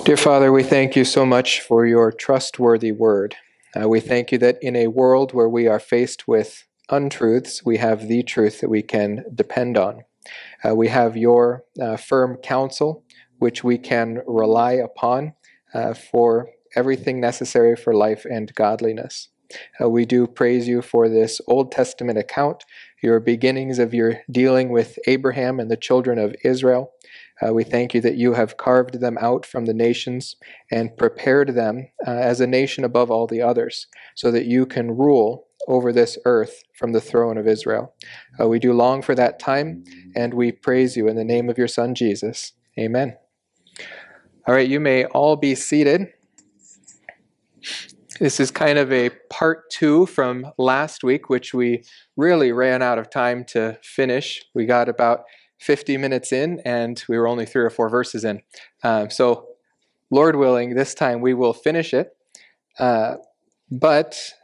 Dear 0.00 0.16
Father, 0.16 0.50
we 0.50 0.64
thank 0.64 0.96
you 0.96 1.04
so 1.04 1.24
much 1.24 1.60
for 1.60 1.86
your 1.86 2.10
trustworthy 2.10 2.90
word. 2.90 3.36
Uh, 3.78 3.88
we 3.88 4.00
thank 4.00 4.32
you 4.32 4.38
that 4.38 4.58
in 4.60 4.74
a 4.74 4.88
world 4.88 5.32
where 5.32 5.48
we 5.48 5.68
are 5.68 5.78
faced 5.78 6.26
with 6.26 6.66
untruths, 6.88 7.64
we 7.64 7.76
have 7.76 8.08
the 8.08 8.24
truth 8.24 8.62
that 8.62 8.70
we 8.70 8.82
can 8.82 9.24
depend 9.32 9.76
on. 9.76 10.00
Uh, 10.64 10.74
we 10.74 10.88
have 10.88 11.16
your 11.16 11.64
uh, 11.80 11.96
firm 11.96 12.38
counsel, 12.38 13.04
which 13.38 13.62
we 13.62 13.78
can 13.78 14.22
rely 14.26 14.72
upon 14.72 15.34
uh, 15.72 15.94
for 15.94 16.48
everything 16.74 17.20
necessary 17.20 17.76
for 17.76 17.94
life 17.94 18.24
and 18.24 18.52
godliness. 18.54 19.28
Uh, 19.80 19.88
we 19.88 20.06
do 20.06 20.26
praise 20.26 20.66
you 20.66 20.80
for 20.80 21.08
this 21.08 21.38
Old 21.46 21.70
Testament 21.70 22.18
account, 22.18 22.64
your 23.02 23.20
beginnings 23.20 23.78
of 23.78 23.92
your 23.92 24.22
dealing 24.30 24.70
with 24.70 24.98
Abraham 25.06 25.60
and 25.60 25.70
the 25.70 25.76
children 25.76 26.18
of 26.18 26.34
Israel. 26.42 26.92
Uh, 27.44 27.52
we 27.52 27.64
thank 27.64 27.94
you 27.94 28.00
that 28.00 28.16
you 28.16 28.34
have 28.34 28.56
carved 28.56 29.00
them 29.00 29.18
out 29.20 29.44
from 29.44 29.64
the 29.64 29.74
nations 29.74 30.36
and 30.70 30.96
prepared 30.96 31.54
them 31.54 31.88
uh, 32.06 32.10
as 32.10 32.40
a 32.40 32.46
nation 32.46 32.84
above 32.84 33.10
all 33.10 33.26
the 33.26 33.42
others, 33.42 33.86
so 34.14 34.30
that 34.30 34.46
you 34.46 34.64
can 34.66 34.96
rule 34.96 35.46
over 35.68 35.92
this 35.92 36.18
earth 36.24 36.62
from 36.74 36.92
the 36.92 37.00
throne 37.00 37.38
of 37.38 37.46
Israel. 37.46 37.94
Uh, 38.40 38.48
we 38.48 38.58
do 38.58 38.72
long 38.72 39.02
for 39.02 39.14
that 39.14 39.38
time, 39.38 39.84
and 40.14 40.34
we 40.34 40.52
praise 40.52 40.96
you 40.96 41.08
in 41.08 41.16
the 41.16 41.24
name 41.24 41.48
of 41.48 41.58
your 41.58 41.68
Son, 41.68 41.94
Jesus. 41.94 42.52
Amen. 42.78 43.16
All 44.46 44.54
right, 44.54 44.68
you 44.68 44.80
may 44.80 45.04
all 45.06 45.36
be 45.36 45.54
seated. 45.54 46.08
This 48.18 48.38
is 48.38 48.50
kind 48.50 48.78
of 48.78 48.92
a 48.92 49.10
part 49.30 49.70
two 49.70 50.06
from 50.06 50.46
last 50.58 51.02
week, 51.02 51.28
which 51.28 51.54
we 51.54 51.82
really 52.16 52.52
ran 52.52 52.82
out 52.82 52.98
of 52.98 53.10
time 53.10 53.44
to 53.46 53.78
finish. 53.82 54.44
We 54.54 54.66
got 54.66 54.88
about 54.88 55.22
50 55.62 55.96
minutes 55.96 56.32
in, 56.32 56.60
and 56.64 57.02
we 57.08 57.16
were 57.16 57.28
only 57.28 57.46
three 57.46 57.62
or 57.62 57.70
four 57.70 57.88
verses 57.88 58.24
in. 58.24 58.42
Um, 58.82 59.10
so, 59.10 59.46
Lord 60.10 60.36
willing, 60.36 60.74
this 60.74 60.92
time 60.92 61.20
we 61.20 61.34
will 61.34 61.52
finish 61.52 61.94
it. 61.94 62.16
Uh, 62.78 63.14
but 63.70 64.34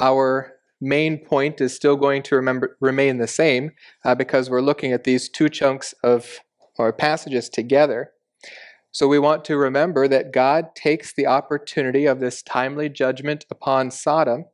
our 0.00 0.54
main 0.80 1.18
point 1.18 1.60
is 1.60 1.74
still 1.74 1.96
going 1.96 2.22
to 2.24 2.34
remember, 2.34 2.76
remain 2.80 3.18
the 3.18 3.28
same 3.28 3.70
uh, 4.04 4.14
because 4.14 4.50
we're 4.50 4.60
looking 4.60 4.92
at 4.92 5.04
these 5.04 5.28
two 5.28 5.48
chunks 5.48 5.94
of 6.02 6.40
or 6.76 6.92
passages 6.92 7.48
together. 7.48 8.10
So 8.90 9.06
we 9.06 9.18
want 9.18 9.44
to 9.44 9.56
remember 9.56 10.08
that 10.08 10.32
God 10.32 10.74
takes 10.74 11.12
the 11.12 11.26
opportunity 11.26 12.06
of 12.06 12.18
this 12.18 12.42
timely 12.42 12.88
judgment 12.88 13.46
upon 13.50 13.90
Sodom 13.90 14.46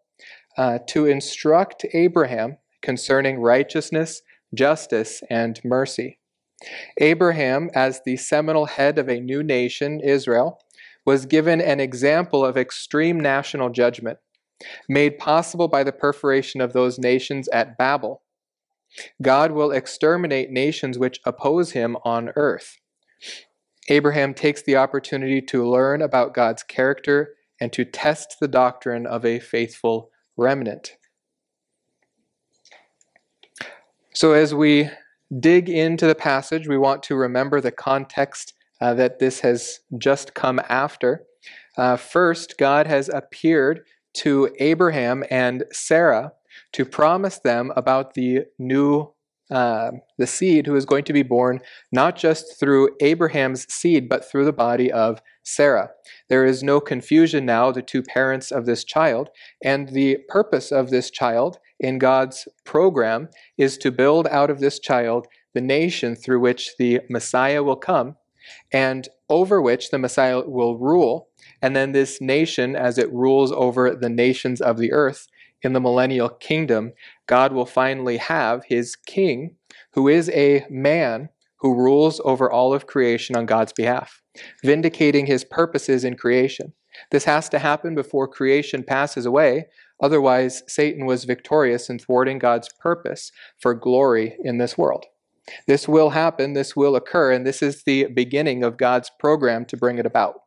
uh, 0.59 0.81
to 0.89 1.07
instruct 1.07 1.87
Abraham 1.95 2.59
concerning 2.83 3.41
righteousness 3.41 4.21
justice, 4.57 5.23
and 5.31 5.61
mercy. 5.65 6.19
Abraham, 6.99 7.71
as 7.75 8.01
the 8.05 8.17
seminal 8.17 8.67
head 8.67 8.99
of 8.99 9.09
a 9.09 9.21
new 9.21 9.43
nation, 9.43 10.01
Israel, 10.01 10.59
was 11.05 11.27
given 11.27 11.61
an 11.61 11.79
example 11.81 12.45
of 12.45 12.57
extreme 12.57 13.21
national 13.21 13.71
judgment, 13.71 14.19
made 14.89 15.19
possible 15.19 15.69
by 15.69 15.85
the 15.85 15.93
perforation 15.93 16.61
of 16.61 16.73
those 16.73 16.99
nations 16.99 17.49
at 17.49 17.79
Babel. 17.79 18.23
God 19.23 19.53
will 19.53 19.71
exterminate 19.71 20.51
nations 20.51 20.99
which 20.99 21.21
oppose 21.25 21.73
him 21.73 21.97
on 22.05 22.31
earth. 22.37 22.79
Abraham 23.89 24.35
takes 24.35 24.63
the 24.63 24.77
opportunity 24.77 25.41
to 25.43 25.69
learn 25.69 26.03
about 26.03 26.35
God's 26.35 26.63
character 26.63 27.35
and 27.61 27.73
to 27.73 27.85
test 27.85 28.37
the 28.41 28.49
doctrine 28.49 29.07
of 29.07 29.25
a 29.25 29.39
faithful 29.39 30.11
remnant. 30.37 30.97
So, 34.17 34.33
as 34.33 34.55
we 34.55 34.89
dig 35.41 35.69
into 35.69 36.07
the 36.07 36.15
passage, 36.15 36.67
we 36.67 36.79
want 36.79 37.03
to 37.03 37.17
remember 37.17 37.61
the 37.61 37.71
context 37.71 38.55
uh, 38.81 38.95
that 38.95 39.19
this 39.19 39.41
has 39.41 39.81
just 39.99 40.33
come 40.33 40.59
after. 40.71 41.25
Uh, 41.77 41.99
first, 41.99 42.57
God 42.57 42.87
has 42.87 43.11
appeared 43.11 43.83
to 44.15 44.49
Abraham 44.59 45.23
and 45.31 45.65
Sarah 45.71 46.33
to 46.73 46.87
promise 46.87 47.41
them 47.41 47.71
about 47.77 48.15
the 48.15 48.45
new 48.59 49.13
uh, 49.51 49.91
the 50.17 50.27
seed 50.27 50.67
who 50.67 50.75
is 50.75 50.87
going 50.87 51.05
to 51.05 51.13
be 51.13 51.23
born 51.23 51.61
not 51.93 52.17
just 52.17 52.59
through 52.59 52.97
Abraham's 53.01 53.71
seed, 53.71 54.09
but 54.09 54.25
through 54.25 54.47
the 54.47 54.53
body 54.53 54.91
of 54.91 55.21
Sarah. 55.43 55.91
There 56.31 56.47
is 56.47 56.63
no 56.63 56.81
confusion 56.81 57.45
now, 57.45 57.71
the 57.71 57.83
two 57.83 58.03
parents 58.03 58.51
of 58.51 58.65
this 58.65 58.83
child, 58.83 59.29
and 59.63 59.91
the 59.91 60.21
purpose 60.29 60.73
of 60.73 60.89
this 60.89 61.11
child 61.11 61.59
in 61.79 61.99
God's 61.99 62.49
program 62.65 63.29
is 63.59 63.79
to 63.79 63.91
build 63.91 64.27
out 64.29 64.51
of 64.51 64.61
this 64.61 64.79
child 64.79 65.27
the 65.55 65.61
nation 65.61 66.15
through 66.15 66.41
which 66.41 66.77
the 66.79 67.01
Messiah 67.09 67.63
will 67.63 67.77
come 67.77 68.17
and 68.73 69.09
over 69.29 69.61
which 69.61 69.91
the 69.91 69.99
Messiah 69.99 70.43
will 70.47 70.79
rule. 70.79 71.29
And 71.61 71.75
then 71.75 71.93
this 71.93 72.21
nation, 72.21 72.77
as 72.77 72.99
it 72.99 73.13
rules 73.13 73.51
over 73.53 73.95
the 73.95 74.09
nations 74.09 74.61
of 74.61 74.79
the 74.79 74.93
earth, 74.93 75.27
in 75.63 75.73
the 75.73 75.81
millennial 75.81 76.29
kingdom, 76.29 76.93
God 77.27 77.53
will 77.53 77.67
finally 77.67 78.19
have 78.19 78.65
his 78.67 78.95
king, 78.95 79.57
who 79.95 80.09
is 80.09 80.29
a 80.31 80.65
man 80.71 81.29
who 81.57 81.75
rules 81.75 82.21
over 82.25 82.51
all 82.51 82.75
of 82.75 82.87
creation 82.87 83.35
on 83.35 83.47
God's 83.47 83.73
behalf, 83.73 84.23
vindicating 84.63 85.27
his 85.27 85.45
purposes 85.45 86.05
in 86.05 86.17
creation. 86.17 86.73
This 87.11 87.25
has 87.25 87.49
to 87.51 87.59
happen 87.59 87.95
before 87.95 88.29
creation 88.29 88.85
passes 88.85 89.27
away. 89.27 89.67
Otherwise, 90.01 90.63
Satan 90.67 91.07
was 91.07 91.25
victorious 91.25 91.89
in 91.89 91.99
thwarting 91.99 92.39
God's 92.39 92.69
purpose 92.81 93.33
for 93.59 93.75
glory 93.75 94.37
in 94.43 94.59
this 94.59 94.77
world. 94.77 95.07
This 95.67 95.89
will 95.89 96.11
happen, 96.11 96.53
this 96.53 96.75
will 96.75 96.97
occur, 96.97 97.33
and 97.33 97.47
this 97.47 97.63
is 97.63 97.85
the 97.85 98.07
beginning 98.07 98.63
of 98.63 98.77
God's 98.77 99.11
program 99.19 99.65
to 99.67 99.77
bring 99.77 99.99
it 99.99 100.07
about. 100.07 100.41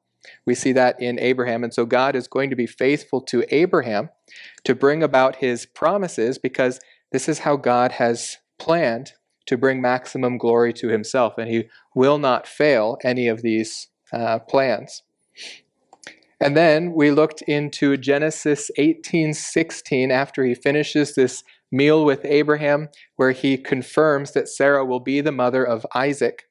We 0.46 0.56
see 0.56 0.74
that 0.74 1.02
in 1.02 1.20
Abraham. 1.20 1.64
And 1.64 1.74
so 1.74 1.86
God 1.86 2.16
is 2.16 2.28
going 2.28 2.50
to 2.50 2.56
be 2.56 2.68
faithful 2.68 3.22
to 3.22 3.44
Abraham 3.54 4.10
to 4.66 4.76
bring 4.76 5.02
about 5.02 5.38
his 5.38 5.66
promises 5.66 6.38
because 6.38 6.80
this 7.12 7.30
is 7.30 7.40
how 7.40 7.56
God 7.56 7.94
has 7.94 8.38
planned 8.58 9.14
to 9.48 9.58
bring 9.58 9.82
maximum 9.82 10.38
glory 10.38 10.74
to 10.74 10.90
himself. 10.90 11.38
And 11.38 11.50
he 11.50 11.70
will 11.96 12.18
not 12.18 12.48
fail 12.48 12.98
any 13.04 13.28
of 13.28 13.42
these 13.42 13.88
uh, 14.12 14.40
plans. 14.40 15.04
And 16.42 16.56
then 16.56 16.94
we 16.94 17.12
looked 17.12 17.42
into 17.44 17.98
Genesis 17.98 18.72
18:16 18.78 20.12
after 20.12 20.44
he 20.46 20.56
finishes 20.56 21.16
this 21.16 21.44
meal 21.72 22.06
with 22.06 22.26
Abraham 22.26 22.90
where 23.18 23.32
he 23.32 23.58
confirms 23.58 24.32
that 24.32 24.48
Sarah 24.48 24.86
will 24.86 25.00
be 25.00 25.22
the 25.22 25.32
mother 25.32 25.64
of 25.64 25.86
Isaac 25.94 26.46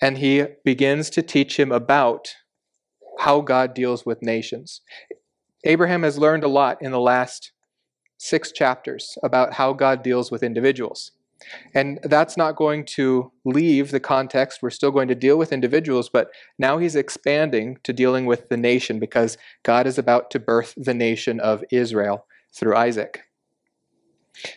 and 0.00 0.18
he 0.18 0.44
begins 0.64 1.10
to 1.10 1.22
teach 1.22 1.58
him 1.58 1.72
about 1.72 2.34
how 3.18 3.40
God 3.40 3.74
deals 3.74 4.06
with 4.06 4.22
nations. 4.22 4.80
Abraham 5.64 6.02
has 6.02 6.18
learned 6.18 6.44
a 6.44 6.48
lot 6.48 6.78
in 6.80 6.90
the 6.90 7.00
last 7.00 7.52
six 8.16 8.50
chapters 8.52 9.18
about 9.22 9.54
how 9.54 9.72
God 9.72 10.02
deals 10.02 10.30
with 10.30 10.42
individuals. 10.42 11.12
And 11.74 11.98
that's 12.02 12.36
not 12.36 12.56
going 12.56 12.84
to 12.86 13.32
leave 13.44 13.90
the 13.90 14.00
context. 14.00 14.60
We're 14.62 14.70
still 14.70 14.90
going 14.90 15.08
to 15.08 15.14
deal 15.14 15.38
with 15.38 15.52
individuals, 15.52 16.08
but 16.08 16.30
now 16.58 16.78
he's 16.78 16.96
expanding 16.96 17.78
to 17.84 17.92
dealing 17.92 18.26
with 18.26 18.48
the 18.48 18.56
nation 18.56 18.98
because 18.98 19.38
God 19.62 19.86
is 19.86 19.98
about 19.98 20.30
to 20.32 20.38
birth 20.38 20.74
the 20.76 20.94
nation 20.94 21.40
of 21.40 21.64
Israel 21.70 22.26
through 22.52 22.76
Isaac. 22.76 23.22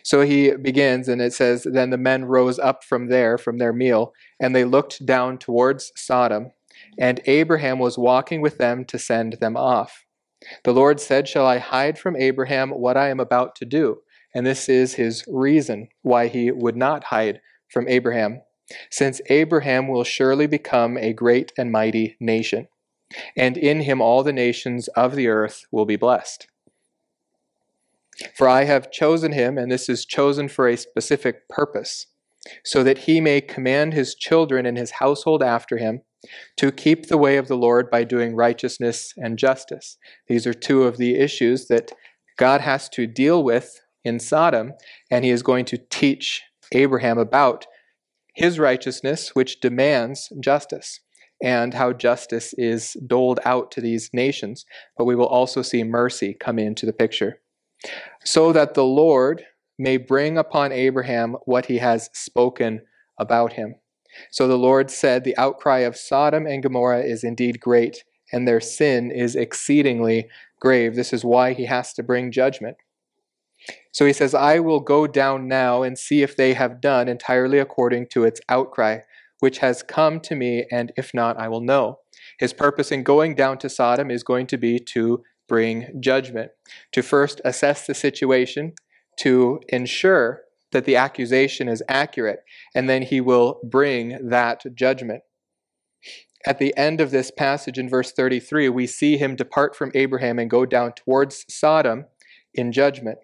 So 0.02 0.22
he 0.22 0.52
begins, 0.52 1.08
and 1.08 1.20
it 1.20 1.32
says, 1.32 1.66
Then 1.70 1.90
the 1.90 1.98
men 1.98 2.24
rose 2.24 2.58
up 2.58 2.84
from 2.84 3.08
there, 3.08 3.36
from 3.36 3.58
their 3.58 3.72
meal, 3.72 4.12
and 4.40 4.54
they 4.54 4.64
looked 4.64 5.04
down 5.04 5.38
towards 5.38 5.92
Sodom, 5.96 6.52
and 6.98 7.20
Abraham 7.26 7.78
was 7.78 7.98
walking 7.98 8.40
with 8.40 8.58
them 8.58 8.84
to 8.86 8.98
send 8.98 9.34
them 9.34 9.56
off. 9.56 10.04
The 10.64 10.72
Lord 10.72 11.00
said, 11.00 11.28
Shall 11.28 11.46
I 11.46 11.58
hide 11.58 11.98
from 11.98 12.16
Abraham 12.16 12.70
what 12.70 12.96
I 12.96 13.08
am 13.08 13.20
about 13.20 13.56
to 13.56 13.64
do? 13.64 14.00
And 14.34 14.46
this 14.46 14.68
is 14.68 14.94
his 14.94 15.24
reason 15.28 15.88
why 16.02 16.26
he 16.28 16.50
would 16.50 16.76
not 16.76 17.04
hide 17.04 17.40
from 17.70 17.88
Abraham, 17.88 18.42
since 18.90 19.20
Abraham 19.28 19.88
will 19.88 20.04
surely 20.04 20.46
become 20.46 20.96
a 20.96 21.12
great 21.12 21.52
and 21.56 21.70
mighty 21.70 22.16
nation, 22.18 22.68
and 23.36 23.56
in 23.56 23.80
him 23.80 24.00
all 24.00 24.22
the 24.22 24.32
nations 24.32 24.88
of 24.88 25.14
the 25.14 25.28
earth 25.28 25.64
will 25.70 25.84
be 25.84 25.96
blessed. 25.96 26.46
For 28.36 28.48
I 28.48 28.64
have 28.64 28.90
chosen 28.90 29.32
him, 29.32 29.58
and 29.58 29.70
this 29.70 29.88
is 29.88 30.04
chosen 30.04 30.48
for 30.48 30.68
a 30.68 30.76
specific 30.76 31.48
purpose, 31.48 32.06
so 32.64 32.82
that 32.82 32.98
he 32.98 33.20
may 33.20 33.40
command 33.40 33.92
his 33.92 34.14
children 34.14 34.66
and 34.66 34.78
his 34.78 34.92
household 34.92 35.42
after 35.42 35.78
him 35.78 36.02
to 36.56 36.72
keep 36.72 37.06
the 37.06 37.18
way 37.18 37.36
of 37.36 37.48
the 37.48 37.56
Lord 37.56 37.90
by 37.90 38.04
doing 38.04 38.34
righteousness 38.34 39.12
and 39.16 39.38
justice. 39.38 39.98
These 40.28 40.46
are 40.46 40.54
two 40.54 40.84
of 40.84 40.96
the 40.96 41.16
issues 41.16 41.66
that 41.68 41.92
God 42.36 42.60
has 42.60 42.88
to 42.90 43.06
deal 43.06 43.42
with 43.42 43.80
in 44.04 44.20
Sodom, 44.20 44.74
and 45.10 45.24
he 45.24 45.30
is 45.30 45.42
going 45.42 45.64
to 45.66 45.78
teach 45.78 46.42
Abraham 46.72 47.18
about 47.18 47.66
his 48.34 48.58
righteousness, 48.58 49.34
which 49.34 49.60
demands 49.60 50.32
justice, 50.40 51.00
and 51.42 51.74
how 51.74 51.92
justice 51.92 52.54
is 52.58 52.96
doled 53.06 53.40
out 53.44 53.70
to 53.72 53.80
these 53.80 54.10
nations. 54.12 54.66
But 54.96 55.04
we 55.04 55.14
will 55.14 55.26
also 55.26 55.62
see 55.62 55.84
mercy 55.84 56.34
come 56.38 56.58
into 56.58 56.86
the 56.86 56.92
picture 56.92 57.40
so 58.24 58.52
that 58.52 58.74
the 58.74 58.84
Lord 58.84 59.44
may 59.78 59.96
bring 59.96 60.38
upon 60.38 60.72
Abraham 60.72 61.36
what 61.44 61.66
he 61.66 61.78
has 61.78 62.10
spoken 62.12 62.82
about 63.18 63.54
him. 63.54 63.74
So 64.30 64.46
the 64.46 64.58
Lord 64.58 64.90
said, 64.90 65.24
The 65.24 65.36
outcry 65.36 65.80
of 65.80 65.96
Sodom 65.96 66.46
and 66.46 66.62
Gomorrah 66.62 67.02
is 67.02 67.24
indeed 67.24 67.60
great, 67.60 68.04
and 68.32 68.46
their 68.46 68.60
sin 68.60 69.10
is 69.10 69.36
exceedingly 69.36 70.28
grave. 70.60 70.94
This 70.94 71.12
is 71.12 71.24
why 71.24 71.52
he 71.52 71.66
has 71.66 71.92
to 71.94 72.02
bring 72.02 72.30
judgment. 72.30 72.76
So 73.94 74.04
he 74.04 74.12
says, 74.12 74.34
I 74.34 74.58
will 74.58 74.80
go 74.80 75.06
down 75.06 75.46
now 75.46 75.84
and 75.84 75.96
see 75.96 76.22
if 76.22 76.36
they 76.36 76.54
have 76.54 76.80
done 76.80 77.06
entirely 77.06 77.60
according 77.60 78.08
to 78.08 78.24
its 78.24 78.40
outcry, 78.48 78.98
which 79.38 79.58
has 79.58 79.84
come 79.84 80.18
to 80.20 80.34
me, 80.34 80.66
and 80.72 80.90
if 80.96 81.14
not, 81.14 81.38
I 81.38 81.46
will 81.46 81.60
know. 81.60 82.00
His 82.40 82.52
purpose 82.52 82.90
in 82.90 83.04
going 83.04 83.36
down 83.36 83.58
to 83.58 83.68
Sodom 83.68 84.10
is 84.10 84.24
going 84.24 84.48
to 84.48 84.58
be 84.58 84.80
to 84.80 85.22
bring 85.48 86.00
judgment, 86.00 86.50
to 86.90 87.02
first 87.02 87.40
assess 87.44 87.86
the 87.86 87.94
situation, 87.94 88.72
to 89.20 89.60
ensure 89.68 90.40
that 90.72 90.86
the 90.86 90.96
accusation 90.96 91.68
is 91.68 91.80
accurate, 91.88 92.40
and 92.74 92.88
then 92.88 93.02
he 93.02 93.20
will 93.20 93.60
bring 93.62 94.28
that 94.28 94.64
judgment. 94.74 95.22
At 96.44 96.58
the 96.58 96.76
end 96.76 97.00
of 97.00 97.12
this 97.12 97.30
passage 97.30 97.78
in 97.78 97.88
verse 97.88 98.10
33, 98.10 98.70
we 98.70 98.88
see 98.88 99.18
him 99.18 99.36
depart 99.36 99.76
from 99.76 99.92
Abraham 99.94 100.40
and 100.40 100.50
go 100.50 100.66
down 100.66 100.94
towards 100.94 101.44
Sodom 101.48 102.06
in 102.52 102.72
judgment. 102.72 103.18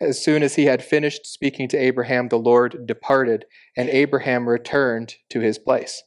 As 0.00 0.22
soon 0.22 0.42
as 0.42 0.54
he 0.54 0.66
had 0.66 0.82
finished 0.84 1.26
speaking 1.26 1.68
to 1.68 1.76
Abraham, 1.76 2.28
the 2.28 2.38
Lord 2.38 2.86
departed, 2.86 3.44
and 3.76 3.88
Abraham 3.88 4.48
returned 4.48 5.16
to 5.30 5.40
his 5.40 5.58
place. 5.58 6.02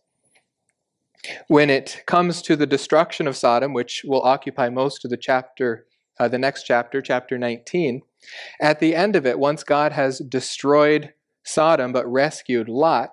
When 1.47 1.69
it 1.69 2.03
comes 2.07 2.41
to 2.43 2.55
the 2.55 2.65
destruction 2.65 3.27
of 3.27 3.37
Sodom, 3.37 3.73
which 3.73 4.03
will 4.05 4.23
occupy 4.23 4.69
most 4.69 5.05
of 5.05 5.11
the 5.11 5.17
chapter, 5.17 5.85
uh, 6.19 6.27
the 6.27 6.39
next 6.39 6.63
chapter, 6.63 7.01
chapter 7.01 7.37
19, 7.37 8.01
at 8.59 8.79
the 8.79 8.95
end 8.95 9.15
of 9.15 9.25
it, 9.25 9.39
once 9.39 9.63
God 9.63 9.91
has 9.91 10.19
destroyed 10.19 11.13
Sodom 11.43 11.91
but 11.91 12.11
rescued 12.11 12.69
Lot, 12.69 13.09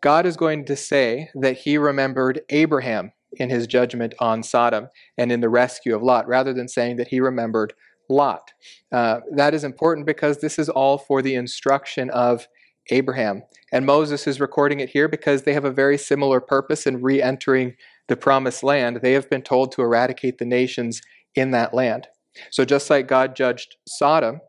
God 0.00 0.26
is 0.26 0.36
going 0.36 0.64
to 0.66 0.76
say 0.76 1.30
that 1.34 1.58
he 1.58 1.78
remembered 1.78 2.42
Abraham 2.50 3.12
in 3.32 3.50
his 3.50 3.66
judgment 3.66 4.14
on 4.20 4.42
Sodom 4.42 4.88
and 5.16 5.32
in 5.32 5.40
the 5.40 5.48
rescue 5.48 5.94
of 5.94 6.02
Lot, 6.02 6.28
rather 6.28 6.52
than 6.52 6.68
saying 6.68 6.96
that 6.96 7.08
he 7.08 7.20
remembered 7.20 7.72
Lot. 8.12 8.52
Uh, 8.92 9.20
that 9.34 9.54
is 9.54 9.64
important 9.64 10.06
because 10.06 10.38
this 10.38 10.58
is 10.58 10.68
all 10.68 10.98
for 10.98 11.22
the 11.22 11.34
instruction 11.34 12.10
of 12.10 12.46
Abraham. 12.90 13.42
And 13.72 13.86
Moses 13.86 14.26
is 14.26 14.40
recording 14.40 14.80
it 14.80 14.90
here 14.90 15.08
because 15.08 15.42
they 15.42 15.54
have 15.54 15.64
a 15.64 15.70
very 15.70 15.96
similar 15.96 16.40
purpose 16.40 16.86
in 16.86 17.02
re 17.02 17.22
entering 17.22 17.74
the 18.08 18.16
promised 18.16 18.62
land. 18.62 19.00
They 19.02 19.12
have 19.12 19.30
been 19.30 19.42
told 19.42 19.72
to 19.72 19.82
eradicate 19.82 20.38
the 20.38 20.44
nations 20.44 21.00
in 21.34 21.52
that 21.52 21.72
land. 21.72 22.08
So 22.50 22.64
just 22.64 22.90
like 22.90 23.06
God 23.08 23.36
judged 23.36 23.76
Sodom, 23.86 24.40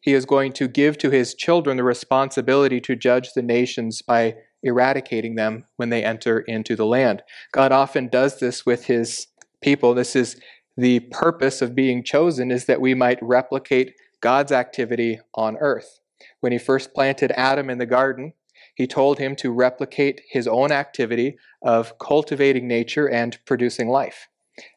he 0.00 0.12
is 0.12 0.24
going 0.24 0.52
to 0.54 0.68
give 0.68 0.98
to 0.98 1.10
his 1.10 1.34
children 1.34 1.76
the 1.76 1.84
responsibility 1.84 2.80
to 2.80 2.96
judge 2.96 3.32
the 3.34 3.42
nations 3.42 4.02
by 4.02 4.34
eradicating 4.62 5.36
them 5.36 5.64
when 5.76 5.90
they 5.90 6.04
enter 6.04 6.40
into 6.40 6.76
the 6.76 6.86
land. 6.86 7.22
God 7.52 7.72
often 7.72 8.08
does 8.08 8.38
this 8.38 8.66
with 8.66 8.86
his 8.86 9.28
people. 9.62 9.94
This 9.94 10.16
is 10.16 10.40
the 10.76 11.00
purpose 11.00 11.60
of 11.60 11.74
being 11.74 12.02
chosen 12.02 12.50
is 12.50 12.66
that 12.66 12.80
we 12.80 12.94
might 12.94 13.18
replicate 13.22 13.94
God's 14.20 14.52
activity 14.52 15.20
on 15.34 15.56
earth. 15.58 16.00
When 16.40 16.52
he 16.52 16.58
first 16.58 16.94
planted 16.94 17.32
Adam 17.32 17.68
in 17.68 17.78
the 17.78 17.86
garden, 17.86 18.32
he 18.74 18.86
told 18.86 19.18
him 19.18 19.36
to 19.36 19.52
replicate 19.52 20.22
his 20.30 20.46
own 20.46 20.72
activity 20.72 21.36
of 21.62 21.98
cultivating 21.98 22.66
nature 22.66 23.08
and 23.08 23.38
producing 23.44 23.88
life. 23.88 24.28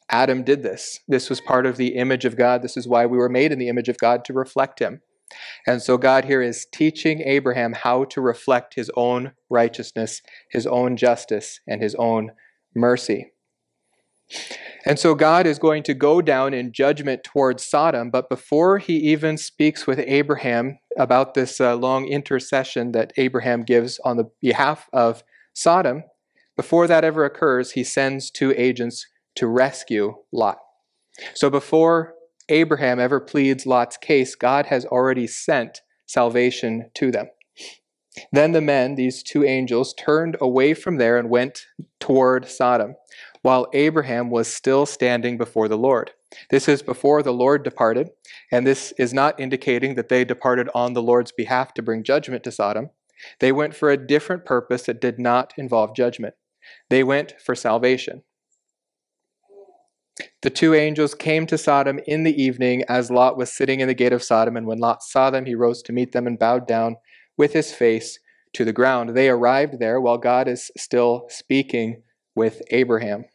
Adam 0.09 0.43
did 0.43 0.63
this. 0.63 0.99
This 1.07 1.29
was 1.29 1.41
part 1.41 1.65
of 1.65 1.77
the 1.77 1.95
image 1.95 2.25
of 2.25 2.37
God. 2.37 2.61
This 2.61 2.77
is 2.77 2.87
why 2.87 3.05
we 3.05 3.17
were 3.17 3.29
made 3.29 3.51
in 3.51 3.59
the 3.59 3.69
image 3.69 3.89
of 3.89 3.97
God 3.97 4.25
to 4.25 4.33
reflect 4.33 4.79
him. 4.79 5.01
And 5.65 5.81
so 5.81 5.97
God 5.97 6.25
here 6.25 6.41
is 6.41 6.67
teaching 6.71 7.21
Abraham 7.21 7.73
how 7.73 8.05
to 8.05 8.21
reflect 8.21 8.75
his 8.75 8.91
own 8.95 9.33
righteousness, 9.49 10.21
his 10.51 10.67
own 10.67 10.97
justice, 10.97 11.59
and 11.67 11.81
his 11.81 11.95
own 11.95 12.31
mercy. 12.75 13.31
And 14.85 14.99
so 14.99 15.15
God 15.15 15.47
is 15.47 15.59
going 15.59 15.83
to 15.83 15.93
go 15.93 16.21
down 16.21 16.53
in 16.53 16.71
judgment 16.71 17.23
towards 17.23 17.65
Sodom, 17.65 18.09
but 18.11 18.29
before 18.29 18.77
he 18.77 18.97
even 18.97 19.37
speaks 19.37 19.87
with 19.87 19.99
Abraham 19.99 20.77
about 20.97 21.33
this 21.33 21.59
uh, 21.59 21.75
long 21.75 22.05
intercession 22.05 22.91
that 22.91 23.13
Abraham 23.17 23.63
gives 23.63 23.99
on 23.99 24.17
the 24.17 24.29
behalf 24.41 24.87
of 24.93 25.23
Sodom, 25.53 26.03
before 26.55 26.87
that 26.87 27.03
ever 27.03 27.25
occurs, 27.25 27.71
he 27.71 27.83
sends 27.83 28.29
two 28.29 28.53
agents 28.55 29.07
to 29.35 29.47
rescue 29.47 30.15
Lot. 30.31 30.57
So 31.33 31.49
before 31.49 32.13
Abraham 32.49 32.99
ever 32.99 33.19
pleads 33.19 33.65
Lot's 33.65 33.97
case, 33.97 34.35
God 34.35 34.67
has 34.67 34.85
already 34.85 35.27
sent 35.27 35.81
salvation 36.05 36.91
to 36.95 37.11
them. 37.11 37.27
Then 38.31 38.53
the 38.53 38.61
men, 38.61 38.95
these 38.95 39.23
two 39.23 39.43
angels, 39.43 39.93
turned 39.93 40.37
away 40.39 40.73
from 40.73 40.97
there 40.97 41.17
and 41.17 41.29
went 41.29 41.65
toward 41.99 42.47
Sodom, 42.47 42.95
while 43.45 43.67
Abraham 43.73 44.31
was 44.31 44.51
still 44.51 44.87
standing 44.87 45.37
before 45.37 45.67
the 45.67 45.77
Lord. 45.77 46.09
This 46.49 46.67
is 46.67 46.81
before 46.81 47.21
the 47.21 47.31
Lord 47.31 47.61
departed, 47.61 48.09
and 48.51 48.65
this 48.65 48.91
is 48.97 49.13
not 49.13 49.39
indicating 49.39 49.93
that 49.93 50.09
they 50.09 50.25
departed 50.25 50.67
on 50.73 50.93
the 50.93 51.01
Lord's 51.03 51.31
behalf 51.31 51.71
to 51.75 51.83
bring 51.83 52.03
judgment 52.03 52.43
to 52.45 52.51
Sodom. 52.51 52.89
They 53.41 53.51
went 53.51 53.75
for 53.75 53.91
a 53.91 54.03
different 54.03 54.45
purpose 54.45 54.87
that 54.87 54.99
did 54.99 55.19
not 55.19 55.53
involve 55.57 55.95
judgment. 55.95 56.33
They 56.89 57.03
went 57.03 57.35
for 57.39 57.53
salvation. 57.53 58.23
The 60.41 60.49
two 60.49 60.73
angels 60.73 61.13
came 61.13 61.45
to 61.45 61.57
Sodom 61.59 61.99
in 62.07 62.23
the 62.23 62.41
evening 62.41 62.83
as 62.89 63.11
Lot 63.11 63.37
was 63.37 63.53
sitting 63.53 63.79
in 63.79 63.87
the 63.87 63.93
gate 63.93 64.11
of 64.11 64.23
Sodom, 64.23 64.57
and 64.57 64.65
when 64.65 64.79
Lot 64.79 65.03
saw 65.03 65.29
them, 65.29 65.45
he 65.45 65.53
rose 65.53 65.83
to 65.83 65.93
meet 65.93 66.13
them 66.13 66.25
and 66.25 66.39
bowed 66.39 66.67
down 66.67 66.95
with 67.37 67.53
his 67.53 67.71
face 67.71 68.17
to 68.53 68.65
the 68.65 68.73
ground. 68.73 69.11
They 69.11 69.29
arrived 69.29 69.77
there 69.77 70.01
while 70.01 70.17
God 70.17 70.47
is 70.47 70.71
still 70.75 71.27
speaking 71.29 72.01
with 72.35 72.63
Abraham. 72.71 73.25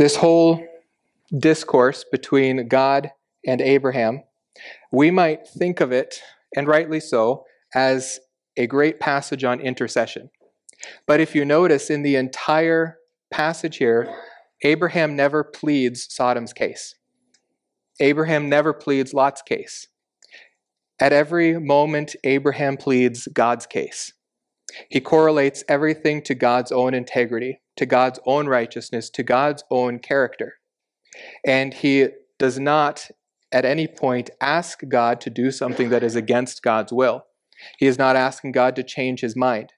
This 0.00 0.16
whole 0.16 0.66
discourse 1.36 2.06
between 2.10 2.68
God 2.68 3.10
and 3.46 3.60
Abraham, 3.60 4.22
we 4.90 5.10
might 5.10 5.46
think 5.46 5.82
of 5.82 5.92
it, 5.92 6.22
and 6.56 6.66
rightly 6.66 7.00
so, 7.00 7.44
as 7.74 8.18
a 8.56 8.66
great 8.66 8.98
passage 8.98 9.44
on 9.44 9.60
intercession. 9.60 10.30
But 11.06 11.20
if 11.20 11.34
you 11.34 11.44
notice 11.44 11.90
in 11.90 12.00
the 12.00 12.16
entire 12.16 12.96
passage 13.30 13.76
here, 13.76 14.10
Abraham 14.64 15.16
never 15.16 15.44
pleads 15.44 16.06
Sodom's 16.08 16.54
case. 16.54 16.94
Abraham 18.00 18.48
never 18.48 18.72
pleads 18.72 19.12
Lot's 19.12 19.42
case. 19.42 19.86
At 20.98 21.12
every 21.12 21.60
moment, 21.60 22.16
Abraham 22.24 22.78
pleads 22.78 23.28
God's 23.34 23.66
case. 23.66 24.14
He 24.88 25.00
correlates 25.00 25.64
everything 25.68 26.22
to 26.22 26.34
God's 26.34 26.72
own 26.72 26.94
integrity, 26.94 27.60
to 27.76 27.86
God's 27.86 28.20
own 28.26 28.46
righteousness, 28.46 29.10
to 29.10 29.22
God's 29.22 29.64
own 29.70 29.98
character. 29.98 30.54
And 31.44 31.74
he 31.74 32.08
does 32.38 32.58
not 32.58 33.10
at 33.52 33.64
any 33.64 33.86
point 33.86 34.30
ask 34.40 34.80
God 34.88 35.20
to 35.22 35.30
do 35.30 35.50
something 35.50 35.90
that 35.90 36.02
is 36.02 36.14
against 36.14 36.62
God's 36.62 36.92
will. 36.92 37.24
He 37.78 37.86
is 37.86 37.98
not 37.98 38.16
asking 38.16 38.52
God 38.52 38.76
to 38.76 38.82
change 38.82 39.20
his 39.20 39.36
mind. 39.36 39.72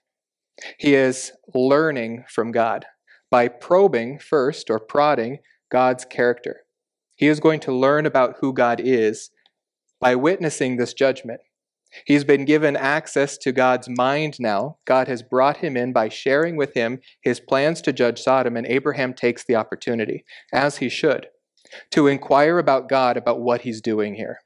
He 0.79 0.95
is 0.95 1.33
learning 1.55 2.25
from 2.29 2.53
God 2.53 2.87
by 3.31 3.49
probing 3.49 4.19
first 4.19 4.69
or 4.71 4.79
prodding 4.79 5.39
God's 5.71 6.05
character. 6.05 6.61
He 7.17 7.29
is 7.29 7.41
going 7.41 7.61
to 7.61 7.73
learn 7.73 8.05
about 8.05 8.37
who 8.41 8.53
God 8.53 8.81
is 8.81 9.31
by 10.01 10.15
witnessing 10.15 10.77
this 10.77 10.93
judgment. 10.93 11.41
He's 12.07 12.25
been 12.25 12.45
given 12.45 12.77
access 12.77 13.37
to 13.39 13.53
God's 13.53 13.89
mind 13.89 14.37
now. 14.39 14.79
God 14.85 15.09
has 15.09 15.23
brought 15.23 15.59
him 15.59 15.77
in 15.77 15.93
by 15.93 16.09
sharing 16.09 16.57
with 16.57 16.75
him 16.75 17.01
his 17.21 17.41
plans 17.41 17.81
to 17.83 17.93
judge 17.93 18.21
Sodom, 18.21 18.57
and 18.57 18.67
Abraham 18.67 19.15
takes 19.15 19.45
the 19.45 19.57
opportunity, 19.57 20.25
as 20.53 20.79
he 20.79 20.89
should, 20.89 21.27
to 21.91 22.07
inquire 22.07 22.59
about 22.59 22.89
God 22.89 23.17
about 23.17 23.41
what 23.41 23.63
he's 23.63 23.81
doing 23.81 24.15
here. 24.15 24.39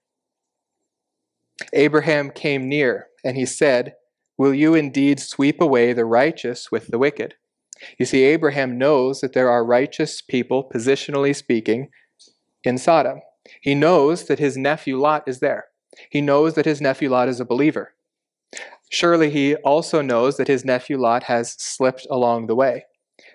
Abraham 1.73 2.31
came 2.31 2.69
near, 2.69 3.07
and 3.25 3.37
he 3.37 3.47
said, 3.47 3.95
Will 4.38 4.53
you 4.53 4.75
indeed 4.75 5.19
sweep 5.21 5.61
away 5.61 5.93
the 5.93 6.05
righteous 6.05 6.71
with 6.71 6.88
the 6.88 6.99
wicked? 6.99 7.35
You 7.99 8.07
see, 8.07 8.23
Abraham 8.23 8.79
knows 8.79 9.21
that 9.21 9.33
there 9.33 9.50
are 9.50 9.65
righteous 9.65 10.21
people, 10.21 10.69
positionally 10.73 11.35
speaking, 11.35 11.88
in 12.65 12.79
Sodom. 12.79 13.21
He 13.61 13.75
knows 13.75 14.25
that 14.25 14.38
his 14.38 14.57
nephew 14.57 14.99
Lot 14.99 15.25
is 15.26 15.41
there. 15.41 15.67
He 16.11 16.21
knows 16.21 16.55
that 16.55 16.67
his 16.67 16.81
nephew 16.81 17.11
Lot 17.11 17.29
is 17.29 17.41
a 17.41 17.45
believer. 17.45 17.95
Surely 18.91 19.31
he 19.31 19.57
also 19.57 20.00
knows 20.00 20.37
that 20.37 20.49
his 20.49 20.65
nephew 20.65 20.99
Lot 20.99 21.25
has 21.25 21.53
slipped 21.59 22.07
along 22.11 22.47
the 22.47 22.55
way, 22.55 22.85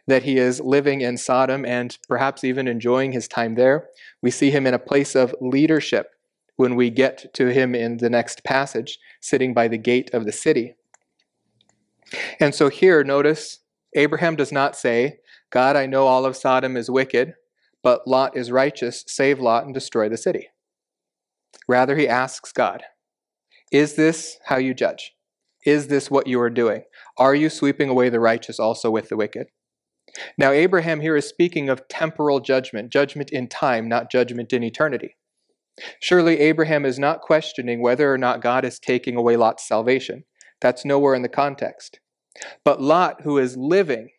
that 0.08 0.24
he 0.24 0.38
is 0.38 0.62
living 0.62 1.02
in 1.02 1.18
Sodom 1.18 1.66
and 1.66 1.98
perhaps 2.08 2.44
even 2.44 2.68
enjoying 2.68 3.12
his 3.12 3.28
time 3.28 3.56
there. 3.56 3.90
We 4.22 4.32
see 4.32 4.52
him 4.52 4.66
in 4.66 4.74
a 4.74 4.80
place 4.80 5.16
of 5.16 5.36
leadership 5.42 6.12
when 6.56 6.76
we 6.76 6.90
get 6.90 7.34
to 7.34 7.48
him 7.48 7.76
in 7.76 7.98
the 7.98 8.10
next 8.10 8.44
passage, 8.44 9.00
sitting 9.20 9.54
by 9.54 9.68
the 9.68 9.78
gate 9.78 10.14
of 10.14 10.26
the 10.26 10.32
city. 10.32 10.76
And 12.40 12.54
so 12.54 12.70
here, 12.70 13.04
notice 13.04 13.60
Abraham 13.96 14.36
does 14.36 14.52
not 14.52 14.76
say, 14.76 15.20
God, 15.50 15.76
I 15.76 15.86
know 15.86 16.08
all 16.08 16.26
of 16.26 16.38
Sodom 16.38 16.78
is 16.78 16.90
wicked, 16.90 17.34
but 17.84 18.08
Lot 18.08 18.38
is 18.38 18.52
righteous. 18.52 19.04
Save 19.08 19.40
Lot 19.40 19.66
and 19.66 19.74
destroy 19.74 20.08
the 20.08 20.18
city. 20.18 20.51
Rather, 21.68 21.96
he 21.96 22.08
asks 22.08 22.52
God, 22.52 22.84
Is 23.72 23.96
this 23.96 24.38
how 24.46 24.58
you 24.58 24.74
judge? 24.74 25.14
Is 25.66 25.88
this 25.88 26.10
what 26.10 26.28
you 26.28 26.42
are 26.42 26.50
doing? 26.50 26.84
Are 27.18 27.36
you 27.36 27.50
sweeping 27.50 27.90
away 27.90 28.10
the 28.10 28.20
righteous 28.20 28.60
also 28.60 28.90
with 28.90 29.10
the 29.10 29.18
wicked? 29.18 29.48
Now, 30.38 30.52
Abraham 30.52 31.02
here 31.02 31.16
is 31.16 31.28
speaking 31.28 31.70
of 31.70 31.88
temporal 31.88 32.40
judgment, 32.40 32.92
judgment 32.92 33.30
in 33.30 33.48
time, 33.48 33.88
not 33.88 34.12
judgment 34.12 34.52
in 34.52 34.64
eternity. 34.64 35.16
Surely 36.02 36.40
Abraham 36.40 36.86
is 36.86 37.00
not 37.00 37.22
questioning 37.22 37.82
whether 37.82 38.12
or 38.12 38.18
not 38.18 38.42
God 38.42 38.66
is 38.66 38.80
taking 38.80 39.16
away 39.16 39.38
Lot's 39.38 39.68
salvation. 39.68 40.26
That's 40.60 40.86
nowhere 40.86 41.16
in 41.16 41.22
the 41.22 41.30
context. 41.30 42.00
But 42.66 42.82
Lot, 42.82 43.22
who 43.22 43.38
is 43.38 43.58
living 43.58 44.10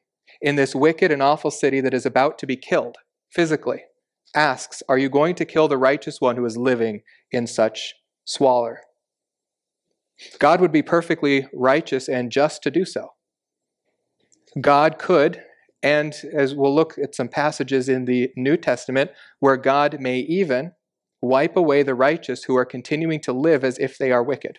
in 0.41 0.57
this 0.57 0.75
wicked 0.75 1.11
and 1.12 1.23
awful 1.23 1.51
city 1.51 1.81
that 1.81 1.95
is 1.95 2.07
about 2.07 2.39
to 2.39 2.47
be 2.47 2.57
killed 2.57 2.97
physically, 3.31 3.83
asks, 4.35 4.83
Are 4.89 4.99
you 4.99 5.09
going 5.09 5.35
to 5.37 5.45
kill 5.45 5.69
the 5.69 5.79
righteous 5.79 6.21
one 6.21 6.37
who 6.37 6.45
is 6.45 6.57
living 6.57 7.03
in 7.31 7.47
such 7.47 7.95
squalor? 8.25 8.81
God 10.39 10.61
would 10.61 10.73
be 10.73 10.83
perfectly 10.83 11.49
righteous 11.53 12.09
and 12.09 12.31
just 12.31 12.62
to 12.62 12.71
do 12.71 12.85
so. 12.85 13.11
God 14.61 14.99
could, 14.99 15.43
and 15.83 16.15
as 16.33 16.55
we'll 16.55 16.75
look 16.75 16.97
at 17.03 17.15
some 17.15 17.29
passages 17.29 17.89
in 17.89 18.05
the 18.05 18.31
New 18.37 18.57
Testament, 18.57 19.11
where 19.41 19.57
God 19.57 19.99
may 20.01 20.19
even 20.19 20.73
wipe 21.21 21.57
away 21.57 21.83
the 21.83 21.95
righteous 21.95 22.45
who 22.45 22.57
are 22.57 22.65
continuing 22.65 23.21
to 23.21 23.33
live 23.33 23.65
as 23.65 23.79
if 23.79 23.97
they 23.97 24.12
are 24.12 24.23
wicked. 24.23 24.59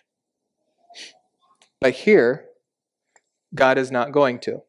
But 1.79 1.93
here, 1.93 2.45
God 3.53 3.77
is 3.77 3.91
not 3.91 4.11
going 4.11 4.39
to. 4.39 4.63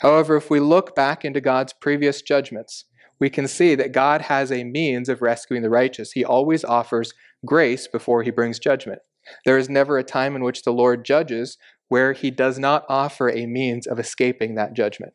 However, 0.00 0.36
if 0.36 0.50
we 0.50 0.60
look 0.60 0.94
back 0.94 1.24
into 1.24 1.40
God's 1.40 1.72
previous 1.72 2.22
judgments, 2.22 2.84
we 3.20 3.30
can 3.30 3.46
see 3.48 3.74
that 3.74 3.92
God 3.92 4.22
has 4.22 4.50
a 4.50 4.64
means 4.64 5.08
of 5.08 5.22
rescuing 5.22 5.62
the 5.62 5.70
righteous. 5.70 6.12
He 6.12 6.24
always 6.24 6.64
offers 6.64 7.12
grace 7.46 7.86
before 7.88 8.22
he 8.22 8.30
brings 8.30 8.58
judgment. 8.58 9.00
There 9.44 9.58
is 9.58 9.68
never 9.68 9.98
a 9.98 10.04
time 10.04 10.36
in 10.36 10.42
which 10.42 10.62
the 10.62 10.72
Lord 10.72 11.04
judges 11.04 11.56
where 11.88 12.12
he 12.12 12.30
does 12.30 12.58
not 12.58 12.84
offer 12.88 13.30
a 13.30 13.46
means 13.46 13.86
of 13.86 13.98
escaping 13.98 14.54
that 14.54 14.74
judgment. 14.74 15.12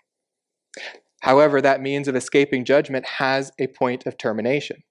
However, 1.21 1.61
that 1.61 1.81
means 1.81 2.07
of 2.07 2.15
escaping 2.15 2.63
judgment 2.65 3.05
has 3.17 3.51
a 3.59 3.67
point 3.67 4.05
of 4.05 4.17
termination. 4.17 4.83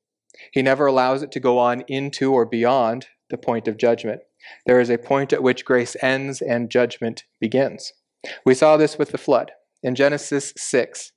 He 0.53 0.63
never 0.63 0.87
allows 0.87 1.23
it 1.23 1.33
to 1.33 1.41
go 1.41 1.59
on 1.59 1.83
into 1.89 2.33
or 2.33 2.45
beyond 2.45 3.07
the 3.31 3.39
point 3.39 3.67
of 3.67 3.79
judgment. 3.79 4.21
There 4.67 4.81
is 4.81 4.91
a 4.91 4.99
point 4.99 5.33
at 5.33 5.43
which 5.43 5.65
grace 5.65 5.97
ends 6.03 6.41
and 6.41 6.71
judgment 6.71 7.25
begins. 7.41 7.93
We 8.45 8.55
saw 8.55 8.77
this 8.77 8.99
with 8.99 9.11
the 9.11 9.19
flood. 9.19 9.53
In 9.83 9.95
Genesis 9.95 10.53
6, 10.57 11.13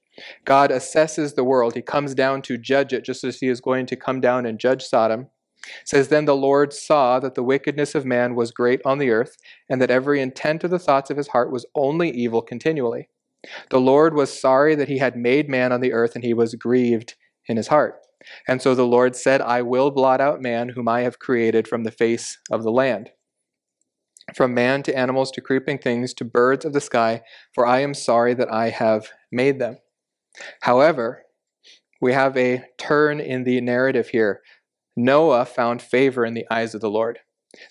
God 0.45 0.71
assesses 0.71 1.35
the 1.35 1.43
world. 1.43 1.73
He 1.73 1.81
comes 1.81 2.13
down 2.13 2.41
to 2.43 2.57
judge 2.57 2.93
it, 2.93 3.03
just 3.03 3.23
as 3.23 3.39
he 3.39 3.47
is 3.47 3.61
going 3.61 3.85
to 3.87 3.95
come 3.95 4.21
down 4.21 4.45
and 4.45 4.59
judge 4.59 4.83
Sodom. 4.83 5.27
It 5.81 5.87
says, 5.87 6.07
Then 6.07 6.25
the 6.25 6.35
Lord 6.35 6.73
saw 6.73 7.19
that 7.19 7.35
the 7.35 7.43
wickedness 7.43 7.95
of 7.95 8.05
man 8.05 8.35
was 8.35 8.51
great 8.51 8.81
on 8.85 8.97
the 8.97 9.11
earth, 9.11 9.37
and 9.69 9.81
that 9.81 9.91
every 9.91 10.21
intent 10.21 10.63
of 10.63 10.71
the 10.71 10.79
thoughts 10.79 11.09
of 11.09 11.17
his 11.17 11.29
heart 11.29 11.51
was 11.51 11.65
only 11.75 12.09
evil 12.09 12.41
continually. 12.41 13.09
The 13.69 13.79
Lord 13.79 14.13
was 14.13 14.39
sorry 14.39 14.75
that 14.75 14.87
he 14.87 14.99
had 14.99 15.15
made 15.15 15.49
man 15.49 15.71
on 15.71 15.81
the 15.81 15.93
earth, 15.93 16.15
and 16.15 16.23
he 16.23 16.33
was 16.33 16.55
grieved 16.55 17.15
in 17.47 17.57
his 17.57 17.67
heart. 17.67 17.99
And 18.47 18.61
so 18.61 18.75
the 18.75 18.85
Lord 18.85 19.15
said, 19.15 19.41
I 19.41 19.63
will 19.63 19.89
blot 19.89 20.21
out 20.21 20.41
man, 20.41 20.69
whom 20.69 20.87
I 20.87 21.01
have 21.01 21.19
created 21.19 21.67
from 21.67 21.83
the 21.83 21.91
face 21.91 22.37
of 22.51 22.63
the 22.63 22.71
land 22.71 23.11
from 24.35 24.53
man 24.53 24.83
to 24.83 24.97
animals 24.97 25.31
to 25.31 25.41
creeping 25.41 25.77
things 25.77 26.13
to 26.15 26.25
birds 26.25 26.65
of 26.65 26.73
the 26.73 26.81
sky, 26.81 27.21
for 27.53 27.65
I 27.65 27.79
am 27.79 27.93
sorry 27.93 28.33
that 28.35 28.51
I 28.51 28.69
have 28.69 29.09
made 29.31 29.59
them. 29.59 29.77
However, 30.61 31.23
we 32.01 32.13
have 32.13 32.35
a 32.37 32.63
turn 32.77 33.19
in 33.19 33.43
the 33.43 33.61
narrative 33.61 34.09
here. 34.09 34.41
Noah 34.95 35.45
found 35.45 35.81
favor 35.81 36.25
in 36.25 36.33
the 36.33 36.45
eyes 36.49 36.73
of 36.73 36.81
the 36.81 36.89
Lord. 36.89 37.19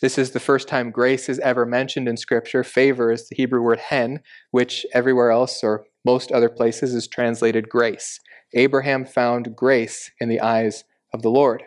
This 0.00 0.19
is 0.19 0.31
the 0.31 0.40
first 0.40 0.69
time 0.69 0.90
grace 0.90 1.29
is 1.29 1.38
ever 1.40 1.64
mentioned 1.64 2.09
in 2.09 2.17
Scripture. 2.17 2.62
Favor 2.62 3.11
is 3.11 3.29
the 3.29 3.37
Hebrew 3.37 3.62
word 3.62 3.79
hen, 3.79 4.21
which 4.50 4.85
everywhere 4.93 5.31
else 5.31 5.64
or 5.64 5.85
most 6.05 6.31
other 6.33 6.49
places 6.49 6.95
is 6.95 7.09
translated 7.09 7.69
grace. 7.69 8.21
Abraham 8.55 9.05
found 9.05 9.57
grace 9.57 10.11
in 10.21 10.29
the 10.29 10.40
eyes 10.40 10.85
of 11.14 11.23
the 11.23 11.31
Lord. 11.31 11.62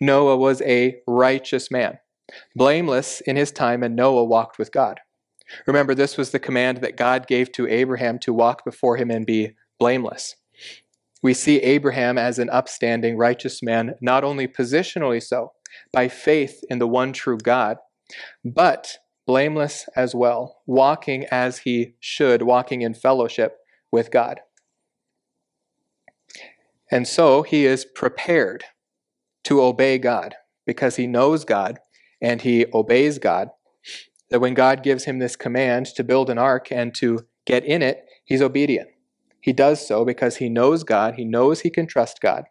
Noah 0.00 0.36
was 0.36 0.62
a 0.62 0.96
righteous 1.06 1.70
man 1.70 1.98
blameless 2.54 3.20
in 3.22 3.36
his 3.36 3.52
time, 3.52 3.82
and 3.82 3.96
Noah 3.96 4.24
walked 4.24 4.58
with 4.58 4.72
God. 4.72 5.00
Remember, 5.66 5.94
this 5.94 6.16
was 6.16 6.30
the 6.30 6.38
command 6.38 6.78
that 6.78 6.96
God 6.96 7.26
gave 7.26 7.52
to 7.52 7.68
Abraham 7.68 8.18
to 8.20 8.32
walk 8.32 8.64
before 8.64 8.96
him 8.96 9.10
and 9.10 9.26
be 9.26 9.54
blameless. 9.78 10.36
We 11.22 11.34
see 11.34 11.58
Abraham 11.58 12.18
as 12.18 12.38
an 12.38 12.50
upstanding, 12.50 13.16
righteous 13.16 13.62
man, 13.62 13.94
not 14.00 14.24
only 14.24 14.48
positionally 14.48 15.22
so, 15.22 15.52
by 15.92 16.08
faith 16.08 16.62
in 16.68 16.78
the 16.78 16.88
one 16.88 17.12
true 17.12 17.38
God, 17.38 17.78
but 18.44 18.98
blameless 19.26 19.88
as 19.94 20.14
well, 20.14 20.62
walking 20.66 21.26
as 21.30 21.58
he 21.58 21.94
should, 22.00 22.42
walking 22.42 22.82
in 22.82 22.94
fellowship 22.94 23.58
with 23.92 24.10
God. 24.10 24.40
And 26.90 27.06
so 27.06 27.42
he 27.42 27.64
is 27.64 27.84
prepared 27.84 28.64
to 29.44 29.62
obey 29.62 29.98
God 29.98 30.34
because 30.66 30.96
he 30.96 31.06
knows 31.06 31.44
God 31.44 31.78
and 32.20 32.42
he 32.42 32.66
obeys 32.72 33.18
God, 33.18 33.48
that 34.30 34.40
when 34.40 34.54
God 34.54 34.82
gives 34.82 35.04
him 35.04 35.18
this 35.18 35.36
command 35.36 35.86
to 35.86 36.04
build 36.04 36.30
an 36.30 36.38
ark 36.38 36.70
and 36.70 36.94
to 36.96 37.26
get 37.46 37.64
in 37.64 37.82
it, 37.82 38.04
he's 38.24 38.42
obedient. 38.42 38.88
He 39.42 39.52
does 39.52 39.86
so 39.86 40.04
because 40.04 40.36
he 40.36 40.48
knows 40.48 40.84
God, 40.84 41.16
he 41.16 41.24
knows 41.24 41.60
he 41.60 41.70
can 41.70 41.86
trust 41.86 42.20
God. 42.20 42.44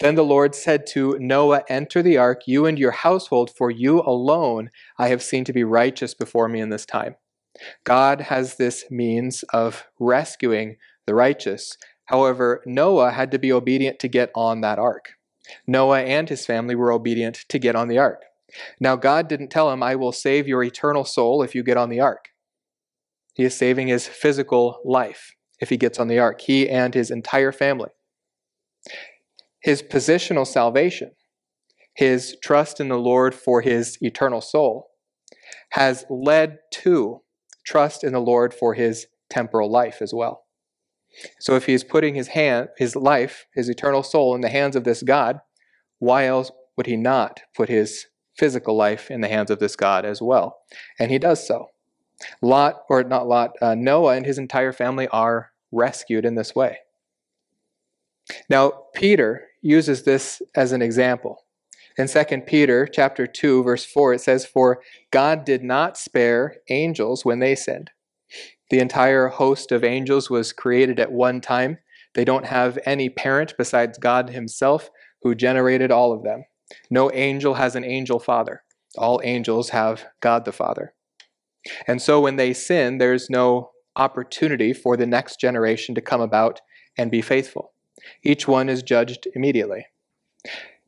Then 0.00 0.14
the 0.14 0.24
Lord 0.24 0.54
said 0.54 0.86
to 0.88 1.18
Noah, 1.18 1.64
Enter 1.68 2.02
the 2.02 2.16
ark, 2.16 2.42
you 2.46 2.66
and 2.66 2.78
your 2.78 2.90
household, 2.90 3.50
for 3.56 3.70
you 3.70 4.00
alone 4.00 4.70
I 4.98 5.08
have 5.08 5.22
seen 5.22 5.44
to 5.44 5.52
be 5.52 5.64
righteous 5.64 6.14
before 6.14 6.48
me 6.48 6.60
in 6.60 6.70
this 6.70 6.86
time. 6.86 7.16
God 7.84 8.22
has 8.22 8.56
this 8.56 8.90
means 8.90 9.42
of 9.52 9.84
rescuing 9.98 10.76
the 11.06 11.14
righteous. 11.14 11.76
However, 12.06 12.62
Noah 12.66 13.12
had 13.12 13.30
to 13.32 13.38
be 13.38 13.52
obedient 13.52 13.98
to 14.00 14.08
get 14.08 14.30
on 14.34 14.62
that 14.62 14.78
ark. 14.78 15.12
Noah 15.66 16.02
and 16.02 16.28
his 16.28 16.46
family 16.46 16.74
were 16.74 16.92
obedient 16.92 17.44
to 17.48 17.58
get 17.58 17.76
on 17.76 17.88
the 17.88 17.98
ark. 17.98 18.22
Now, 18.80 18.96
God 18.96 19.28
didn't 19.28 19.48
tell 19.48 19.70
him, 19.70 19.82
I 19.82 19.94
will 19.94 20.12
save 20.12 20.48
your 20.48 20.62
eternal 20.62 21.04
soul 21.04 21.42
if 21.42 21.54
you 21.54 21.62
get 21.62 21.76
on 21.76 21.90
the 21.90 22.00
ark. 22.00 22.28
He 23.34 23.44
is 23.44 23.54
saving 23.54 23.88
his 23.88 24.06
physical 24.06 24.80
life 24.84 25.35
if 25.60 25.68
he 25.68 25.76
gets 25.76 25.98
on 25.98 26.08
the 26.08 26.18
ark, 26.18 26.40
he 26.40 26.68
and 26.68 26.94
his 26.94 27.10
entire 27.10 27.52
family. 27.52 27.90
His 29.62 29.82
positional 29.82 30.46
salvation, 30.46 31.12
his 31.94 32.36
trust 32.42 32.80
in 32.80 32.88
the 32.88 32.98
Lord 32.98 33.34
for 33.34 33.62
his 33.62 33.98
eternal 34.00 34.40
soul, 34.40 34.88
has 35.70 36.04
led 36.10 36.58
to 36.72 37.22
trust 37.64 38.04
in 38.04 38.12
the 38.12 38.20
Lord 38.20 38.54
for 38.54 38.74
his 38.74 39.06
temporal 39.28 39.70
life 39.70 40.00
as 40.00 40.12
well. 40.14 40.44
So 41.40 41.56
if 41.56 41.66
he's 41.66 41.82
putting 41.82 42.14
his 42.14 42.28
hand, 42.28 42.68
his 42.76 42.94
life, 42.94 43.46
his 43.54 43.68
eternal 43.68 44.02
soul 44.02 44.34
in 44.34 44.42
the 44.42 44.50
hands 44.50 44.76
of 44.76 44.84
this 44.84 45.02
God, 45.02 45.40
why 45.98 46.26
else 46.26 46.52
would 46.76 46.86
he 46.86 46.96
not 46.96 47.40
put 47.54 47.68
his 47.68 48.06
physical 48.38 48.76
life 48.76 49.10
in 49.10 49.20
the 49.20 49.28
hands 49.28 49.50
of 49.50 49.58
this 49.58 49.76
God 49.76 50.04
as 50.04 50.20
well. 50.20 50.58
And 50.98 51.10
he 51.10 51.18
does 51.18 51.46
so. 51.46 51.66
Lot, 52.42 52.82
or 52.88 53.04
not 53.04 53.28
Lot, 53.28 53.52
uh, 53.60 53.74
Noah 53.74 54.16
and 54.16 54.26
his 54.26 54.38
entire 54.38 54.72
family 54.72 55.08
are 55.08 55.52
rescued 55.72 56.24
in 56.24 56.34
this 56.34 56.54
way. 56.54 56.78
Now, 58.48 58.84
Peter 58.94 59.48
uses 59.62 60.04
this 60.04 60.42
as 60.54 60.72
an 60.72 60.82
example. 60.82 61.44
In 61.98 62.08
2 62.08 62.42
Peter 62.46 62.86
chapter 62.86 63.26
2 63.26 63.62
verse 63.62 63.84
4 63.86 64.14
it 64.14 64.20
says 64.20 64.44
for 64.44 64.82
God 65.10 65.46
did 65.46 65.64
not 65.64 65.96
spare 65.96 66.56
angels 66.68 67.24
when 67.24 67.38
they 67.38 67.54
sinned. 67.54 67.90
The 68.68 68.80
entire 68.80 69.28
host 69.28 69.72
of 69.72 69.82
angels 69.82 70.28
was 70.28 70.52
created 70.52 71.00
at 71.00 71.10
one 71.10 71.40
time. 71.40 71.78
They 72.14 72.24
don't 72.24 72.46
have 72.46 72.78
any 72.84 73.08
parent 73.08 73.54
besides 73.56 73.96
God 73.96 74.30
himself 74.30 74.90
who 75.22 75.34
generated 75.34 75.90
all 75.90 76.12
of 76.12 76.22
them. 76.22 76.44
No 76.90 77.10
angel 77.12 77.54
has 77.54 77.76
an 77.76 77.84
angel 77.84 78.18
father. 78.18 78.62
All 78.98 79.20
angels 79.24 79.70
have 79.70 80.06
God 80.20 80.44
the 80.44 80.52
Father. 80.52 80.94
And 81.86 82.00
so 82.00 82.20
when 82.20 82.36
they 82.36 82.52
sin, 82.52 82.98
there's 82.98 83.30
no 83.30 83.70
opportunity 83.96 84.72
for 84.72 84.96
the 84.96 85.06
next 85.06 85.40
generation 85.40 85.94
to 85.94 86.00
come 86.00 86.20
about 86.20 86.60
and 86.98 87.10
be 87.10 87.22
faithful. 87.22 87.72
Each 88.22 88.46
one 88.46 88.68
is 88.68 88.82
judged 88.82 89.26
immediately. 89.34 89.86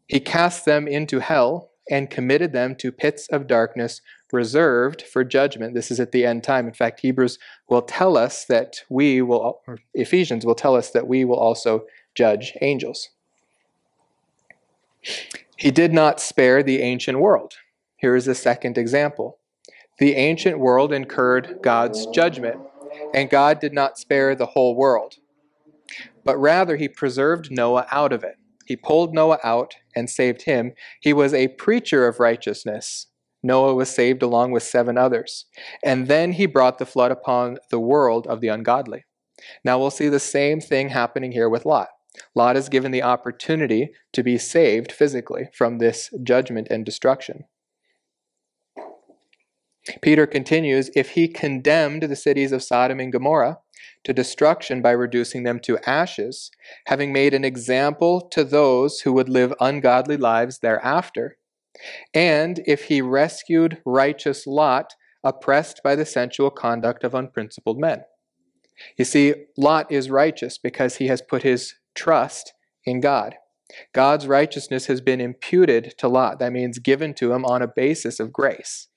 He 0.06 0.20
cast 0.20 0.64
them 0.64 0.86
into 0.86 1.20
hell 1.20 1.70
and 1.90 2.10
committed 2.10 2.52
them 2.52 2.76
to 2.76 2.92
pits 2.92 3.28
of 3.28 3.46
darkness 3.46 4.00
reserved 4.32 5.02
for 5.02 5.24
judgment. 5.24 5.74
This 5.74 5.90
is 5.90 6.00
at 6.00 6.12
the 6.12 6.26
end 6.26 6.44
time. 6.44 6.66
In 6.66 6.74
fact, 6.74 7.00
Hebrews 7.00 7.38
will 7.68 7.82
tell 7.82 8.16
us 8.16 8.44
that 8.44 8.82
we 8.90 9.22
will, 9.22 9.62
Ephesians 9.94 10.44
will 10.44 10.54
tell 10.54 10.76
us 10.76 10.90
that 10.90 11.06
we 11.06 11.24
will 11.24 11.38
also 11.38 11.86
judge 12.14 12.52
angels. 12.60 13.08
He 15.56 15.70
did 15.70 15.92
not 15.92 16.20
spare 16.20 16.62
the 16.62 16.82
ancient 16.82 17.20
world. 17.20 17.54
Here 17.96 18.14
is 18.14 18.28
a 18.28 18.34
second 18.34 18.76
example. 18.76 19.37
The 19.98 20.14
ancient 20.14 20.58
world 20.58 20.92
incurred 20.92 21.58
God's 21.62 22.06
judgment, 22.06 22.60
and 23.14 23.30
God 23.30 23.60
did 23.60 23.72
not 23.72 23.98
spare 23.98 24.34
the 24.34 24.46
whole 24.46 24.76
world, 24.76 25.16
but 26.24 26.36
rather 26.38 26.76
he 26.76 26.88
preserved 26.88 27.50
Noah 27.50 27.86
out 27.90 28.12
of 28.12 28.22
it. 28.22 28.36
He 28.66 28.76
pulled 28.76 29.14
Noah 29.14 29.38
out 29.42 29.74
and 29.96 30.08
saved 30.10 30.42
him. 30.42 30.72
He 31.00 31.12
was 31.12 31.32
a 31.32 31.48
preacher 31.48 32.06
of 32.06 32.20
righteousness, 32.20 33.06
Noah 33.42 33.74
was 33.74 33.88
saved 33.88 34.22
along 34.22 34.50
with 34.50 34.62
seven 34.62 34.98
others. 34.98 35.46
And 35.84 36.08
then 36.08 36.32
he 36.32 36.46
brought 36.46 36.78
the 36.78 36.86
flood 36.86 37.12
upon 37.12 37.58
the 37.70 37.80
world 37.80 38.26
of 38.26 38.40
the 38.40 38.48
ungodly. 38.48 39.04
Now 39.64 39.78
we'll 39.78 39.90
see 39.90 40.08
the 40.08 40.20
same 40.20 40.60
thing 40.60 40.88
happening 40.88 41.32
here 41.32 41.48
with 41.48 41.64
Lot. 41.64 41.88
Lot 42.34 42.56
is 42.56 42.68
given 42.68 42.90
the 42.90 43.02
opportunity 43.02 43.90
to 44.12 44.22
be 44.24 44.38
saved 44.38 44.90
physically 44.90 45.48
from 45.54 45.78
this 45.78 46.10
judgment 46.24 46.66
and 46.70 46.84
destruction. 46.84 47.44
Peter 50.02 50.26
continues 50.26 50.90
If 50.94 51.10
he 51.10 51.28
condemned 51.28 52.02
the 52.02 52.16
cities 52.16 52.52
of 52.52 52.62
Sodom 52.62 53.00
and 53.00 53.12
Gomorrah 53.12 53.58
to 54.04 54.12
destruction 54.12 54.82
by 54.82 54.90
reducing 54.90 55.42
them 55.42 55.60
to 55.60 55.78
ashes, 55.88 56.50
having 56.86 57.12
made 57.12 57.34
an 57.34 57.44
example 57.44 58.20
to 58.28 58.44
those 58.44 59.00
who 59.00 59.12
would 59.12 59.28
live 59.28 59.54
ungodly 59.60 60.16
lives 60.16 60.58
thereafter, 60.58 61.36
and 62.12 62.60
if 62.66 62.84
he 62.84 63.00
rescued 63.00 63.80
righteous 63.84 64.46
Lot, 64.46 64.94
oppressed 65.24 65.80
by 65.82 65.96
the 65.96 66.06
sensual 66.06 66.50
conduct 66.50 67.04
of 67.04 67.14
unprincipled 67.14 67.78
men. 67.78 68.02
You 68.96 69.04
see, 69.04 69.34
Lot 69.56 69.90
is 69.90 70.10
righteous 70.10 70.58
because 70.58 70.96
he 70.96 71.08
has 71.08 71.20
put 71.22 71.42
his 71.42 71.74
trust 71.94 72.52
in 72.84 73.00
God. 73.00 73.34
God's 73.92 74.26
righteousness 74.26 74.86
has 74.86 75.00
been 75.00 75.20
imputed 75.20 75.94
to 75.98 76.08
Lot. 76.08 76.38
That 76.38 76.52
means 76.52 76.78
given 76.78 77.14
to 77.14 77.32
him 77.32 77.44
on 77.44 77.62
a 77.62 77.68
basis 77.68 78.20
of 78.20 78.32
grace. 78.32 78.88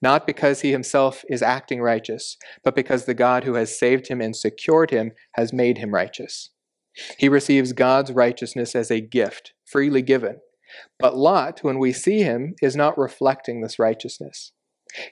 Not 0.00 0.26
because 0.26 0.60
he 0.60 0.72
himself 0.72 1.24
is 1.28 1.42
acting 1.42 1.80
righteous, 1.80 2.36
but 2.64 2.74
because 2.74 3.04
the 3.04 3.14
God 3.14 3.44
who 3.44 3.54
has 3.54 3.78
saved 3.78 4.08
him 4.08 4.20
and 4.20 4.34
secured 4.34 4.90
him 4.90 5.12
has 5.34 5.52
made 5.52 5.78
him 5.78 5.94
righteous. 5.94 6.50
He 7.18 7.28
receives 7.28 7.72
God's 7.72 8.12
righteousness 8.12 8.74
as 8.74 8.90
a 8.90 9.00
gift, 9.00 9.52
freely 9.64 10.02
given. 10.02 10.38
But 10.98 11.16
Lot, 11.16 11.60
when 11.62 11.78
we 11.78 11.92
see 11.92 12.22
him, 12.22 12.54
is 12.62 12.74
not 12.74 12.98
reflecting 12.98 13.60
this 13.60 13.78
righteousness. 13.78 14.52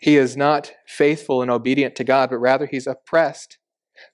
He 0.00 0.16
is 0.16 0.36
not 0.36 0.72
faithful 0.86 1.42
and 1.42 1.50
obedient 1.50 1.94
to 1.96 2.04
God, 2.04 2.30
but 2.30 2.38
rather 2.38 2.66
he's 2.66 2.86
oppressed 2.86 3.58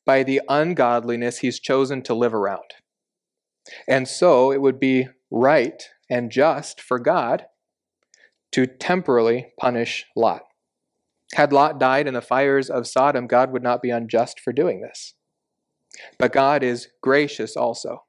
by 0.04 0.22
the 0.22 0.40
ungodliness 0.48 1.38
he's 1.38 1.60
chosen 1.60 2.02
to 2.02 2.14
live 2.14 2.34
around. 2.34 2.74
And 3.88 4.08
so 4.08 4.50
it 4.50 4.60
would 4.60 4.80
be 4.80 5.08
right 5.30 5.82
and 6.08 6.30
just 6.30 6.80
for 6.80 6.98
God 6.98 7.46
to 8.52 8.66
temporarily 8.66 9.52
punish 9.58 10.06
Lot. 10.16 10.42
Had 11.34 11.52
Lot 11.52 11.78
died 11.78 12.08
in 12.08 12.14
the 12.14 12.20
fires 12.20 12.68
of 12.68 12.86
Sodom, 12.86 13.26
God 13.26 13.52
would 13.52 13.62
not 13.62 13.82
be 13.82 13.90
unjust 13.90 14.40
for 14.40 14.52
doing 14.52 14.80
this. 14.80 15.14
But 16.18 16.32
God 16.32 16.62
is 16.62 16.88
gracious 17.00 17.56
also. 17.56 18.04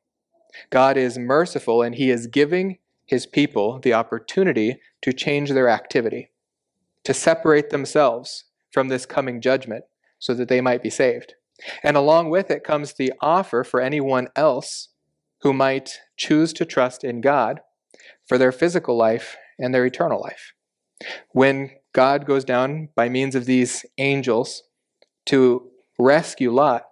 God 0.69 0.97
is 0.97 1.17
merciful, 1.17 1.81
and 1.81 1.95
He 1.95 2.09
is 2.09 2.27
giving 2.27 2.79
His 3.05 3.25
people 3.25 3.79
the 3.79 3.93
opportunity 3.93 4.79
to 5.01 5.13
change 5.13 5.51
their 5.51 5.69
activity, 5.69 6.31
to 7.03 7.13
separate 7.13 7.69
themselves 7.69 8.45
from 8.71 8.87
this 8.87 9.05
coming 9.05 9.41
judgment 9.41 9.85
so 10.19 10.33
that 10.33 10.47
they 10.47 10.61
might 10.61 10.83
be 10.83 10.89
saved. 10.89 11.35
And 11.83 11.95
along 11.95 12.29
with 12.29 12.49
it 12.49 12.63
comes 12.63 12.93
the 12.93 13.13
offer 13.21 13.63
for 13.63 13.81
anyone 13.81 14.29
else 14.35 14.89
who 15.41 15.53
might 15.53 15.99
choose 16.17 16.53
to 16.53 16.65
trust 16.65 17.03
in 17.03 17.21
God 17.21 17.61
for 18.27 18.37
their 18.37 18.51
physical 18.51 18.97
life 18.97 19.37
and 19.61 19.73
their 19.73 19.85
eternal 19.85 20.21
life. 20.21 20.53
When 21.31 21.71
God 21.93 22.25
goes 22.25 22.43
down 22.43 22.89
by 22.95 23.09
means 23.09 23.35
of 23.35 23.45
these 23.45 23.85
angels 23.97 24.63
to 25.27 25.69
rescue 25.97 26.51
Lot, 26.51 26.85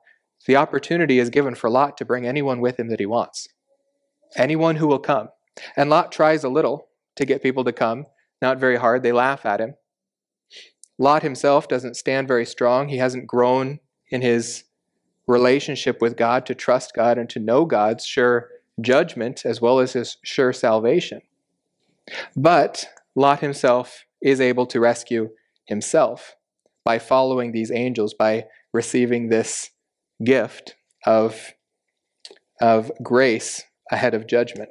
the 0.45 0.55
opportunity 0.55 1.19
is 1.19 1.29
given 1.29 1.55
for 1.55 1.69
Lot 1.69 1.97
to 1.97 2.05
bring 2.05 2.25
anyone 2.25 2.61
with 2.61 2.79
him 2.79 2.89
that 2.89 2.99
he 2.99 3.05
wants. 3.05 3.47
Anyone 4.35 4.77
who 4.77 4.87
will 4.87 4.99
come. 4.99 5.29
And 5.75 5.89
Lot 5.89 6.11
tries 6.11 6.43
a 6.43 6.49
little 6.49 6.87
to 7.15 7.25
get 7.25 7.43
people 7.43 7.63
to 7.65 7.73
come, 7.73 8.05
not 8.41 8.59
very 8.59 8.77
hard. 8.77 9.03
They 9.03 9.11
laugh 9.11 9.45
at 9.45 9.59
him. 9.59 9.75
Lot 10.97 11.23
himself 11.23 11.67
doesn't 11.67 11.97
stand 11.97 12.27
very 12.27 12.45
strong. 12.45 12.89
He 12.89 12.97
hasn't 12.97 13.27
grown 13.27 13.79
in 14.09 14.21
his 14.21 14.63
relationship 15.27 16.01
with 16.01 16.17
God 16.17 16.45
to 16.47 16.55
trust 16.55 16.93
God 16.93 17.17
and 17.17 17.29
to 17.29 17.39
know 17.39 17.65
God's 17.65 18.05
sure 18.05 18.49
judgment 18.81 19.45
as 19.45 19.61
well 19.61 19.79
as 19.79 19.93
his 19.93 20.17
sure 20.23 20.53
salvation. 20.53 21.21
But 22.35 22.87
Lot 23.15 23.39
himself 23.39 24.05
is 24.21 24.41
able 24.41 24.65
to 24.67 24.79
rescue 24.79 25.29
himself 25.65 26.35
by 26.83 26.99
following 26.99 27.51
these 27.51 27.71
angels, 27.71 28.13
by 28.13 28.45
receiving 28.73 29.29
this 29.29 29.71
gift 30.23 30.75
of, 31.05 31.53
of 32.61 32.91
grace 33.01 33.63
ahead 33.91 34.13
of 34.13 34.27
judgment. 34.27 34.69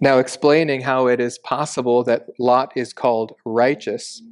Now, 0.00 0.18
explaining 0.18 0.82
how 0.82 1.08
it 1.08 1.20
is 1.20 1.38
possible 1.38 2.04
that 2.04 2.26
Lot 2.38 2.72
is 2.76 2.92
called 2.92 3.32
righteous, 3.44 4.22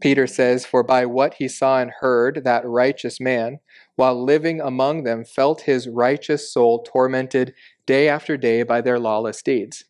Peter 0.00 0.26
says, 0.26 0.66
For 0.66 0.82
by 0.82 1.06
what 1.06 1.34
he 1.34 1.48
saw 1.48 1.80
and 1.80 1.90
heard, 2.00 2.42
that 2.44 2.66
righteous 2.66 3.20
man, 3.20 3.60
while 3.98 4.24
living 4.24 4.60
among 4.60 5.02
them, 5.02 5.24
felt 5.24 5.62
his 5.62 5.88
righteous 5.88 6.52
soul 6.52 6.84
tormented 6.84 7.52
day 7.84 8.08
after 8.08 8.36
day 8.36 8.62
by 8.62 8.80
their 8.80 8.96
lawless 8.96 9.42
deeds. 9.42 9.86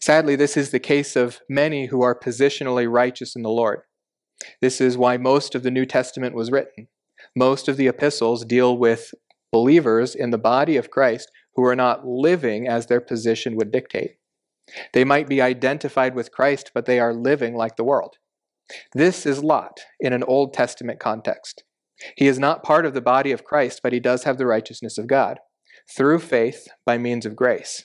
Sadly, 0.00 0.36
this 0.36 0.56
is 0.56 0.70
the 0.70 0.78
case 0.78 1.16
of 1.16 1.40
many 1.48 1.86
who 1.86 2.02
are 2.02 2.16
positionally 2.16 2.88
righteous 2.88 3.34
in 3.34 3.42
the 3.42 3.50
Lord. 3.50 3.80
This 4.60 4.80
is 4.80 4.96
why 4.96 5.16
most 5.16 5.56
of 5.56 5.64
the 5.64 5.72
New 5.72 5.86
Testament 5.86 6.36
was 6.36 6.52
written. 6.52 6.86
Most 7.34 7.66
of 7.66 7.76
the 7.76 7.88
epistles 7.88 8.44
deal 8.44 8.78
with 8.78 9.12
believers 9.50 10.14
in 10.14 10.30
the 10.30 10.38
body 10.38 10.76
of 10.76 10.90
Christ 10.92 11.32
who 11.56 11.64
are 11.64 11.74
not 11.74 12.06
living 12.06 12.68
as 12.68 12.86
their 12.86 13.00
position 13.00 13.56
would 13.56 13.72
dictate. 13.72 14.18
They 14.92 15.02
might 15.02 15.28
be 15.28 15.42
identified 15.42 16.14
with 16.14 16.30
Christ, 16.30 16.70
but 16.72 16.86
they 16.86 17.00
are 17.00 17.12
living 17.12 17.56
like 17.56 17.74
the 17.74 17.84
world. 17.84 18.18
This 18.92 19.26
is 19.26 19.42
Lot 19.42 19.80
in 19.98 20.12
an 20.12 20.22
Old 20.22 20.54
Testament 20.54 21.00
context. 21.00 21.64
He 22.16 22.26
is 22.26 22.38
not 22.38 22.62
part 22.62 22.84
of 22.84 22.94
the 22.94 23.00
body 23.00 23.32
of 23.32 23.44
Christ, 23.44 23.80
but 23.82 23.92
he 23.92 24.00
does 24.00 24.24
have 24.24 24.38
the 24.38 24.46
righteousness 24.46 24.98
of 24.98 25.06
God 25.06 25.38
through 25.88 26.18
faith 26.18 26.68
by 26.84 26.98
means 26.98 27.24
of 27.24 27.36
grace. 27.36 27.84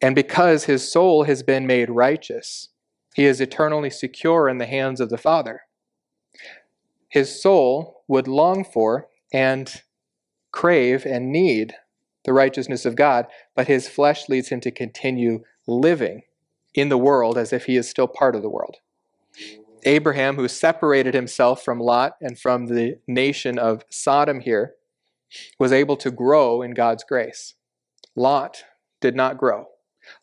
And 0.00 0.14
because 0.14 0.64
his 0.64 0.90
soul 0.90 1.24
has 1.24 1.42
been 1.42 1.66
made 1.66 1.90
righteous, 1.90 2.68
he 3.14 3.24
is 3.24 3.40
eternally 3.40 3.90
secure 3.90 4.48
in 4.48 4.58
the 4.58 4.66
hands 4.66 5.00
of 5.00 5.10
the 5.10 5.18
Father. 5.18 5.62
His 7.08 7.40
soul 7.40 8.04
would 8.08 8.28
long 8.28 8.64
for 8.64 9.08
and 9.32 9.82
crave 10.52 11.04
and 11.04 11.32
need 11.32 11.74
the 12.24 12.32
righteousness 12.32 12.84
of 12.84 12.96
God, 12.96 13.26
but 13.54 13.68
his 13.68 13.88
flesh 13.88 14.28
leads 14.28 14.48
him 14.48 14.60
to 14.60 14.70
continue 14.70 15.44
living 15.66 16.22
in 16.74 16.88
the 16.88 16.98
world 16.98 17.38
as 17.38 17.52
if 17.52 17.66
he 17.66 17.76
is 17.76 17.88
still 17.88 18.08
part 18.08 18.36
of 18.36 18.42
the 18.42 18.50
world. 18.50 18.76
Abraham, 19.86 20.36
who 20.36 20.48
separated 20.48 21.14
himself 21.14 21.62
from 21.64 21.80
Lot 21.80 22.16
and 22.20 22.38
from 22.38 22.66
the 22.66 22.98
nation 23.06 23.58
of 23.58 23.84
Sodom 23.88 24.40
here, 24.40 24.74
was 25.58 25.72
able 25.72 25.96
to 25.98 26.10
grow 26.10 26.60
in 26.60 26.72
God's 26.72 27.04
grace. 27.04 27.54
Lot 28.16 28.64
did 29.00 29.14
not 29.14 29.38
grow. 29.38 29.66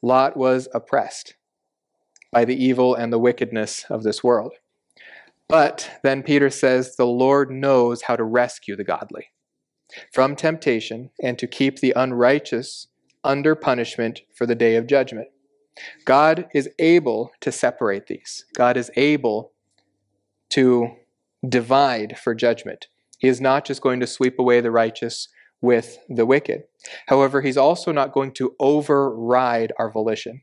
Lot 0.01 0.35
was 0.35 0.67
oppressed 0.73 1.35
by 2.31 2.45
the 2.45 2.61
evil 2.61 2.93
and 2.93 3.11
the 3.11 3.19
wickedness 3.19 3.85
of 3.89 4.03
this 4.03 4.23
world. 4.23 4.53
But 5.47 5.99
then 6.03 6.23
Peter 6.23 6.49
says 6.49 6.95
the 6.95 7.05
Lord 7.05 7.51
knows 7.51 8.03
how 8.03 8.15
to 8.15 8.23
rescue 8.23 8.75
the 8.75 8.83
godly 8.83 9.27
from 10.11 10.35
temptation 10.35 11.11
and 11.21 11.37
to 11.39 11.47
keep 11.47 11.79
the 11.79 11.93
unrighteous 11.95 12.87
under 13.23 13.55
punishment 13.55 14.21
for 14.35 14.45
the 14.45 14.55
day 14.55 14.75
of 14.75 14.87
judgment. 14.87 15.27
God 16.05 16.47
is 16.53 16.69
able 16.79 17.31
to 17.41 17.51
separate 17.51 18.07
these. 18.07 18.45
God 18.55 18.77
is 18.77 18.91
able 18.95 19.52
to 20.53 20.87
divide 21.47 22.17
for 22.17 22.35
judgment. 22.35 22.87
He 23.17 23.27
is 23.27 23.41
not 23.41 23.65
just 23.65 23.81
going 23.81 23.99
to 23.99 24.07
sweep 24.07 24.37
away 24.37 24.61
the 24.61 24.71
righteous 24.71 25.27
with 25.61 25.97
the 26.09 26.25
wicked. 26.25 26.63
However, 27.07 27.41
he's 27.41 27.57
also 27.57 27.91
not 27.91 28.11
going 28.11 28.33
to 28.33 28.55
override 28.59 29.73
our 29.79 29.89
volition. 29.89 30.41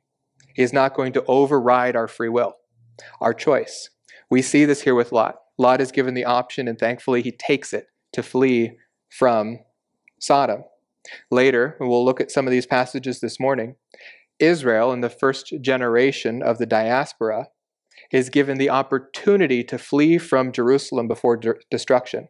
He 0.54 0.62
is 0.62 0.72
not 0.72 0.94
going 0.94 1.12
to 1.12 1.24
override 1.26 1.94
our 1.94 2.08
free 2.08 2.28
will, 2.28 2.54
our 3.20 3.32
choice. 3.32 3.90
We 4.30 4.42
see 4.42 4.64
this 4.64 4.82
here 4.82 4.94
with 4.94 5.12
Lot. 5.12 5.36
Lot 5.58 5.80
is 5.80 5.92
given 5.92 6.14
the 6.14 6.24
option, 6.24 6.66
and 6.66 6.78
thankfully 6.78 7.22
he 7.22 7.32
takes 7.32 7.72
it 7.72 7.86
to 8.12 8.22
flee 8.22 8.78
from 9.10 9.58
Sodom. 10.18 10.64
Later, 11.30 11.76
we'll 11.78 12.04
look 12.04 12.20
at 12.20 12.30
some 12.30 12.46
of 12.46 12.50
these 12.50 12.66
passages 12.66 13.20
this 13.20 13.38
morning. 13.38 13.76
Israel, 14.38 14.92
in 14.92 15.02
the 15.02 15.10
first 15.10 15.52
generation 15.60 16.42
of 16.42 16.58
the 16.58 16.66
diaspora, 16.66 17.48
is 18.12 18.30
given 18.30 18.58
the 18.58 18.70
opportunity 18.70 19.62
to 19.64 19.78
flee 19.78 20.18
from 20.18 20.52
Jerusalem 20.52 21.08
before 21.08 21.36
de- 21.36 21.54
destruction. 21.70 22.28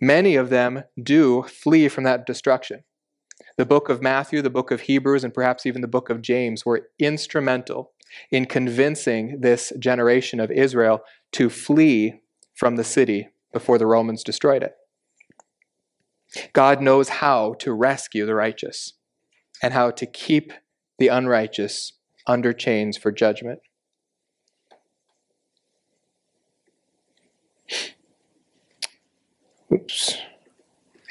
Many 0.00 0.36
of 0.36 0.50
them 0.50 0.84
do 1.02 1.42
flee 1.42 1.88
from 1.88 2.04
that 2.04 2.26
destruction. 2.26 2.84
The 3.56 3.66
book 3.66 3.88
of 3.88 4.02
Matthew, 4.02 4.42
the 4.42 4.50
book 4.50 4.70
of 4.70 4.82
Hebrews, 4.82 5.24
and 5.24 5.34
perhaps 5.34 5.66
even 5.66 5.80
the 5.80 5.88
book 5.88 6.10
of 6.10 6.22
James 6.22 6.64
were 6.64 6.88
instrumental 6.98 7.92
in 8.30 8.46
convincing 8.46 9.40
this 9.40 9.72
generation 9.78 10.40
of 10.40 10.50
Israel 10.50 11.00
to 11.32 11.50
flee 11.50 12.20
from 12.54 12.76
the 12.76 12.84
city 12.84 13.28
before 13.52 13.78
the 13.78 13.86
Romans 13.86 14.22
destroyed 14.22 14.62
it. 14.62 14.74
God 16.52 16.80
knows 16.80 17.08
how 17.08 17.54
to 17.54 17.72
rescue 17.72 18.26
the 18.26 18.34
righteous 18.34 18.94
and 19.62 19.72
how 19.72 19.90
to 19.92 20.06
keep 20.06 20.52
the 20.98 21.08
unrighteous 21.08 21.92
under 22.26 22.52
chains 22.52 22.96
for 22.96 23.12
judgment. 23.12 23.60
Oops. 29.74 30.18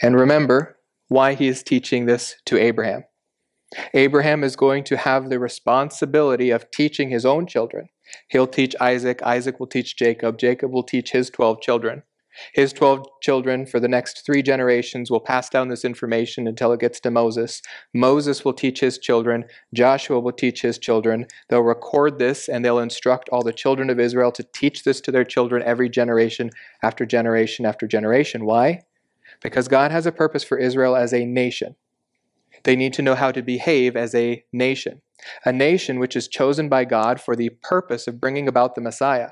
And 0.01 0.15
remember 0.15 0.77
why 1.07 1.33
he 1.33 1.47
is 1.47 1.63
teaching 1.63 2.05
this 2.05 2.35
to 2.45 2.57
Abraham. 2.57 3.03
Abraham 3.93 4.43
is 4.43 4.55
going 4.55 4.83
to 4.85 4.97
have 4.97 5.29
the 5.29 5.39
responsibility 5.39 6.51
of 6.51 6.69
teaching 6.71 7.09
his 7.09 7.25
own 7.25 7.47
children. 7.47 7.89
He'll 8.29 8.47
teach 8.47 8.75
Isaac, 8.79 9.21
Isaac 9.23 9.59
will 9.59 9.67
teach 9.67 9.97
Jacob, 9.97 10.37
Jacob 10.37 10.71
will 10.71 10.83
teach 10.83 11.11
his 11.11 11.29
12 11.29 11.61
children. 11.61 12.03
His 12.53 12.73
12 12.73 13.05
children 13.21 13.65
for 13.65 13.79
the 13.79 13.87
next 13.87 14.25
three 14.25 14.41
generations 14.41 15.11
will 15.11 15.19
pass 15.19 15.49
down 15.49 15.67
this 15.67 15.85
information 15.85 16.47
until 16.47 16.71
it 16.71 16.79
gets 16.79 16.99
to 17.01 17.11
Moses. 17.11 17.61
Moses 17.93 18.43
will 18.43 18.53
teach 18.53 18.79
his 18.79 18.97
children. 18.97 19.45
Joshua 19.73 20.19
will 20.19 20.31
teach 20.31 20.61
his 20.61 20.77
children. 20.77 21.27
They'll 21.49 21.61
record 21.61 22.19
this 22.19 22.47
and 22.47 22.63
they'll 22.63 22.79
instruct 22.79 23.29
all 23.29 23.43
the 23.43 23.53
children 23.53 23.89
of 23.89 23.99
Israel 23.99 24.31
to 24.33 24.43
teach 24.43 24.83
this 24.83 25.01
to 25.01 25.11
their 25.11 25.25
children 25.25 25.63
every 25.63 25.89
generation 25.89 26.49
after 26.81 27.05
generation 27.05 27.65
after 27.65 27.87
generation. 27.87 28.45
Why? 28.45 28.81
Because 29.41 29.67
God 29.67 29.91
has 29.91 30.05
a 30.05 30.11
purpose 30.11 30.43
for 30.43 30.57
Israel 30.57 30.95
as 30.95 31.13
a 31.13 31.25
nation. 31.25 31.75
They 32.63 32.75
need 32.75 32.93
to 32.93 33.01
know 33.01 33.15
how 33.15 33.31
to 33.31 33.41
behave 33.41 33.97
as 33.97 34.15
a 34.15 34.43
nation, 34.53 35.01
a 35.43 35.51
nation 35.51 35.99
which 35.99 36.15
is 36.15 36.27
chosen 36.27 36.69
by 36.69 36.85
God 36.85 37.19
for 37.19 37.35
the 37.35 37.49
purpose 37.61 38.07
of 38.07 38.21
bringing 38.21 38.47
about 38.47 38.75
the 38.75 38.81
Messiah 38.81 39.29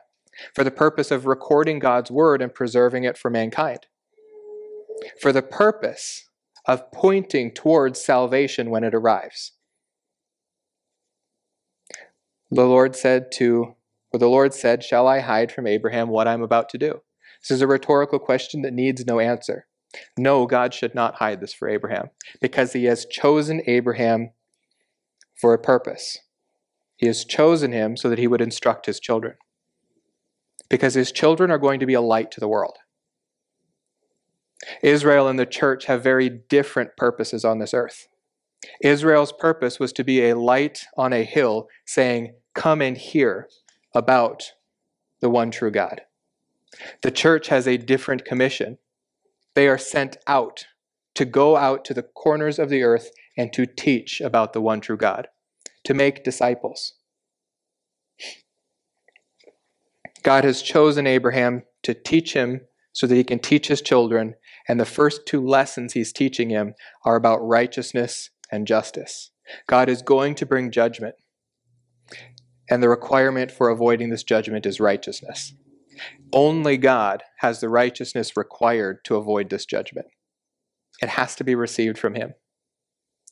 for 0.53 0.63
the 0.63 0.71
purpose 0.71 1.11
of 1.11 1.25
recording 1.25 1.79
God's 1.79 2.11
word 2.11 2.41
and 2.41 2.53
preserving 2.53 3.03
it 3.03 3.17
for 3.17 3.29
mankind, 3.29 3.87
for 5.19 5.31
the 5.31 5.41
purpose 5.41 6.29
of 6.65 6.91
pointing 6.91 7.51
towards 7.51 8.03
salvation 8.03 8.69
when 8.69 8.83
it 8.83 8.93
arrives. 8.93 9.53
The 12.49 12.65
Lord 12.65 12.95
said 12.95 13.31
to, 13.33 13.75
or 14.11 14.19
the 14.19 14.27
Lord 14.27 14.53
said, 14.53 14.83
Shall 14.83 15.07
I 15.07 15.19
hide 15.19 15.51
from 15.51 15.67
Abraham 15.67 16.09
what 16.09 16.27
I'm 16.27 16.41
about 16.41 16.69
to 16.69 16.77
do? 16.77 17.01
This 17.41 17.51
is 17.51 17.61
a 17.61 17.67
rhetorical 17.67 18.19
question 18.19 18.61
that 18.61 18.73
needs 18.73 19.05
no 19.05 19.19
answer. 19.19 19.67
No, 20.17 20.45
God 20.45 20.73
should 20.73 20.93
not 20.93 21.15
hide 21.15 21.41
this 21.41 21.53
for 21.53 21.67
Abraham 21.67 22.09
because 22.39 22.73
he 22.73 22.85
has 22.85 23.05
chosen 23.05 23.61
Abraham 23.65 24.31
for 25.35 25.53
a 25.53 25.59
purpose. 25.59 26.19
He 26.97 27.07
has 27.07 27.25
chosen 27.25 27.71
him 27.71 27.97
so 27.97 28.09
that 28.09 28.19
he 28.19 28.27
would 28.27 28.41
instruct 28.41 28.85
his 28.85 28.99
children 28.99 29.35
because 30.71 30.93
his 30.93 31.11
children 31.11 31.51
are 31.51 31.57
going 31.57 31.81
to 31.81 31.85
be 31.85 31.93
a 31.93 32.01
light 32.01 32.31
to 32.31 32.39
the 32.39 32.47
world. 32.47 32.77
Israel 34.81 35.27
and 35.27 35.37
the 35.37 35.45
church 35.45 35.85
have 35.85 36.01
very 36.01 36.29
different 36.29 36.95
purposes 36.95 37.43
on 37.43 37.59
this 37.59 37.73
earth. 37.73 38.07
Israel's 38.81 39.33
purpose 39.33 39.79
was 39.79 39.91
to 39.93 40.03
be 40.03 40.29
a 40.29 40.37
light 40.37 40.85
on 40.95 41.11
a 41.11 41.25
hill 41.25 41.67
saying, 41.85 42.35
Come 42.53 42.81
and 42.81 42.97
hear 42.97 43.49
about 43.93 44.53
the 45.19 45.29
one 45.29 45.51
true 45.51 45.71
God. 45.71 46.01
The 47.01 47.11
church 47.11 47.49
has 47.49 47.67
a 47.67 47.77
different 47.77 48.23
commission. 48.23 48.77
They 49.55 49.67
are 49.67 49.77
sent 49.77 50.17
out 50.25 50.67
to 51.15 51.25
go 51.25 51.57
out 51.57 51.83
to 51.85 51.93
the 51.93 52.03
corners 52.03 52.59
of 52.59 52.69
the 52.69 52.83
earth 52.83 53.09
and 53.37 53.51
to 53.53 53.65
teach 53.65 54.21
about 54.21 54.53
the 54.53 54.61
one 54.61 54.79
true 54.79 54.97
God, 54.97 55.27
to 55.83 55.93
make 55.93 56.23
disciples. 56.23 56.93
God 60.23 60.43
has 60.43 60.61
chosen 60.61 61.07
Abraham 61.07 61.63
to 61.83 61.93
teach 61.93 62.33
him 62.33 62.61
so 62.93 63.07
that 63.07 63.15
he 63.15 63.23
can 63.23 63.39
teach 63.39 63.67
his 63.67 63.81
children. 63.81 64.35
And 64.67 64.79
the 64.79 64.85
first 64.85 65.25
two 65.25 65.45
lessons 65.45 65.93
he's 65.93 66.13
teaching 66.13 66.49
him 66.49 66.75
are 67.05 67.15
about 67.15 67.37
righteousness 67.37 68.29
and 68.51 68.67
justice. 68.67 69.31
God 69.67 69.89
is 69.89 70.01
going 70.01 70.35
to 70.35 70.45
bring 70.45 70.71
judgment. 70.71 71.15
And 72.69 72.81
the 72.81 72.89
requirement 72.89 73.51
for 73.51 73.69
avoiding 73.69 74.09
this 74.09 74.23
judgment 74.23 74.65
is 74.65 74.79
righteousness. 74.79 75.53
Only 76.31 76.77
God 76.77 77.23
has 77.39 77.59
the 77.59 77.69
righteousness 77.69 78.37
required 78.37 79.03
to 79.05 79.15
avoid 79.15 79.49
this 79.49 79.65
judgment. 79.65 80.07
It 81.01 81.09
has 81.09 81.35
to 81.35 81.43
be 81.43 81.55
received 81.55 81.97
from 81.97 82.15
Him. 82.15 82.33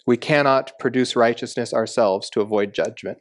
We 0.06 0.18
cannot 0.18 0.74
produce 0.80 1.16
righteousness 1.16 1.74
ourselves 1.74 2.30
to 2.32 2.42
avoid 2.42 2.74
judgment, 2.74 3.20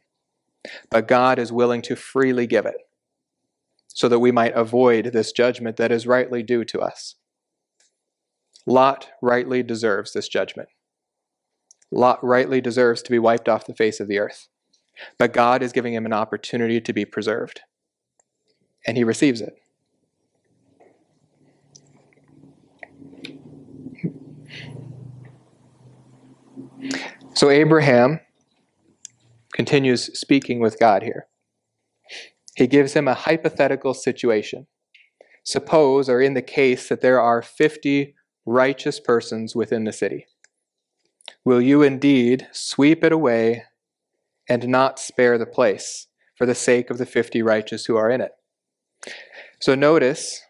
but 0.89 1.07
God 1.07 1.39
is 1.39 1.51
willing 1.51 1.81
to 1.83 1.95
freely 1.95 2.47
give 2.47 2.65
it 2.65 2.75
so 3.99 4.07
that 4.07 4.19
we 4.19 4.31
might 4.31 4.55
avoid 4.55 5.11
this 5.11 5.33
judgment 5.33 5.75
that 5.75 5.91
is 5.91 6.07
rightly 6.07 6.41
due 6.41 6.63
to 6.63 6.79
us. 6.79 7.15
Lot 8.65 9.09
rightly 9.21 9.61
deserves 9.61 10.13
this 10.13 10.29
judgment. 10.29 10.69
Lot 11.91 12.23
rightly 12.23 12.61
deserves 12.61 13.01
to 13.01 13.11
be 13.11 13.19
wiped 13.19 13.49
off 13.49 13.65
the 13.65 13.75
face 13.75 13.99
of 13.99 14.07
the 14.07 14.17
earth. 14.17 14.47
But 15.17 15.33
God 15.33 15.61
is 15.61 15.73
giving 15.73 15.93
him 15.93 16.05
an 16.05 16.13
opportunity 16.13 16.79
to 16.79 16.93
be 16.93 17.03
preserved. 17.03 17.59
And 18.87 18.95
he 18.95 19.03
receives 19.03 19.41
it. 19.41 19.59
So 27.33 27.49
Abraham 27.49 28.21
continues 29.51 30.17
speaking 30.17 30.61
with 30.61 30.79
God 30.79 31.03
here. 31.03 31.28
He 32.59 32.67
gives 32.67 32.91
him 32.91 33.07
a 33.07 33.13
hypothetical 33.13 33.93
situation. 33.93 34.67
Suppose, 35.45 36.09
or 36.09 36.19
in 36.19 36.33
the 36.33 36.41
case, 36.41 36.89
that 36.89 36.99
there 36.99 37.21
are 37.21 37.41
50 37.41 38.13
righteous 38.45 38.99
persons 38.99 39.55
within 39.55 39.85
the 39.85 39.93
city. 39.93 40.25
Will 41.45 41.61
you 41.61 41.83
indeed 41.83 42.49
sweep 42.51 43.01
it 43.05 43.13
away 43.13 43.63
and 44.49 44.67
not 44.67 44.99
spare 44.99 45.37
the 45.37 45.45
place 45.45 46.07
for 46.37 46.45
the 46.45 46.53
sake 46.53 46.89
of 46.89 46.97
the 46.97 47.05
50 47.05 47.41
righteous 47.41 47.85
who 47.85 47.95
are 47.95 48.11
in 48.11 48.19
it? 48.19 48.33
So 49.61 49.73
notice, 49.73 50.41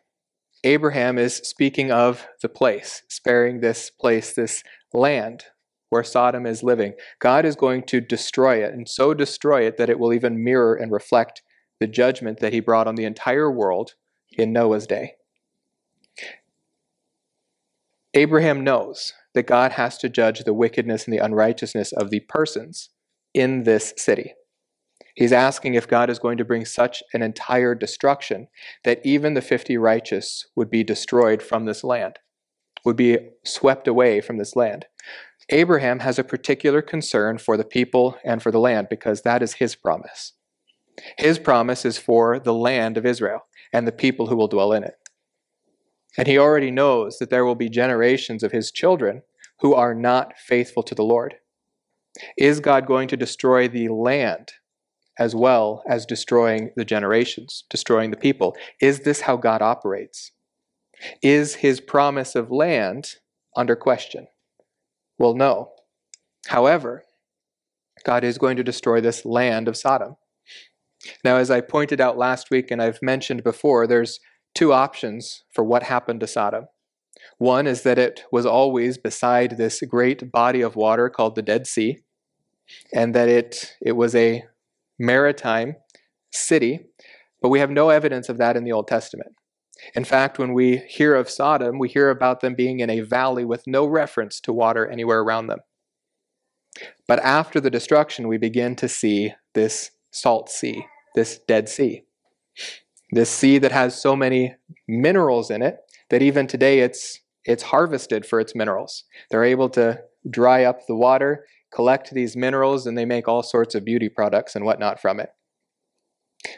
Abraham 0.63 1.19
is 1.19 1.35
speaking 1.35 1.91
of 1.91 2.25
the 2.41 2.49
place, 2.49 3.03
sparing 3.07 3.59
this 3.59 3.91
place, 3.91 4.33
this 4.33 4.63
land 4.95 5.43
where 5.91 6.03
Sodom 6.03 6.47
is 6.47 6.63
living. 6.63 6.93
God 7.19 7.45
is 7.45 7.55
going 7.55 7.83
to 7.83 8.01
destroy 8.01 8.63
it, 8.65 8.73
and 8.73 8.89
so 8.89 9.13
destroy 9.13 9.67
it 9.67 9.77
that 9.77 9.91
it 9.91 9.99
will 9.99 10.11
even 10.11 10.43
mirror 10.43 10.73
and 10.73 10.91
reflect 10.91 11.43
the 11.79 11.87
judgment 11.87 12.39
that 12.39 12.53
he 12.53 12.59
brought 12.59 12.87
on 12.87 12.95
the 12.95 13.05
entire 13.05 13.51
world 13.51 13.95
in 14.37 14.53
Noah's 14.53 14.87
day. 14.87 15.15
Abraham 18.13 18.63
knows 18.63 19.13
that 19.33 19.47
God 19.47 19.73
has 19.73 19.97
to 19.99 20.09
judge 20.09 20.43
the 20.43 20.53
wickedness 20.53 21.05
and 21.05 21.13
the 21.13 21.23
unrighteousness 21.23 21.91
of 21.91 22.09
the 22.09 22.21
persons 22.21 22.89
in 23.33 23.63
this 23.63 23.93
city. 23.97 24.33
He's 25.15 25.33
asking 25.33 25.73
if 25.73 25.87
God 25.87 26.09
is 26.09 26.17
going 26.17 26.37
to 26.37 26.45
bring 26.45 26.65
such 26.65 27.03
an 27.13 27.21
entire 27.21 27.75
destruction 27.75 28.47
that 28.83 29.01
even 29.03 29.33
the 29.33 29.41
50 29.41 29.77
righteous 29.77 30.47
would 30.55 30.69
be 30.69 30.83
destroyed 30.83 31.43
from 31.43 31.65
this 31.65 31.83
land, 31.83 32.19
would 32.85 32.95
be 32.95 33.17
swept 33.43 33.87
away 33.87 34.21
from 34.21 34.37
this 34.37 34.55
land. 34.55 34.85
Abraham 35.49 35.99
has 35.99 36.19
a 36.19 36.23
particular 36.23 36.81
concern 36.81 37.37
for 37.37 37.57
the 37.57 37.65
people 37.65 38.17
and 38.23 38.41
for 38.41 38.51
the 38.51 38.59
land 38.59 38.87
because 38.89 39.21
that 39.23 39.43
is 39.43 39.55
his 39.55 39.75
promise. 39.75 40.33
His 41.17 41.39
promise 41.39 41.85
is 41.85 41.97
for 41.97 42.39
the 42.39 42.53
land 42.53 42.97
of 42.97 43.05
Israel 43.05 43.45
and 43.73 43.87
the 43.87 43.91
people 43.91 44.27
who 44.27 44.35
will 44.35 44.47
dwell 44.47 44.73
in 44.73 44.83
it. 44.83 44.95
And 46.17 46.27
he 46.27 46.37
already 46.37 46.71
knows 46.71 47.17
that 47.19 47.29
there 47.29 47.45
will 47.45 47.55
be 47.55 47.69
generations 47.69 48.43
of 48.43 48.51
his 48.51 48.71
children 48.71 49.21
who 49.59 49.73
are 49.73 49.93
not 49.93 50.37
faithful 50.37 50.83
to 50.83 50.95
the 50.95 51.03
Lord. 51.03 51.35
Is 52.37 52.59
God 52.59 52.85
going 52.85 53.07
to 53.09 53.17
destroy 53.17 53.67
the 53.67 53.89
land 53.89 54.53
as 55.17 55.35
well 55.35 55.83
as 55.87 56.05
destroying 56.05 56.71
the 56.75 56.85
generations, 56.85 57.65
destroying 57.69 58.11
the 58.11 58.17
people? 58.17 58.55
Is 58.81 59.01
this 59.01 59.21
how 59.21 59.37
God 59.37 59.61
operates? 59.61 60.31
Is 61.21 61.55
his 61.55 61.79
promise 61.79 62.35
of 62.35 62.51
land 62.51 63.15
under 63.55 63.75
question? 63.75 64.27
Well, 65.17 65.35
no. 65.35 65.71
However, 66.47 67.05
God 68.03 68.23
is 68.23 68.37
going 68.37 68.57
to 68.57 68.63
destroy 68.63 69.01
this 69.01 69.25
land 69.25 69.67
of 69.67 69.77
Sodom. 69.77 70.15
Now, 71.23 71.37
as 71.37 71.49
I 71.49 71.61
pointed 71.61 72.01
out 72.01 72.17
last 72.17 72.49
week 72.51 72.71
and 72.71 72.81
I've 72.81 72.99
mentioned 73.01 73.43
before, 73.43 73.87
there's 73.87 74.19
two 74.53 74.73
options 74.73 75.43
for 75.53 75.63
what 75.63 75.83
happened 75.83 76.19
to 76.21 76.27
Sodom. 76.27 76.65
One 77.37 77.67
is 77.67 77.83
that 77.83 77.97
it 77.97 78.23
was 78.31 78.45
always 78.45 78.97
beside 78.97 79.57
this 79.57 79.81
great 79.81 80.31
body 80.31 80.61
of 80.61 80.75
water 80.75 81.09
called 81.09 81.35
the 81.35 81.41
Dead 81.41 81.67
Sea, 81.67 81.99
and 82.93 83.15
that 83.15 83.29
it, 83.29 83.75
it 83.81 83.93
was 83.93 84.13
a 84.15 84.43
maritime 84.97 85.75
city, 86.31 86.81
but 87.41 87.49
we 87.49 87.59
have 87.59 87.71
no 87.71 87.89
evidence 87.89 88.29
of 88.29 88.37
that 88.37 88.57
in 88.57 88.63
the 88.63 88.71
Old 88.71 88.87
Testament. 88.87 89.31
In 89.95 90.03
fact, 90.03 90.37
when 90.37 90.53
we 90.53 90.77
hear 90.89 91.15
of 91.15 91.29
Sodom, 91.29 91.79
we 91.79 91.87
hear 91.87 92.09
about 92.09 92.41
them 92.41 92.53
being 92.55 92.81
in 92.81 92.89
a 92.89 92.99
valley 92.99 93.45
with 93.45 93.63
no 93.65 93.85
reference 93.85 94.41
to 94.41 94.53
water 94.53 94.85
anywhere 94.85 95.21
around 95.21 95.47
them. 95.47 95.59
But 97.07 97.19
after 97.19 97.59
the 97.59 97.69
destruction, 97.69 98.27
we 98.27 98.37
begin 98.37 98.75
to 98.77 98.89
see 98.89 99.33
this 99.53 99.91
salt 100.11 100.49
sea, 100.49 100.85
this 101.15 101.39
Dead 101.47 101.69
Sea. 101.69 102.03
This 103.11 103.29
sea 103.29 103.57
that 103.57 103.71
has 103.71 103.99
so 103.99 104.15
many 104.15 104.55
minerals 104.87 105.49
in 105.49 105.61
it 105.61 105.77
that 106.09 106.21
even 106.21 106.47
today 106.47 106.79
it's, 106.79 107.19
it's 107.45 107.63
harvested 107.63 108.25
for 108.25 108.39
its 108.39 108.55
minerals. 108.55 109.03
They're 109.31 109.43
able 109.43 109.69
to 109.69 110.01
dry 110.29 110.63
up 110.63 110.85
the 110.87 110.95
water, 110.95 111.45
collect 111.73 112.11
these 112.11 112.35
minerals 112.35 112.85
and 112.85 112.97
they 112.97 113.05
make 113.05 113.27
all 113.27 113.43
sorts 113.43 113.75
of 113.75 113.85
beauty 113.85 114.09
products 114.09 114.55
and 114.55 114.65
whatnot 114.65 115.01
from 115.01 115.19
it. 115.19 115.29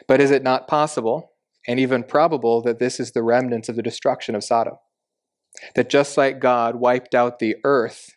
But 0.06 0.20
is 0.20 0.30
it 0.30 0.42
not 0.42 0.68
possible, 0.68 1.32
and 1.66 1.80
even 1.80 2.04
probable, 2.04 2.62
that 2.62 2.78
this 2.78 3.00
is 3.00 3.12
the 3.12 3.22
remnants 3.22 3.68
of 3.68 3.76
the 3.76 3.82
destruction 3.82 4.34
of 4.34 4.44
Sodom? 4.44 4.74
That 5.74 5.90
just 5.90 6.16
like 6.16 6.40
God 6.40 6.76
wiped 6.76 7.14
out 7.14 7.38
the 7.38 7.56
earth 7.64 8.10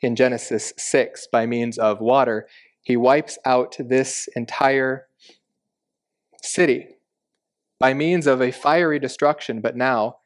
in 0.00 0.16
Genesis 0.16 0.72
6 0.76 1.28
by 1.32 1.46
means 1.46 1.78
of 1.78 2.00
water, 2.00 2.46
he 2.84 2.96
wipes 2.96 3.38
out 3.44 3.76
this 3.78 4.28
entire 4.36 5.06
city 6.42 6.86
by 7.80 7.94
means 7.94 8.26
of 8.26 8.40
a 8.40 8.52
fiery 8.52 8.98
destruction, 8.98 9.60
but 9.60 9.76
now 9.76 10.18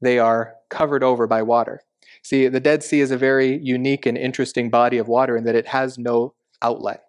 they 0.00 0.18
are 0.18 0.54
covered 0.70 1.02
over 1.02 1.26
by 1.26 1.42
water. 1.42 1.82
See, 2.22 2.48
the 2.48 2.60
Dead 2.60 2.82
Sea 2.82 3.00
is 3.00 3.10
a 3.10 3.18
very 3.18 3.58
unique 3.58 4.06
and 4.06 4.16
interesting 4.16 4.70
body 4.70 4.96
of 4.96 5.08
water 5.08 5.36
in 5.36 5.44
that 5.44 5.56
it 5.56 5.66
has 5.66 5.98
no 5.98 6.34
outlet. 6.62 7.04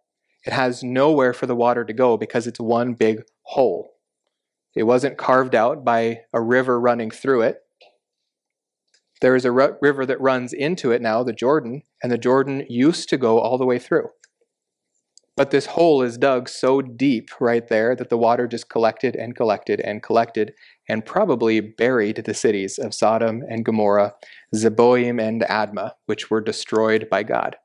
It 0.45 0.53
has 0.53 0.83
nowhere 0.83 1.33
for 1.33 1.45
the 1.45 1.55
water 1.55 1.85
to 1.85 1.93
go 1.93 2.17
because 2.17 2.47
it's 2.47 2.59
one 2.59 2.93
big 2.93 3.23
hole. 3.43 3.91
It 4.75 4.83
wasn't 4.83 5.17
carved 5.17 5.55
out 5.55 5.85
by 5.85 6.21
a 6.33 6.41
river 6.41 6.79
running 6.79 7.11
through 7.11 7.43
it. 7.43 7.61
There 9.21 9.35
is 9.35 9.45
a 9.45 9.51
river 9.51 10.05
that 10.05 10.19
runs 10.19 10.51
into 10.51 10.91
it 10.91 11.01
now, 11.01 11.23
the 11.23 11.31
Jordan, 11.31 11.83
and 12.03 12.11
the 12.11 12.17
Jordan 12.17 12.65
used 12.69 13.07
to 13.09 13.17
go 13.17 13.39
all 13.39 13.57
the 13.57 13.65
way 13.65 13.79
through. 13.79 14.09
But 15.37 15.51
this 15.51 15.65
hole 15.65 16.01
is 16.01 16.17
dug 16.17 16.47
so 16.47 16.81
deep 16.81 17.29
right 17.41 17.67
there 17.67 17.93
that 17.95 18.09
the 18.09 18.17
water 18.17 18.47
just 18.47 18.69
collected 18.69 19.17
and 19.17 19.35
collected 19.35 19.81
and 19.81 20.01
collected 20.01 20.53
and 20.87 21.05
probably 21.05 21.59
buried 21.59 22.23
the 22.23 22.33
cities 22.33 22.79
of 22.79 22.93
Sodom 22.93 23.43
and 23.49 23.65
Gomorrah, 23.65 24.13
Zeboim 24.55 25.21
and 25.21 25.41
Admah, 25.41 25.91
which 26.05 26.29
were 26.29 26.39
destroyed 26.39 27.09
by 27.09 27.23
God. 27.23 27.57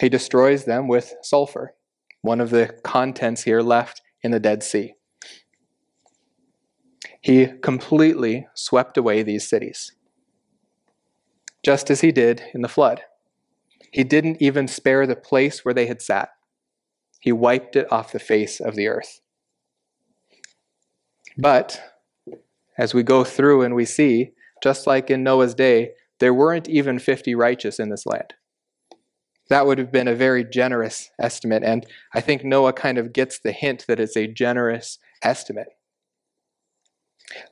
He 0.00 0.10
destroys 0.10 0.64
them 0.64 0.86
with 0.86 1.14
sulfur, 1.22 1.74
one 2.20 2.40
of 2.40 2.50
the 2.50 2.78
contents 2.84 3.44
here 3.44 3.62
left 3.62 4.02
in 4.22 4.30
the 4.30 4.40
Dead 4.40 4.62
Sea. 4.62 4.94
He 7.22 7.46
completely 7.62 8.46
swept 8.54 8.98
away 8.98 9.22
these 9.22 9.48
cities, 9.48 9.92
just 11.64 11.90
as 11.90 12.02
he 12.02 12.12
did 12.12 12.42
in 12.52 12.60
the 12.60 12.68
flood. 12.68 13.02
He 13.90 14.04
didn't 14.04 14.40
even 14.40 14.68
spare 14.68 15.06
the 15.06 15.16
place 15.16 15.64
where 15.64 15.74
they 15.74 15.86
had 15.86 16.02
sat. 16.02 16.30
He 17.20 17.32
wiped 17.32 17.76
it 17.76 17.90
off 17.92 18.12
the 18.12 18.18
face 18.18 18.60
of 18.60 18.74
the 18.74 18.86
earth. 18.86 19.20
But 21.36 21.80
as 22.76 22.94
we 22.94 23.02
go 23.02 23.24
through 23.24 23.62
and 23.62 23.74
we 23.74 23.84
see, 23.84 24.32
just 24.62 24.86
like 24.86 25.10
in 25.10 25.22
Noah's 25.22 25.54
day, 25.54 25.92
there 26.20 26.34
weren't 26.34 26.68
even 26.68 26.98
50 26.98 27.34
righteous 27.34 27.78
in 27.78 27.90
this 27.90 28.06
land. 28.06 28.34
That 29.48 29.66
would 29.66 29.78
have 29.78 29.90
been 29.90 30.08
a 30.08 30.14
very 30.14 30.44
generous 30.44 31.10
estimate, 31.18 31.62
and 31.64 31.86
I 32.14 32.20
think 32.20 32.44
Noah 32.44 32.74
kind 32.74 32.98
of 32.98 33.12
gets 33.12 33.38
the 33.38 33.52
hint 33.52 33.86
that 33.88 33.98
it's 33.98 34.16
a 34.16 34.26
generous 34.26 34.98
estimate. 35.22 35.68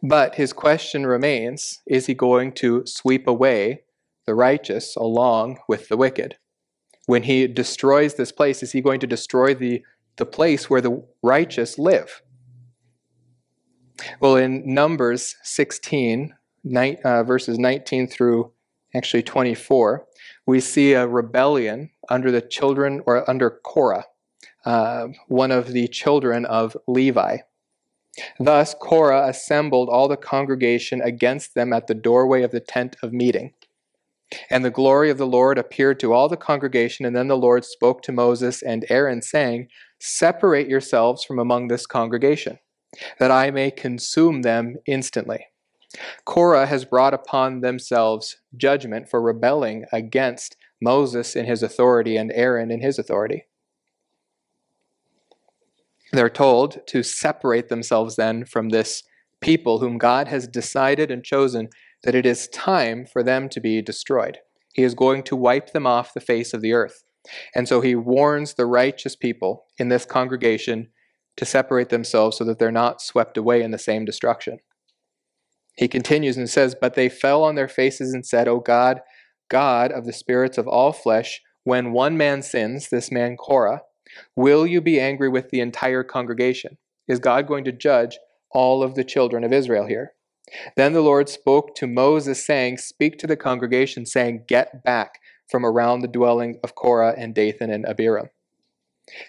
But 0.02 0.34
his 0.34 0.52
question 0.52 1.06
remains 1.06 1.80
is 1.86 2.06
he 2.06 2.14
going 2.14 2.52
to 2.54 2.84
sweep 2.86 3.26
away 3.26 3.82
the 4.26 4.34
righteous 4.34 4.96
along 4.96 5.58
with 5.68 5.88
the 5.88 5.96
wicked. 5.96 6.36
When 7.06 7.22
he 7.22 7.46
destroys 7.46 8.14
this 8.14 8.32
place, 8.32 8.62
is 8.62 8.72
he 8.72 8.80
going 8.80 9.00
to 9.00 9.06
destroy 9.06 9.54
the, 9.54 9.82
the 10.16 10.26
place 10.26 10.68
where 10.68 10.80
the 10.80 11.04
righteous 11.22 11.78
live? 11.78 12.22
Well, 14.20 14.36
in 14.36 14.74
Numbers 14.74 15.36
16, 15.44 16.34
nine, 16.64 16.98
uh, 17.04 17.22
verses 17.22 17.58
19 17.58 18.08
through 18.08 18.52
actually 18.94 19.22
24, 19.22 20.06
we 20.46 20.60
see 20.60 20.92
a 20.92 21.06
rebellion 21.06 21.90
under 22.10 22.30
the 22.30 22.40
children, 22.40 23.02
or 23.06 23.28
under 23.28 23.50
Korah, 23.50 24.04
uh, 24.64 25.08
one 25.28 25.50
of 25.50 25.72
the 25.72 25.88
children 25.88 26.44
of 26.44 26.76
Levi. 26.86 27.38
Thus, 28.40 28.74
Korah 28.74 29.28
assembled 29.28 29.88
all 29.88 30.08
the 30.08 30.16
congregation 30.16 31.02
against 31.02 31.54
them 31.54 31.72
at 31.72 31.86
the 31.86 31.94
doorway 31.94 32.42
of 32.42 32.50
the 32.50 32.60
tent 32.60 32.96
of 33.02 33.12
meeting. 33.12 33.52
And 34.50 34.64
the 34.64 34.70
glory 34.70 35.10
of 35.10 35.18
the 35.18 35.26
Lord 35.26 35.58
appeared 35.58 36.00
to 36.00 36.12
all 36.12 36.28
the 36.28 36.36
congregation. 36.36 37.06
And 37.06 37.14
then 37.14 37.28
the 37.28 37.36
Lord 37.36 37.64
spoke 37.64 38.02
to 38.02 38.12
Moses 38.12 38.62
and 38.62 38.84
Aaron, 38.88 39.22
saying, 39.22 39.68
Separate 40.00 40.68
yourselves 40.68 41.24
from 41.24 41.38
among 41.38 41.68
this 41.68 41.86
congregation, 41.86 42.58
that 43.18 43.30
I 43.30 43.50
may 43.50 43.70
consume 43.70 44.42
them 44.42 44.76
instantly. 44.86 45.46
Korah 46.24 46.66
has 46.66 46.84
brought 46.84 47.14
upon 47.14 47.60
themselves 47.60 48.36
judgment 48.56 49.08
for 49.08 49.22
rebelling 49.22 49.84
against 49.92 50.56
Moses 50.82 51.36
in 51.36 51.46
his 51.46 51.62
authority 51.62 52.16
and 52.16 52.32
Aaron 52.32 52.70
in 52.70 52.80
his 52.80 52.98
authority. 52.98 53.44
They're 56.12 56.30
told 56.30 56.86
to 56.88 57.02
separate 57.02 57.68
themselves 57.68 58.16
then 58.16 58.44
from 58.44 58.68
this 58.68 59.02
people 59.40 59.78
whom 59.78 59.98
God 59.98 60.28
has 60.28 60.46
decided 60.46 61.10
and 61.10 61.24
chosen 61.24 61.68
that 62.06 62.14
it 62.14 62.24
is 62.24 62.46
time 62.48 63.04
for 63.04 63.24
them 63.24 63.48
to 63.48 63.60
be 63.60 63.82
destroyed. 63.82 64.38
He 64.74 64.84
is 64.84 64.94
going 64.94 65.24
to 65.24 65.34
wipe 65.34 65.72
them 65.72 65.88
off 65.88 66.14
the 66.14 66.20
face 66.20 66.54
of 66.54 66.62
the 66.62 66.72
earth. 66.72 67.02
And 67.52 67.66
so 67.66 67.80
he 67.80 67.96
warns 67.96 68.54
the 68.54 68.64
righteous 68.64 69.16
people 69.16 69.64
in 69.76 69.88
this 69.88 70.06
congregation 70.06 70.90
to 71.36 71.44
separate 71.44 71.88
themselves 71.88 72.36
so 72.36 72.44
that 72.44 72.60
they're 72.60 72.70
not 72.70 73.02
swept 73.02 73.36
away 73.36 73.60
in 73.60 73.72
the 73.72 73.78
same 73.78 74.04
destruction. 74.04 74.58
He 75.76 75.88
continues 75.88 76.36
and 76.36 76.48
says, 76.48 76.76
But 76.80 76.94
they 76.94 77.08
fell 77.08 77.42
on 77.42 77.56
their 77.56 77.66
faces 77.66 78.14
and 78.14 78.24
said, 78.24 78.46
O 78.46 78.60
God, 78.60 79.00
God 79.50 79.90
of 79.90 80.06
the 80.06 80.12
spirits 80.12 80.58
of 80.58 80.68
all 80.68 80.92
flesh, 80.92 81.40
when 81.64 81.92
one 81.92 82.16
man 82.16 82.40
sins, 82.40 82.88
this 82.88 83.10
man 83.10 83.36
Korah, 83.36 83.82
will 84.36 84.64
you 84.64 84.80
be 84.80 85.00
angry 85.00 85.28
with 85.28 85.50
the 85.50 85.58
entire 85.58 86.04
congregation? 86.04 86.78
Is 87.08 87.18
God 87.18 87.48
going 87.48 87.64
to 87.64 87.72
judge 87.72 88.16
all 88.52 88.84
of 88.84 88.94
the 88.94 89.04
children 89.04 89.42
of 89.42 89.52
Israel 89.52 89.86
here? 89.86 90.12
Then 90.76 90.92
the 90.92 91.00
Lord 91.00 91.28
spoke 91.28 91.74
to 91.76 91.86
Moses, 91.86 92.44
saying, 92.44 92.78
Speak 92.78 93.18
to 93.18 93.26
the 93.26 93.36
congregation, 93.36 94.06
saying, 94.06 94.44
Get 94.46 94.84
back 94.84 95.18
from 95.50 95.64
around 95.64 96.00
the 96.00 96.08
dwelling 96.08 96.58
of 96.62 96.74
Korah 96.74 97.14
and 97.16 97.34
Dathan 97.34 97.70
and 97.70 97.86
Abiram. 97.86 98.28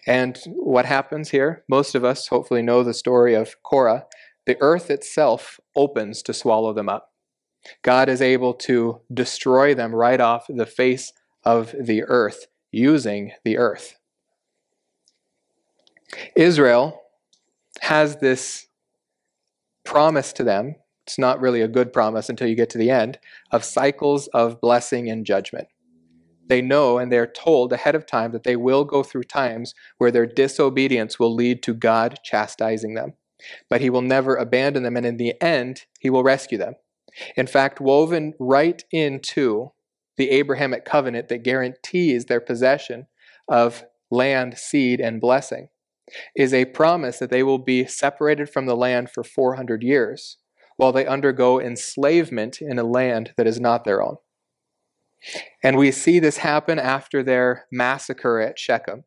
And 0.05 0.37
what 0.47 0.85
happens 0.85 1.29
here? 1.29 1.63
Most 1.69 1.95
of 1.95 2.03
us 2.03 2.27
hopefully 2.27 2.61
know 2.61 2.83
the 2.83 2.93
story 2.93 3.33
of 3.35 3.61
Korah. 3.63 4.05
The 4.45 4.57
earth 4.59 4.89
itself 4.89 5.59
opens 5.75 6.21
to 6.23 6.33
swallow 6.33 6.73
them 6.73 6.89
up. 6.89 7.11
God 7.81 8.09
is 8.09 8.21
able 8.21 8.53
to 8.53 9.01
destroy 9.13 9.75
them 9.75 9.93
right 9.93 10.21
off 10.21 10.45
the 10.47 10.65
face 10.65 11.11
of 11.43 11.75
the 11.79 12.03
earth 12.03 12.47
using 12.71 13.31
the 13.43 13.57
earth. 13.57 13.95
Israel 16.35 17.01
has 17.81 18.17
this 18.17 18.67
promise 19.83 20.33
to 20.33 20.43
them 20.43 20.75
it's 21.07 21.17
not 21.17 21.39
really 21.39 21.61
a 21.61 21.69
good 21.69 21.93
promise 21.93 22.27
until 22.27 22.49
you 22.49 22.55
get 22.55 22.69
to 22.71 22.77
the 22.77 22.91
end, 22.91 23.17
of 23.49 23.63
cycles 23.63 24.27
of 24.33 24.59
blessing 24.59 25.09
and 25.09 25.25
judgment. 25.25 25.69
They 26.49 26.61
know 26.61 26.97
and 26.97 27.09
they're 27.09 27.25
told 27.25 27.71
ahead 27.71 27.95
of 27.95 28.05
time 28.05 28.33
that 28.33 28.43
they 28.43 28.57
will 28.57 28.83
go 28.83 29.03
through 29.03 29.23
times 29.23 29.73
where 29.99 30.11
their 30.11 30.25
disobedience 30.25 31.17
will 31.17 31.33
lead 31.33 31.63
to 31.63 31.73
God 31.73 32.19
chastising 32.25 32.93
them. 32.93 33.13
But 33.69 33.79
He 33.79 33.89
will 33.89 34.01
never 34.01 34.35
abandon 34.35 34.83
them, 34.83 34.97
and 34.97 35.05
in 35.05 35.15
the 35.15 35.41
end, 35.41 35.85
He 36.01 36.09
will 36.09 36.23
rescue 36.23 36.57
them. 36.57 36.73
In 37.37 37.47
fact, 37.47 37.79
woven 37.79 38.33
right 38.37 38.83
into 38.91 39.71
the 40.17 40.29
Abrahamic 40.31 40.83
covenant 40.83 41.29
that 41.29 41.43
guarantees 41.43 42.25
their 42.25 42.41
possession 42.41 43.07
of 43.47 43.85
land, 44.11 44.57
seed, 44.57 44.99
and 44.99 45.21
blessing 45.21 45.69
is 46.35 46.53
a 46.53 46.65
promise 46.65 47.19
that 47.19 47.29
they 47.29 47.43
will 47.43 47.59
be 47.59 47.85
separated 47.85 48.49
from 48.49 48.65
the 48.65 48.75
land 48.75 49.09
for 49.09 49.23
400 49.23 49.83
years 49.83 50.37
while 50.77 50.91
they 50.91 51.05
undergo 51.05 51.59
enslavement 51.59 52.61
in 52.61 52.79
a 52.79 52.83
land 52.83 53.33
that 53.35 53.47
is 53.47 53.59
not 53.59 53.83
their 53.83 54.01
own. 54.01 54.17
And 55.63 55.77
we 55.77 55.91
see 55.91 56.19
this 56.19 56.37
happen 56.37 56.79
after 56.79 57.23
their 57.23 57.65
massacre 57.71 58.39
at 58.39 58.59
Shechem, 58.59 59.03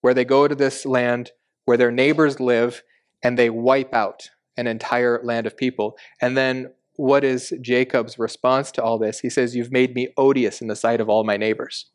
where 0.00 0.14
they 0.14 0.24
go 0.24 0.48
to 0.48 0.54
this 0.54 0.84
land 0.84 1.32
where 1.66 1.76
their 1.76 1.92
neighbors 1.92 2.40
live 2.40 2.82
and 3.22 3.38
they 3.38 3.50
wipe 3.50 3.94
out 3.94 4.30
an 4.56 4.66
entire 4.66 5.20
land 5.22 5.46
of 5.46 5.56
people. 5.56 5.96
And 6.20 6.36
then 6.36 6.72
what 6.96 7.22
is 7.22 7.52
Jacob's 7.60 8.18
response 8.18 8.70
to 8.72 8.82
all 8.82 8.98
this? 8.98 9.20
He 9.20 9.30
says, 9.30 9.54
You've 9.54 9.72
made 9.72 9.94
me 9.94 10.08
odious 10.16 10.60
in 10.60 10.68
the 10.68 10.76
sight 10.76 11.00
of 11.00 11.08
all 11.08 11.24
my 11.24 11.36
neighbors. 11.36 11.86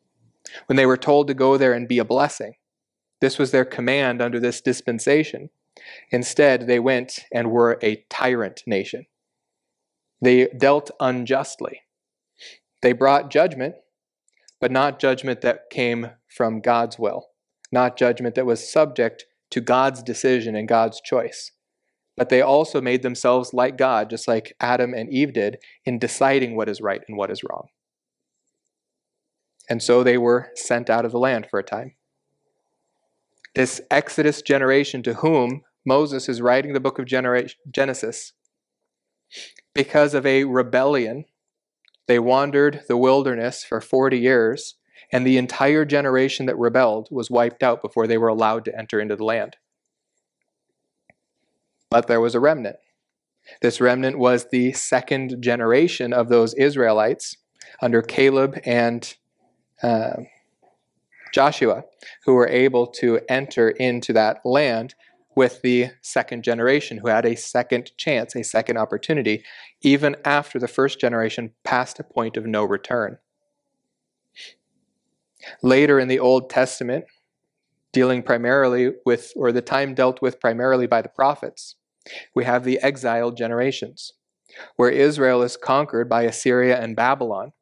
When 0.66 0.76
they 0.76 0.86
were 0.86 0.96
told 0.96 1.26
to 1.26 1.34
go 1.34 1.56
there 1.56 1.72
and 1.72 1.88
be 1.88 1.98
a 1.98 2.04
blessing, 2.04 2.54
this 3.20 3.38
was 3.38 3.50
their 3.50 3.64
command 3.64 4.22
under 4.22 4.38
this 4.38 4.60
dispensation. 4.60 5.50
Instead, 6.10 6.66
they 6.66 6.78
went 6.78 7.20
and 7.32 7.50
were 7.50 7.78
a 7.82 8.04
tyrant 8.08 8.62
nation. 8.66 9.06
They 10.20 10.48
dealt 10.48 10.90
unjustly. 11.00 11.82
They 12.82 12.92
brought 12.92 13.30
judgment, 13.30 13.76
but 14.60 14.72
not 14.72 14.98
judgment 15.00 15.42
that 15.42 15.70
came 15.70 16.10
from 16.28 16.60
God's 16.60 16.98
will, 16.98 17.28
not 17.72 17.96
judgment 17.96 18.34
that 18.36 18.46
was 18.46 18.70
subject 18.70 19.26
to 19.50 19.60
God's 19.60 20.02
decision 20.02 20.56
and 20.56 20.68
God's 20.68 21.00
choice. 21.00 21.52
But 22.16 22.30
they 22.30 22.42
also 22.42 22.80
made 22.80 23.02
themselves 23.02 23.54
like 23.54 23.78
God, 23.78 24.10
just 24.10 24.28
like 24.28 24.54
Adam 24.60 24.94
and 24.94 25.10
Eve 25.10 25.32
did, 25.34 25.58
in 25.84 25.98
deciding 25.98 26.56
what 26.56 26.68
is 26.68 26.80
right 26.80 27.02
and 27.08 27.16
what 27.18 27.30
is 27.30 27.44
wrong. 27.44 27.68
and 29.68 29.82
so 29.82 30.02
they 30.02 30.18
were 30.18 30.50
sent 30.54 30.90
out 30.90 31.04
of 31.04 31.12
the 31.12 31.18
land 31.18 31.46
for 31.50 31.58
a 31.58 31.64
time. 31.64 31.94
This 33.54 33.80
Exodus 33.90 34.42
generation 34.42 35.02
to 35.04 35.14
whom 35.14 35.62
Moses 35.84 36.28
is 36.28 36.42
writing 36.42 36.72
the 36.72 36.80
book 36.80 36.98
of 36.98 37.06
Genesis, 37.06 38.32
because 39.74 40.14
of 40.14 40.24
a 40.24 40.44
rebellion, 40.44 41.24
they 42.06 42.18
wandered 42.18 42.82
the 42.88 42.96
wilderness 42.96 43.64
for 43.64 43.80
40 43.80 44.18
years, 44.18 44.76
and 45.12 45.26
the 45.26 45.38
entire 45.38 45.84
generation 45.84 46.46
that 46.46 46.58
rebelled 46.58 47.08
was 47.10 47.30
wiped 47.30 47.62
out 47.62 47.82
before 47.82 48.06
they 48.06 48.18
were 48.18 48.28
allowed 48.28 48.64
to 48.64 48.78
enter 48.78 49.00
into 49.00 49.16
the 49.16 49.24
land. 49.24 49.56
But 51.90 52.06
there 52.06 52.20
was 52.20 52.34
a 52.34 52.40
remnant. 52.40 52.76
This 53.62 53.80
remnant 53.80 54.18
was 54.18 54.48
the 54.50 54.72
second 54.72 55.40
generation 55.40 56.12
of 56.12 56.28
those 56.28 56.54
Israelites 56.54 57.36
under 57.80 58.02
Caleb 58.02 58.58
and 58.64 59.14
uh, 59.82 60.22
Joshua, 61.32 61.84
who 62.24 62.34
were 62.34 62.48
able 62.48 62.86
to 62.86 63.20
enter 63.28 63.70
into 63.70 64.12
that 64.14 64.38
land 64.44 64.94
with 65.36 65.60
the 65.60 65.90
second 66.00 66.42
generation, 66.42 66.98
who 66.98 67.08
had 67.08 67.26
a 67.26 67.36
second 67.36 67.90
chance, 67.98 68.34
a 68.34 68.42
second 68.42 68.78
opportunity, 68.78 69.44
even 69.82 70.16
after 70.24 70.58
the 70.58 70.66
first 70.66 70.98
generation 70.98 71.52
passed 71.62 72.00
a 72.00 72.04
point 72.04 72.36
of 72.36 72.46
no 72.46 72.64
return. 72.64 73.18
Later 75.62 76.00
in 76.00 76.08
the 76.08 76.18
Old 76.18 76.48
Testament, 76.48 77.04
dealing 77.92 78.22
primarily 78.22 78.92
with, 79.04 79.32
or 79.36 79.52
the 79.52 79.62
time 79.62 79.94
dealt 79.94 80.20
with 80.22 80.40
primarily 80.40 80.86
by 80.86 81.02
the 81.02 81.08
prophets, 81.08 81.76
we 82.34 82.44
have 82.44 82.64
the 82.64 82.80
exiled 82.80 83.36
generations, 83.36 84.12
where 84.76 84.90
Israel 84.90 85.42
is 85.42 85.56
conquered 85.56 86.08
by 86.08 86.22
Assyria 86.22 86.80
and 86.80 86.96
Babylon. 86.96 87.52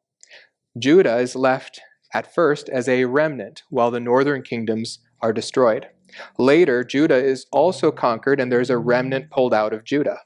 Judah 0.77 1.17
is 1.17 1.35
left 1.35 1.81
at 2.13 2.33
first 2.33 2.69
as 2.69 2.87
a 2.87 3.05
remnant, 3.05 3.63
while 3.69 3.91
the 3.91 3.99
northern 3.99 4.41
kingdoms 4.41 4.99
are 5.21 5.33
destroyed. 5.33 5.87
Later, 6.37 6.83
Judah 6.83 7.23
is 7.23 7.45
also 7.51 7.91
conquered, 7.91 8.39
and 8.39 8.51
there's 8.51 8.69
a 8.69 8.77
remnant 8.77 9.29
pulled 9.29 9.53
out 9.53 9.73
of 9.73 9.83
Judah. 9.83 10.19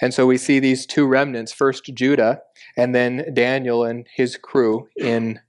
And 0.00 0.12
so 0.12 0.26
we 0.26 0.36
see 0.36 0.58
these 0.58 0.86
two 0.86 1.06
remnants 1.06 1.52
first 1.52 1.84
Judah, 1.94 2.40
and 2.76 2.94
then 2.94 3.32
Daniel 3.34 3.84
and 3.84 4.06
his 4.14 4.36
crew 4.36 4.88
in 4.96 5.40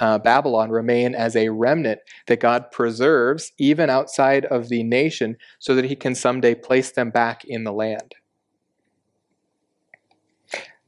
uh, 0.00 0.18
Babylon 0.18 0.70
remain 0.70 1.14
as 1.14 1.36
a 1.36 1.50
remnant 1.50 2.00
that 2.26 2.40
God 2.40 2.70
preserves 2.70 3.52
even 3.58 3.88
outside 3.88 4.44
of 4.46 4.68
the 4.68 4.82
nation 4.82 5.36
so 5.58 5.74
that 5.74 5.84
he 5.84 5.96
can 5.96 6.14
someday 6.14 6.54
place 6.54 6.92
them 6.92 7.10
back 7.10 7.44
in 7.44 7.64
the 7.64 7.72
land. 7.72 8.14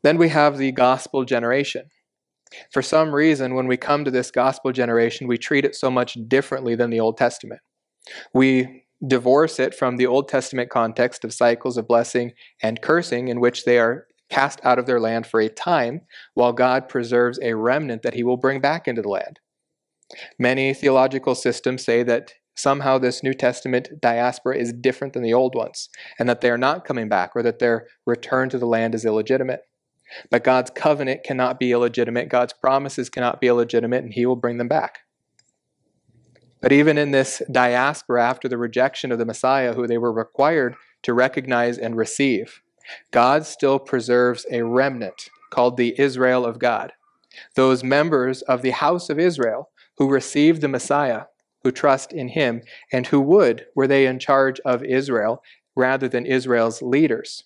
Then 0.02 0.18
we 0.18 0.28
have 0.28 0.58
the 0.58 0.72
gospel 0.72 1.24
generation. 1.24 1.90
For 2.70 2.82
some 2.82 3.14
reason, 3.14 3.54
when 3.54 3.66
we 3.66 3.76
come 3.76 4.04
to 4.04 4.10
this 4.10 4.30
gospel 4.30 4.72
generation, 4.72 5.26
we 5.26 5.38
treat 5.38 5.64
it 5.64 5.74
so 5.74 5.90
much 5.90 6.18
differently 6.28 6.74
than 6.74 6.90
the 6.90 7.00
Old 7.00 7.16
Testament. 7.16 7.60
We 8.32 8.84
divorce 9.06 9.58
it 9.58 9.74
from 9.74 9.96
the 9.96 10.06
Old 10.06 10.28
Testament 10.28 10.70
context 10.70 11.24
of 11.24 11.34
cycles 11.34 11.76
of 11.76 11.88
blessing 11.88 12.32
and 12.62 12.80
cursing, 12.80 13.28
in 13.28 13.40
which 13.40 13.64
they 13.64 13.78
are 13.78 14.06
cast 14.30 14.60
out 14.64 14.78
of 14.78 14.86
their 14.86 15.00
land 15.00 15.26
for 15.26 15.40
a 15.40 15.48
time, 15.48 16.00
while 16.34 16.52
God 16.52 16.88
preserves 16.88 17.38
a 17.42 17.54
remnant 17.54 18.02
that 18.02 18.14
he 18.14 18.24
will 18.24 18.36
bring 18.36 18.60
back 18.60 18.88
into 18.88 19.02
the 19.02 19.08
land. 19.08 19.40
Many 20.38 20.74
theological 20.74 21.34
systems 21.34 21.84
say 21.84 22.02
that 22.04 22.32
somehow 22.56 22.98
this 22.98 23.22
New 23.22 23.34
Testament 23.34 23.88
diaspora 24.00 24.56
is 24.56 24.72
different 24.72 25.12
than 25.12 25.22
the 25.22 25.34
old 25.34 25.54
ones, 25.54 25.88
and 26.18 26.28
that 26.28 26.40
they 26.40 26.50
are 26.50 26.58
not 26.58 26.84
coming 26.84 27.08
back, 27.08 27.32
or 27.34 27.42
that 27.42 27.58
their 27.58 27.86
return 28.06 28.48
to 28.50 28.58
the 28.58 28.66
land 28.66 28.94
is 28.94 29.04
illegitimate. 29.04 29.62
But 30.30 30.44
God's 30.44 30.70
covenant 30.70 31.24
cannot 31.24 31.58
be 31.58 31.72
illegitimate, 31.72 32.28
God's 32.28 32.52
promises 32.52 33.08
cannot 33.10 33.40
be 33.40 33.48
illegitimate, 33.48 34.04
and 34.04 34.12
He 34.12 34.26
will 34.26 34.36
bring 34.36 34.58
them 34.58 34.68
back. 34.68 35.00
But 36.60 36.72
even 36.72 36.96
in 36.96 37.10
this 37.10 37.42
diaspora, 37.52 38.24
after 38.24 38.48
the 38.48 38.56
rejection 38.56 39.12
of 39.12 39.18
the 39.18 39.26
Messiah, 39.26 39.74
who 39.74 39.86
they 39.86 39.98
were 39.98 40.12
required 40.12 40.76
to 41.02 41.12
recognize 41.12 41.76
and 41.76 41.96
receive, 41.96 42.62
God 43.10 43.44
still 43.44 43.78
preserves 43.78 44.46
a 44.50 44.62
remnant 44.62 45.28
called 45.50 45.76
the 45.76 45.94
Israel 46.00 46.44
of 46.46 46.58
God. 46.58 46.92
Those 47.54 47.84
members 47.84 48.42
of 48.42 48.62
the 48.62 48.70
house 48.70 49.10
of 49.10 49.18
Israel 49.18 49.70
who 49.98 50.08
received 50.08 50.60
the 50.60 50.68
Messiah, 50.68 51.24
who 51.62 51.70
trust 51.70 52.12
in 52.12 52.28
him, 52.28 52.62
and 52.92 53.06
who 53.06 53.20
would, 53.20 53.66
were 53.74 53.86
they 53.86 54.06
in 54.06 54.18
charge 54.18 54.60
of 54.64 54.82
Israel 54.82 55.42
rather 55.76 56.08
than 56.08 56.26
Israel's 56.26 56.82
leaders, 56.82 57.44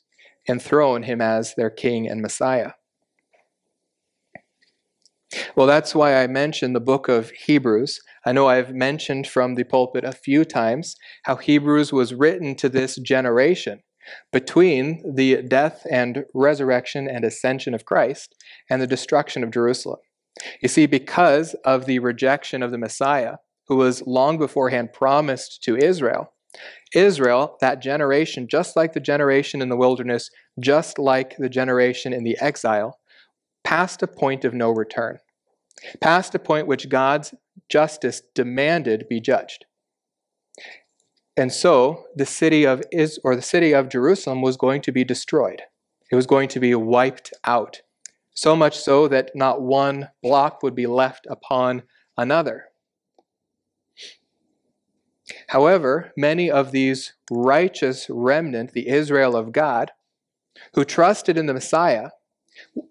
enthrone 0.49 1.05
him 1.05 1.21
as 1.21 1.55
their 1.57 1.71
king 1.71 2.09
and 2.09 2.21
Messiah. 2.21 2.73
Well, 5.55 5.67
that's 5.67 5.95
why 5.95 6.17
I 6.17 6.27
mentioned 6.27 6.75
the 6.75 6.81
book 6.81 7.09
of 7.09 7.31
Hebrews. 7.31 8.01
I 8.25 8.33
know 8.33 8.49
I've 8.49 8.75
mentioned 8.75 9.27
from 9.27 9.55
the 9.55 9.65
pulpit 9.65 10.05
a 10.05 10.13
few 10.13 10.45
times 10.45 10.97
how 11.25 11.37
Hebrews 11.37 11.93
was 11.93 12.15
written 12.15 12.55
to 12.57 12.69
this 12.69 12.97
generation 12.97 13.81
between 14.33 15.03
the 15.15 15.43
death 15.43 15.87
and 15.91 16.25
resurrection 16.35 17.09
and 17.09 17.25
ascension 17.25 17.75
of 17.75 17.85
Christ 17.85 18.35
and 18.71 18.81
the 18.81 18.87
destruction 18.87 19.45
of 19.45 19.51
Jerusalem. 19.51 20.01
You 20.63 20.69
see, 20.69 20.87
because 20.87 21.55
of 21.65 21.85
the 21.85 21.99
rejection 21.99 22.63
of 22.63 22.71
the 22.71 22.79
Messiah, 22.79 23.37
who 23.67 23.77
was 23.77 24.07
long 24.07 24.39
beforehand 24.39 24.93
promised 24.93 25.63
to 25.65 25.77
Israel, 25.77 26.33
Israel, 26.95 27.57
that 27.61 27.83
generation, 27.83 28.49
just 28.49 28.77
like 28.77 28.93
the 28.93 29.01
generation 29.01 29.61
in 29.63 29.69
the 29.69 29.77
wilderness, 29.77 30.31
just 30.61 30.99
like 30.99 31.37
the 31.37 31.49
generation 31.49 32.13
in 32.13 32.25
the 32.25 32.39
exile, 32.41 32.99
passed 33.65 34.03
a 34.03 34.07
point 34.07 34.45
of 34.45 34.55
no 34.55 34.71
return, 34.71 35.19
past 36.01 36.35
a 36.35 36.39
point 36.39 36.67
which 36.67 36.89
God's 36.89 37.35
justice 37.69 38.23
demanded 38.35 39.09
be 39.09 39.21
judged. 39.21 39.67
And 41.37 41.53
so 41.53 42.05
the 42.17 42.27
city 42.27 42.67
of 42.67 42.83
Is 42.91 43.21
or 43.23 43.37
the 43.37 43.43
city 43.43 43.73
of 43.73 43.89
Jerusalem 43.89 44.43
was 44.43 44.57
going 44.57 44.83
to 44.83 44.93
be 44.93 45.05
destroyed. 45.05 45.63
It 46.11 46.17
was 46.17 46.27
going 46.27 46.49
to 46.49 46.61
be 46.61 46.75
wiped 46.75 47.33
out. 47.45 47.83
So 48.35 48.57
much 48.57 48.79
so 48.79 49.09
that 49.09 49.33
not 49.35 49.61
one 49.61 50.09
block 50.23 50.63
would 50.63 50.75
be 50.75 50.87
left 50.87 51.27
upon 51.29 51.83
another. 52.17 52.65
However, 55.49 56.13
many 56.17 56.51
of 56.51 56.73
these 56.73 57.15
righteous 57.31 58.07
remnant, 58.09 58.73
the 58.73 58.89
Israel 58.89 59.37
of 59.37 59.53
God, 59.53 59.93
who 60.75 60.85
trusted 60.85 61.37
in 61.37 61.47
the 61.47 61.55
Messiah, 61.55 62.11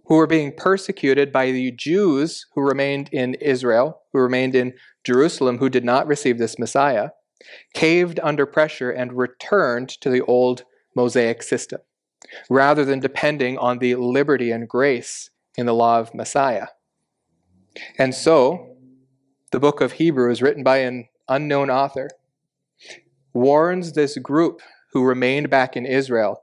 who 0.06 0.16
were 0.16 0.28
being 0.28 0.54
persecuted 0.56 1.32
by 1.32 1.52
the 1.52 1.72
Jews 1.72 2.46
who 2.54 2.62
remained 2.62 3.10
in 3.12 3.34
Israel, 3.36 4.02
who 4.14 4.20
remained 4.20 4.56
in 4.56 4.74
Jerusalem, 5.04 5.58
who 5.58 5.70
did 5.70 5.84
not 5.84 6.08
receive 6.08 6.38
this 6.38 6.60
Messiah, 6.60 7.10
caved 7.74 8.20
under 8.24 8.46
pressure 8.46 8.92
and 8.92 9.18
returned 9.18 9.90
to 10.02 10.10
the 10.10 10.22
old 10.22 10.64
Mosaic 10.96 11.44
system, 11.44 11.82
rather 12.50 12.86
than 12.86 13.00
depending 13.00 13.58
on 13.58 13.80
the 13.80 13.96
liberty 13.96 14.52
and 14.52 14.68
grace 14.68 15.30
in 15.58 15.66
the 15.66 15.74
law 15.74 16.00
of 16.00 16.14
Messiah. 16.14 16.68
And 17.98 18.16
so, 18.16 18.78
the 19.52 19.60
book 19.60 19.82
of 19.82 19.94
Hebrews, 19.94 20.42
written 20.42 20.64
by 20.64 20.78
an 20.78 21.08
unknown 21.28 21.70
author, 21.70 22.10
warns 23.38 23.94
this 23.94 24.18
group 24.18 24.62
who 24.92 25.04
remained 25.04 25.50
back 25.50 25.78
in 25.78 25.86
Israel 25.86 26.42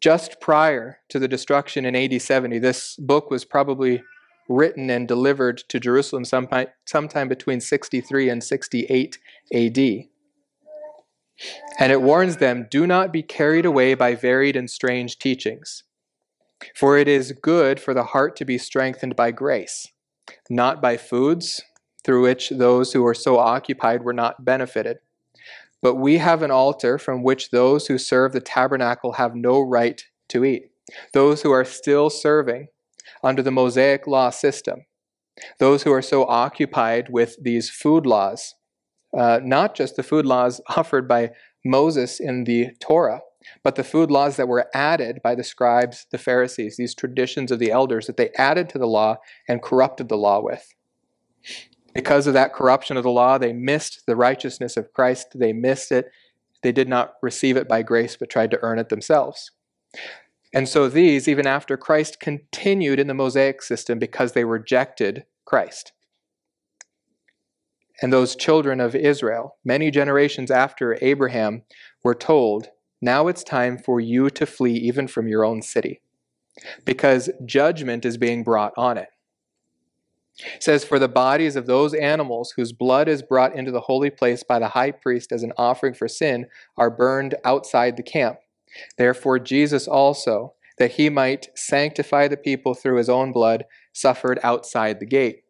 just 0.00 0.40
prior 0.40 0.98
to 1.08 1.18
the 1.18 1.28
destruction 1.28 1.84
in 1.84 1.94
AD 1.94 2.20
70. 2.20 2.58
This 2.58 2.96
book 2.96 3.30
was 3.30 3.44
probably 3.44 4.02
written 4.48 4.90
and 4.90 5.06
delivered 5.06 5.58
to 5.68 5.78
Jerusalem 5.78 6.24
sometime 6.24 7.28
between 7.28 7.60
63 7.60 8.28
and 8.28 8.42
68 8.42 9.18
AD. 9.54 9.78
And 11.78 11.92
it 11.92 12.02
warns 12.02 12.38
them 12.38 12.66
do 12.70 12.86
not 12.86 13.12
be 13.12 13.22
carried 13.22 13.64
away 13.64 13.94
by 13.94 14.14
varied 14.14 14.56
and 14.56 14.68
strange 14.68 15.18
teachings. 15.18 15.84
For 16.76 16.98
it 16.98 17.08
is 17.08 17.32
good 17.32 17.80
for 17.80 17.94
the 17.94 18.04
heart 18.04 18.36
to 18.36 18.44
be 18.44 18.58
strengthened 18.58 19.16
by 19.16 19.30
grace, 19.30 19.88
not 20.50 20.82
by 20.82 20.96
foods 20.96 21.62
through 22.04 22.22
which 22.22 22.50
those 22.50 22.92
who 22.92 23.02
were 23.02 23.14
so 23.14 23.38
occupied 23.38 24.02
were 24.02 24.12
not 24.12 24.44
benefited. 24.44 24.98
But 25.82 25.96
we 25.96 26.18
have 26.18 26.42
an 26.42 26.50
altar 26.50 26.96
from 26.96 27.22
which 27.22 27.50
those 27.50 27.88
who 27.88 27.98
serve 27.98 28.32
the 28.32 28.40
tabernacle 28.40 29.12
have 29.12 29.34
no 29.34 29.60
right 29.60 30.02
to 30.28 30.44
eat. 30.44 30.70
Those 31.12 31.42
who 31.42 31.50
are 31.50 31.64
still 31.64 32.08
serving 32.08 32.68
under 33.22 33.42
the 33.42 33.50
Mosaic 33.50 34.06
law 34.06 34.30
system, 34.30 34.84
those 35.58 35.82
who 35.82 35.92
are 35.92 36.02
so 36.02 36.24
occupied 36.24 37.08
with 37.10 37.36
these 37.42 37.68
food 37.68 38.06
laws 38.06 38.54
uh, 39.16 39.40
not 39.42 39.74
just 39.74 39.96
the 39.96 40.02
food 40.02 40.26
laws 40.26 40.60
offered 40.76 41.06
by 41.06 41.30
Moses 41.64 42.20
in 42.20 42.44
the 42.44 42.70
Torah, 42.80 43.20
but 43.62 43.76
the 43.76 43.84
food 43.84 44.10
laws 44.10 44.36
that 44.36 44.48
were 44.48 44.68
added 44.74 45.20
by 45.22 45.34
the 45.34 45.44
scribes, 45.44 46.06
the 46.10 46.18
Pharisees, 46.18 46.76
these 46.76 46.94
traditions 46.94 47.50
of 47.50 47.58
the 47.58 47.70
elders 47.70 48.06
that 48.06 48.16
they 48.16 48.30
added 48.36 48.68
to 48.70 48.78
the 48.78 48.86
law 48.86 49.16
and 49.48 49.62
corrupted 49.62 50.08
the 50.08 50.16
law 50.16 50.40
with. 50.40 50.74
Because 51.94 52.26
of 52.26 52.34
that 52.34 52.54
corruption 52.54 52.96
of 52.96 53.02
the 53.02 53.10
law, 53.10 53.38
they 53.38 53.52
missed 53.52 54.02
the 54.06 54.16
righteousness 54.16 54.76
of 54.76 54.92
Christ. 54.92 55.28
They 55.34 55.52
missed 55.52 55.92
it. 55.92 56.10
They 56.62 56.72
did 56.72 56.88
not 56.88 57.14
receive 57.22 57.56
it 57.56 57.68
by 57.68 57.82
grace, 57.82 58.16
but 58.16 58.30
tried 58.30 58.50
to 58.52 58.62
earn 58.62 58.78
it 58.78 58.88
themselves. 58.88 59.50
And 60.54 60.68
so 60.68 60.88
these, 60.88 61.28
even 61.28 61.46
after 61.46 61.76
Christ, 61.76 62.20
continued 62.20 63.00
in 63.00 63.06
the 63.06 63.14
Mosaic 63.14 63.62
system 63.62 63.98
because 63.98 64.32
they 64.32 64.44
rejected 64.44 65.24
Christ. 65.44 65.92
And 68.00 68.12
those 68.12 68.36
children 68.36 68.80
of 68.80 68.94
Israel, 68.94 69.56
many 69.64 69.90
generations 69.90 70.50
after 70.50 70.98
Abraham, 71.00 71.62
were 72.02 72.14
told, 72.14 72.68
Now 73.00 73.28
it's 73.28 73.44
time 73.44 73.78
for 73.78 74.00
you 74.00 74.28
to 74.30 74.46
flee 74.46 74.74
even 74.74 75.08
from 75.08 75.28
your 75.28 75.44
own 75.44 75.62
city, 75.62 76.00
because 76.84 77.30
judgment 77.44 78.04
is 78.04 78.16
being 78.16 78.42
brought 78.42 78.72
on 78.76 78.98
it. 78.98 79.08
It 80.38 80.62
says, 80.62 80.84
For 80.84 80.98
the 80.98 81.08
bodies 81.08 81.56
of 81.56 81.66
those 81.66 81.94
animals 81.94 82.54
whose 82.56 82.72
blood 82.72 83.08
is 83.08 83.22
brought 83.22 83.54
into 83.54 83.70
the 83.70 83.82
holy 83.82 84.10
place 84.10 84.42
by 84.42 84.58
the 84.58 84.68
high 84.68 84.90
priest 84.90 85.32
as 85.32 85.42
an 85.42 85.52
offering 85.56 85.94
for 85.94 86.08
sin 86.08 86.46
are 86.76 86.90
burned 86.90 87.34
outside 87.44 87.96
the 87.96 88.02
camp. 88.02 88.38
Therefore, 88.96 89.38
Jesus 89.38 89.86
also, 89.86 90.54
that 90.78 90.92
he 90.92 91.10
might 91.10 91.48
sanctify 91.54 92.28
the 92.28 92.36
people 92.36 92.74
through 92.74 92.96
his 92.96 93.08
own 93.08 93.32
blood, 93.32 93.64
suffered 93.92 94.40
outside 94.42 95.00
the 95.00 95.06
gate. 95.06 95.42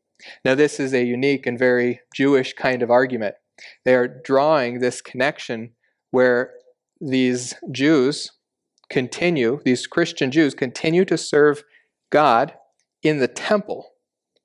Now, 0.45 0.55
this 0.55 0.81
is 0.81 0.93
a 0.93 1.05
unique 1.05 1.47
and 1.47 1.59
very 1.59 2.01
Jewish 2.15 2.55
kind 2.55 2.83
of 2.83 2.91
argument. 2.91 3.37
They 3.85 3.95
are 3.95 4.09
drawing 4.09 4.79
this 4.81 5.01
connection 5.01 5.73
where 6.11 6.53
these 7.01 7.55
Jews 7.71 8.33
continue, 8.91 9.61
these 9.65 9.87
Christian 9.87 10.31
Jews 10.31 10.55
continue 10.55 11.05
to 11.05 11.17
serve 11.17 11.65
God 12.11 12.55
in 13.03 13.19
the 13.19 13.29
temple 13.29 13.92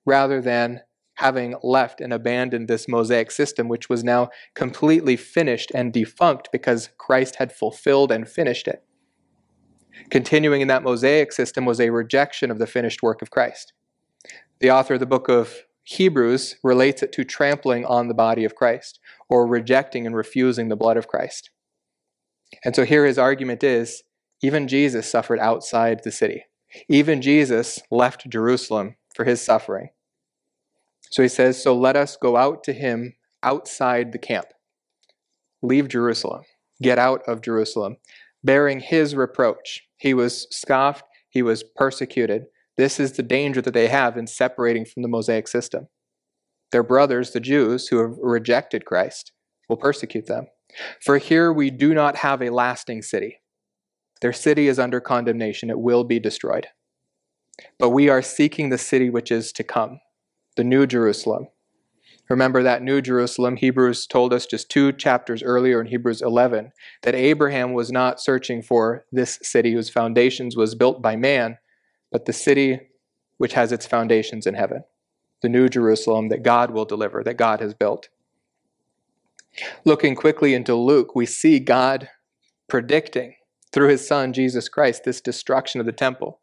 rather 0.08 0.42
than 0.42 0.82
having 1.16 1.56
left 1.62 2.00
and 2.00 2.14
abandoned 2.14 2.68
this 2.68 2.88
Mosaic 2.88 3.30
system, 3.30 3.68
which 3.68 3.90
was 3.90 4.04
now 4.04 4.30
completely 4.56 5.16
finished 5.16 5.72
and 5.76 5.92
defunct 5.92 6.50
because 6.52 6.90
Christ 6.98 7.36
had 7.36 7.52
fulfilled 7.52 8.12
and 8.12 8.28
finished 8.28 8.68
it. 8.68 8.84
Continuing 10.10 10.62
in 10.62 10.68
that 10.68 10.84
Mosaic 10.84 11.32
system 11.32 11.66
was 11.66 11.80
a 11.80 11.90
rejection 11.90 12.50
of 12.50 12.60
the 12.60 12.68
finished 12.68 13.04
work 13.04 13.22
of 13.22 13.32
Christ. 13.32 13.74
The 14.60 14.72
author 14.72 14.94
of 14.94 15.00
the 15.00 15.06
book 15.06 15.28
of 15.28 15.64
Hebrews 15.84 16.58
relates 16.64 17.02
it 17.02 17.12
to 17.14 17.24
trampling 17.24 17.84
on 17.86 18.08
the 18.08 18.14
body 18.14 18.46
of 18.46 18.56
Christ 18.56 19.00
or 19.28 19.48
rejecting 19.48 20.06
and 20.06 20.16
refusing 20.16 20.70
the 20.70 20.76
blood 20.76 20.98
of 20.98 21.08
Christ. 21.08 21.50
And 22.64 22.76
so 22.76 22.86
here 22.86 23.06
his 23.06 23.18
argument 23.18 23.64
is 23.64 24.04
even 24.44 24.68
Jesus 24.68 25.10
suffered 25.10 25.40
outside 25.40 26.02
the 26.04 26.12
city. 26.12 26.46
Even 26.88 27.22
Jesus 27.22 27.80
left 27.90 28.30
Jerusalem 28.30 28.96
for 29.16 29.26
his 29.26 29.42
suffering. 29.42 29.90
So 31.12 31.22
he 31.22 31.30
says, 31.30 31.62
So 31.62 31.76
let 31.76 31.96
us 31.96 32.18
go 32.18 32.38
out 32.38 32.64
to 32.66 32.74
him 32.74 33.16
outside 33.44 34.12
the 34.12 34.18
camp. 34.18 34.48
Leave 35.62 35.88
Jerusalem. 35.88 36.44
Get 36.82 37.00
out 37.00 37.22
of 37.28 37.42
Jerusalem, 37.42 37.98
bearing 38.44 38.80
his 38.80 39.16
reproach. 39.16 39.82
He 39.98 40.14
was 40.14 40.48
scoffed, 40.52 41.06
he 41.30 41.42
was 41.42 41.64
persecuted. 41.64 42.44
This 42.78 43.00
is 43.00 43.14
the 43.14 43.24
danger 43.24 43.62
that 43.62 43.74
they 43.74 43.88
have 43.88 44.18
in 44.18 44.28
separating 44.28 44.86
from 44.86 45.02
the 45.02 45.10
Mosaic 45.10 45.48
system. 45.48 45.88
Their 46.72 46.84
brothers, 46.84 47.32
the 47.32 47.40
Jews, 47.40 47.88
who 47.88 47.98
have 48.00 48.18
rejected 48.22 48.86
Christ, 48.86 49.32
will 49.68 49.78
persecute 49.78 50.28
them. 50.28 50.48
For 51.04 51.18
here 51.18 51.52
we 51.52 51.72
do 51.72 51.94
not 51.94 52.18
have 52.18 52.42
a 52.42 52.52
lasting 52.52 53.02
city. 53.02 53.40
Their 54.22 54.34
city 54.34 54.68
is 54.68 54.80
under 54.80 55.00
condemnation, 55.00 55.70
it 55.70 55.80
will 55.80 56.04
be 56.04 56.20
destroyed. 56.20 56.68
But 57.80 57.90
we 57.90 58.10
are 58.10 58.22
seeking 58.22 58.70
the 58.70 58.78
city 58.78 59.10
which 59.10 59.32
is 59.32 59.52
to 59.54 59.64
come, 59.64 60.00
the 60.58 60.64
New 60.64 60.86
Jerusalem. 60.86 61.48
Remember 62.30 62.62
that 62.62 62.84
New 62.84 63.02
Jerusalem, 63.02 63.56
Hebrews 63.56 64.06
told 64.06 64.34
us 64.34 64.46
just 64.46 64.70
two 64.70 64.92
chapters 64.92 65.42
earlier 65.42 65.80
in 65.80 65.88
Hebrews 65.88 66.22
11 66.22 66.74
that 67.04 67.16
Abraham 67.16 67.72
was 67.72 67.90
not 67.90 68.20
searching 68.20 68.62
for 68.62 69.06
this 69.12 69.40
city 69.42 69.72
whose 69.72 69.90
foundations 69.90 70.58
was 70.58 70.76
built 70.76 71.02
by 71.02 71.16
man, 71.16 71.58
but 72.12 72.26
the 72.26 72.34
city 72.34 72.82
which 73.38 73.54
has 73.54 73.72
its 73.72 73.86
foundations 73.86 74.46
in 74.46 74.56
heaven, 74.56 74.84
the 75.42 75.48
New 75.48 75.70
Jerusalem 75.70 76.28
that 76.30 76.44
God 76.44 76.72
will 76.72 76.86
deliver, 76.86 77.24
that 77.24 77.38
God 77.38 77.62
has 77.62 77.74
built. 77.74 78.10
Looking 79.86 80.16
quickly 80.16 80.54
into 80.54 80.76
Luke, 80.76 81.16
we 81.16 81.26
see 81.26 81.60
God 81.60 82.10
predicting 82.68 83.36
through 83.72 83.90
his 83.90 84.06
son 84.06 84.34
Jesus 84.34 84.68
Christ 84.68 85.04
this 85.06 85.22
destruction 85.22 85.80
of 85.80 85.86
the 85.86 85.94
temple. 85.94 86.42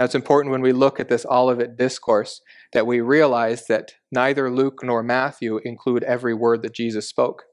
Now, 0.00 0.06
it's 0.06 0.14
important 0.14 0.50
when 0.50 0.62
we 0.62 0.72
look 0.72 0.98
at 0.98 1.10
this 1.10 1.26
Olivet 1.26 1.76
discourse 1.76 2.40
that 2.72 2.86
we 2.86 3.02
realize 3.02 3.66
that 3.66 3.92
neither 4.10 4.50
Luke 4.50 4.80
nor 4.82 5.02
Matthew 5.02 5.58
include 5.58 6.04
every 6.04 6.32
word 6.32 6.62
that 6.62 6.72
Jesus 6.72 7.06
spoke. 7.06 7.44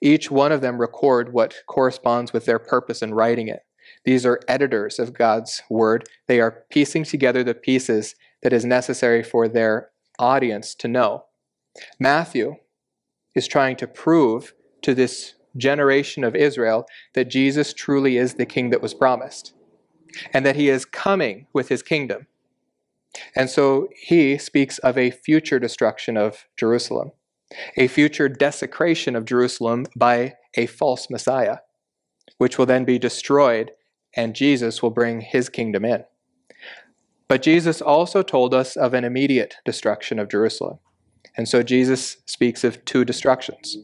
Each 0.00 0.30
one 0.30 0.52
of 0.52 0.60
them 0.60 0.80
record 0.80 1.32
what 1.32 1.64
corresponds 1.66 2.32
with 2.32 2.44
their 2.44 2.60
purpose 2.60 3.02
in 3.02 3.12
writing 3.12 3.48
it. 3.48 3.62
These 4.04 4.24
are 4.24 4.38
editors 4.46 5.00
of 5.00 5.14
God's 5.14 5.64
word. 5.68 6.08
They 6.28 6.40
are 6.40 6.62
piecing 6.70 7.02
together 7.02 7.42
the 7.42 7.54
pieces 7.54 8.14
that 8.44 8.52
is 8.52 8.64
necessary 8.64 9.24
for 9.24 9.48
their 9.48 9.90
audience 10.16 10.76
to 10.76 10.86
know. 10.86 11.24
Matthew 11.98 12.54
is 13.34 13.48
trying 13.48 13.74
to 13.78 13.88
prove 13.88 14.54
to 14.82 14.94
this 14.94 15.34
generation 15.56 16.22
of 16.22 16.36
Israel 16.36 16.86
that 17.14 17.30
Jesus 17.30 17.74
truly 17.74 18.16
is 18.16 18.34
the 18.34 18.46
king 18.46 18.70
that 18.70 18.80
was 18.80 18.94
promised 18.94 19.54
and 20.32 20.44
that 20.44 20.56
he 20.56 20.68
is 20.68 20.84
coming 20.84 21.46
with 21.52 21.68
his 21.68 21.82
kingdom. 21.82 22.26
And 23.36 23.48
so 23.48 23.88
he 23.94 24.38
speaks 24.38 24.78
of 24.78 24.98
a 24.98 25.10
future 25.10 25.58
destruction 25.58 26.16
of 26.16 26.46
Jerusalem, 26.56 27.12
a 27.76 27.86
future 27.86 28.28
desecration 28.28 29.14
of 29.14 29.24
Jerusalem 29.24 29.86
by 29.96 30.34
a 30.54 30.66
false 30.66 31.08
Messiah, 31.10 31.58
which 32.38 32.58
will 32.58 32.66
then 32.66 32.84
be 32.84 32.98
destroyed, 32.98 33.72
and 34.16 34.34
Jesus 34.34 34.82
will 34.82 34.90
bring 34.90 35.20
his 35.20 35.48
kingdom 35.48 35.84
in. 35.84 36.04
But 37.28 37.42
Jesus 37.42 37.80
also 37.80 38.22
told 38.22 38.52
us 38.52 38.76
of 38.76 38.94
an 38.94 39.04
immediate 39.04 39.56
destruction 39.64 40.18
of 40.18 40.28
Jerusalem. 40.28 40.78
And 41.36 41.48
so 41.48 41.62
Jesus 41.62 42.18
speaks 42.26 42.64
of 42.64 42.84
two 42.84 43.04
destructions. 43.04 43.78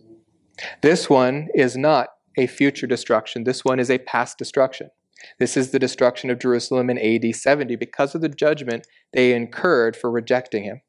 This 0.83 1.09
one 1.09 1.49
is 1.55 1.77
not 1.77 2.09
a 2.37 2.47
future 2.47 2.87
destruction, 2.87 3.45
this 3.45 3.65
one 3.65 3.81
is 3.81 3.91
a 3.91 3.99
past 3.99 4.39
destruction. 4.39 4.91
This 5.39 5.57
is 5.57 5.71
the 5.71 5.79
destruction 5.79 6.31
of 6.31 6.39
Jerusalem 6.39 6.91
in 6.91 6.99
AD 6.99 7.35
70 7.35 7.77
because 7.77 8.15
of 8.15 8.21
the 8.21 8.29
judgment 8.29 8.87
they 9.13 9.33
incurred 9.33 9.97
for 9.97 10.11
rejecting 10.11 10.65
him. 10.65 10.81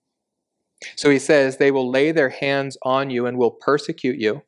So 0.96 1.10
he 1.10 1.20
says, 1.20 1.58
They 1.58 1.72
will 1.72 1.90
lay 1.90 2.12
their 2.12 2.30
hands 2.30 2.78
on 2.84 3.10
you 3.10 3.26
and 3.26 3.38
will 3.38 3.52
persecute 3.52 4.20
you, 4.20 4.42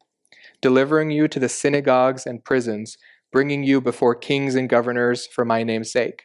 delivering 0.62 1.12
you 1.12 1.28
to 1.28 1.40
the 1.40 1.50
synagogues 1.50 2.26
and 2.26 2.44
prisons, 2.44 2.98
bringing 3.32 3.64
you 3.64 3.82
before 3.82 4.16
kings 4.16 4.56
and 4.56 4.70
governors 4.70 5.28
for 5.28 5.46
my 5.46 5.64
name's 5.64 5.92
sake. 5.92 6.24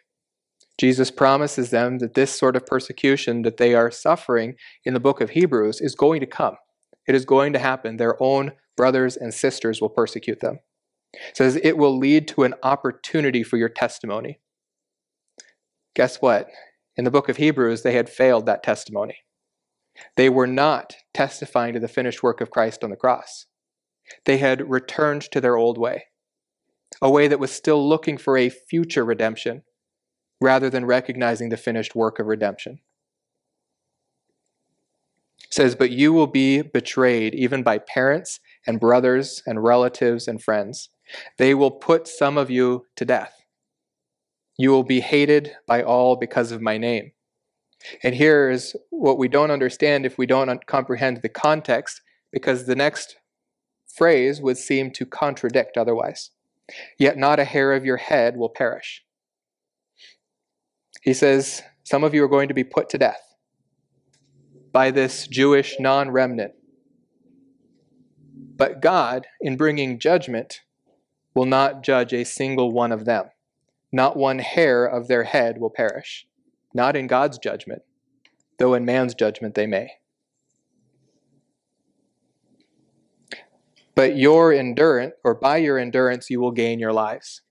Jesus 0.78 1.10
promises 1.10 1.70
them 1.70 1.98
that 1.98 2.14
this 2.14 2.38
sort 2.38 2.54
of 2.54 2.64
persecution 2.64 3.42
that 3.42 3.56
they 3.56 3.74
are 3.74 3.90
suffering 3.90 4.54
in 4.84 4.94
the 4.94 5.00
book 5.00 5.20
of 5.20 5.30
Hebrews 5.30 5.80
is 5.80 5.96
going 5.96 6.20
to 6.20 6.26
come. 6.26 6.54
It 7.08 7.14
is 7.14 7.24
going 7.24 7.52
to 7.54 7.58
happen. 7.58 7.96
Their 7.96 8.22
own 8.22 8.52
brothers 8.76 9.16
and 9.16 9.34
sisters 9.34 9.80
will 9.80 9.88
persecute 9.88 10.40
them. 10.40 10.60
Says 11.34 11.56
it 11.56 11.78
will 11.78 11.96
lead 11.96 12.28
to 12.28 12.44
an 12.44 12.54
opportunity 12.62 13.42
for 13.42 13.56
your 13.56 13.68
testimony. 13.68 14.40
Guess 15.94 16.20
what? 16.20 16.48
In 16.96 17.04
the 17.04 17.10
book 17.10 17.28
of 17.28 17.38
Hebrews, 17.38 17.82
they 17.82 17.92
had 17.92 18.08
failed 18.08 18.46
that 18.46 18.62
testimony. 18.62 19.18
They 20.16 20.28
were 20.28 20.46
not 20.46 20.96
testifying 21.14 21.74
to 21.74 21.80
the 21.80 21.88
finished 21.88 22.22
work 22.22 22.40
of 22.40 22.50
Christ 22.50 22.84
on 22.84 22.90
the 22.90 22.96
cross. 22.96 23.46
They 24.24 24.38
had 24.38 24.70
returned 24.70 25.22
to 25.32 25.40
their 25.40 25.56
old 25.56 25.78
way, 25.78 26.04
a 27.02 27.10
way 27.10 27.28
that 27.28 27.40
was 27.40 27.52
still 27.52 27.86
looking 27.86 28.16
for 28.16 28.36
a 28.36 28.48
future 28.48 29.04
redemption 29.04 29.62
rather 30.40 30.70
than 30.70 30.86
recognizing 30.86 31.48
the 31.48 31.56
finished 31.56 31.94
work 31.94 32.18
of 32.18 32.26
redemption. 32.26 32.80
It 35.44 35.54
says, 35.54 35.74
But 35.74 35.90
you 35.90 36.12
will 36.12 36.26
be 36.26 36.62
betrayed 36.62 37.34
even 37.34 37.62
by 37.62 37.78
parents 37.78 38.40
and 38.66 38.80
brothers 38.80 39.42
and 39.46 39.62
relatives 39.62 40.28
and 40.28 40.42
friends. 40.42 40.90
They 41.36 41.54
will 41.54 41.70
put 41.70 42.08
some 42.08 42.36
of 42.38 42.50
you 42.50 42.86
to 42.96 43.04
death. 43.04 43.34
You 44.56 44.70
will 44.70 44.84
be 44.84 45.00
hated 45.00 45.52
by 45.66 45.82
all 45.82 46.16
because 46.16 46.52
of 46.52 46.60
my 46.60 46.78
name. 46.78 47.12
And 48.02 48.14
here 48.14 48.50
is 48.50 48.74
what 48.90 49.18
we 49.18 49.28
don't 49.28 49.52
understand 49.52 50.04
if 50.04 50.18
we 50.18 50.26
don't 50.26 50.66
comprehend 50.66 51.22
the 51.22 51.28
context, 51.28 52.02
because 52.32 52.66
the 52.66 52.74
next 52.74 53.16
phrase 53.86 54.40
would 54.40 54.58
seem 54.58 54.90
to 54.92 55.06
contradict 55.06 55.76
otherwise. 55.76 56.30
Yet 56.98 57.16
not 57.16 57.38
a 57.38 57.44
hair 57.44 57.72
of 57.72 57.84
your 57.84 57.96
head 57.96 58.36
will 58.36 58.48
perish. 58.48 59.04
He 61.02 61.14
says, 61.14 61.62
Some 61.84 62.04
of 62.04 62.14
you 62.14 62.24
are 62.24 62.28
going 62.28 62.48
to 62.48 62.54
be 62.54 62.64
put 62.64 62.88
to 62.90 62.98
death 62.98 63.34
by 64.72 64.90
this 64.90 65.26
Jewish 65.26 65.76
non 65.78 66.10
remnant. 66.10 66.52
But 68.56 68.82
God, 68.82 69.26
in 69.40 69.56
bringing 69.56 69.98
judgment, 69.98 70.60
will 71.38 71.46
not 71.46 71.84
judge 71.84 72.12
a 72.12 72.24
single 72.24 72.72
one 72.72 72.90
of 72.90 73.04
them. 73.04 73.26
Not 73.92 74.16
one 74.16 74.40
hair 74.40 74.84
of 74.84 75.06
their 75.06 75.22
head 75.22 75.58
will 75.58 75.70
perish. 75.70 76.26
Not 76.74 76.96
in 76.96 77.06
God's 77.06 77.38
judgment, 77.38 77.82
though 78.58 78.74
in 78.74 78.84
man's 78.84 79.14
judgment 79.14 79.54
they 79.54 79.68
may. 79.68 79.92
But 83.94 84.16
your 84.16 84.52
endurance, 84.52 85.14
or 85.22 85.36
by 85.36 85.58
your 85.58 85.78
endurance, 85.78 86.28
you 86.28 86.40
will 86.40 86.50
gain 86.50 86.80
your 86.80 86.92
lives. 86.92 87.42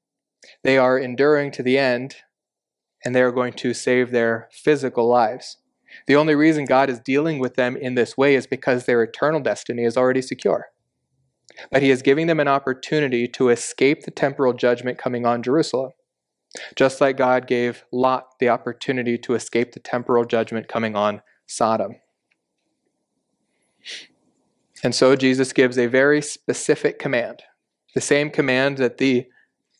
They 0.66 0.78
are 0.78 1.00
enduring 1.00 1.52
to 1.52 1.64
the 1.64 1.78
end, 1.78 2.18
and 3.06 3.16
they 3.16 3.22
are 3.22 3.32
going 3.32 3.54
to 3.54 3.74
save 3.74 4.12
their 4.12 4.50
physical 4.52 5.08
lives. 5.08 5.60
The 6.08 6.18
only 6.18 6.36
reason 6.36 6.66
God 6.66 6.90
is 6.90 7.00
dealing 7.00 7.40
with 7.40 7.56
them 7.56 7.78
in 7.78 7.96
this 7.96 8.18
way 8.18 8.36
is 8.36 8.48
because 8.48 8.86
their 8.86 9.02
eternal 9.02 9.40
destiny 9.40 9.86
is 9.86 9.96
already 9.96 10.22
secure. 10.22 10.68
But 11.72 11.82
He 11.82 11.92
is 11.92 12.02
giving 12.02 12.28
them 12.28 12.40
an 12.40 12.48
opportunity 12.48 13.28
to 13.30 13.50
escape 13.50 14.04
the 14.04 14.12
temporal 14.12 14.54
judgment 14.54 14.98
coming 14.98 15.26
on 15.26 15.44
Jerusalem, 15.44 15.92
just 16.76 17.02
like 17.02 17.18
God 17.18 17.48
gave 17.48 17.84
Lot 17.92 18.26
the 18.40 18.50
opportunity 18.50 19.18
to 19.20 19.34
escape 19.34 19.72
the 19.74 19.80
temporal 19.80 20.26
judgment 20.26 20.68
coming 20.68 20.96
on 20.96 21.22
Sodom. 21.46 21.96
And 24.84 24.94
so 24.94 25.16
Jesus 25.16 25.54
gives 25.54 25.78
a 25.78 25.88
very 25.88 26.22
specific 26.22 27.00
command, 27.00 27.44
the 27.96 28.02
same 28.02 28.30
command 28.30 28.78
that 28.78 28.98
the 28.98 29.26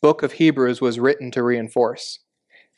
book 0.02 0.22
of 0.22 0.32
Hebrews 0.32 0.80
was 0.80 0.98
written 0.98 1.30
to 1.32 1.42
reinforce. 1.42 2.20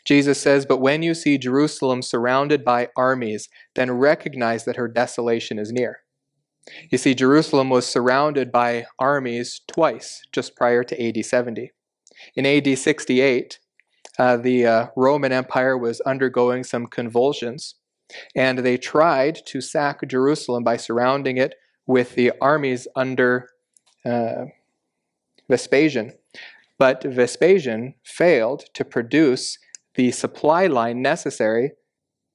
Jesus 0.06 0.40
says, 0.40 0.66
But 0.66 0.80
when 0.80 1.02
you 1.02 1.14
see 1.14 1.38
Jerusalem 1.38 2.02
surrounded 2.02 2.64
by 2.64 2.88
armies, 2.96 3.48
then 3.74 3.92
recognize 3.92 4.64
that 4.64 4.76
her 4.76 4.88
desolation 4.88 5.58
is 5.58 5.72
near. 5.72 6.00
You 6.90 6.98
see, 6.98 7.14
Jerusalem 7.14 7.70
was 7.70 7.86
surrounded 7.86 8.52
by 8.52 8.86
armies 8.98 9.60
twice, 9.66 10.22
just 10.32 10.56
prior 10.56 10.84
to 10.84 11.02
AD 11.02 11.24
70. 11.24 11.72
In 12.36 12.46
AD 12.46 12.78
68, 12.78 13.58
uh, 14.18 14.36
the 14.36 14.66
uh, 14.66 14.86
Roman 14.96 15.32
Empire 15.32 15.76
was 15.76 16.00
undergoing 16.02 16.64
some 16.64 16.86
convulsions, 16.86 17.76
and 18.34 18.58
they 18.58 18.76
tried 18.76 19.38
to 19.46 19.60
sack 19.60 20.06
Jerusalem 20.06 20.62
by 20.62 20.76
surrounding 20.76 21.38
it 21.38 21.54
with 21.86 22.14
the 22.14 22.32
armies 22.40 22.86
under 22.94 23.48
uh, 24.04 24.46
Vespasian. 25.48 26.12
But 26.78 27.02
Vespasian 27.02 27.94
failed 28.04 28.64
to 28.74 28.84
produce 28.84 29.58
the 29.94 30.10
supply 30.12 30.66
line 30.66 31.02
necessary 31.02 31.72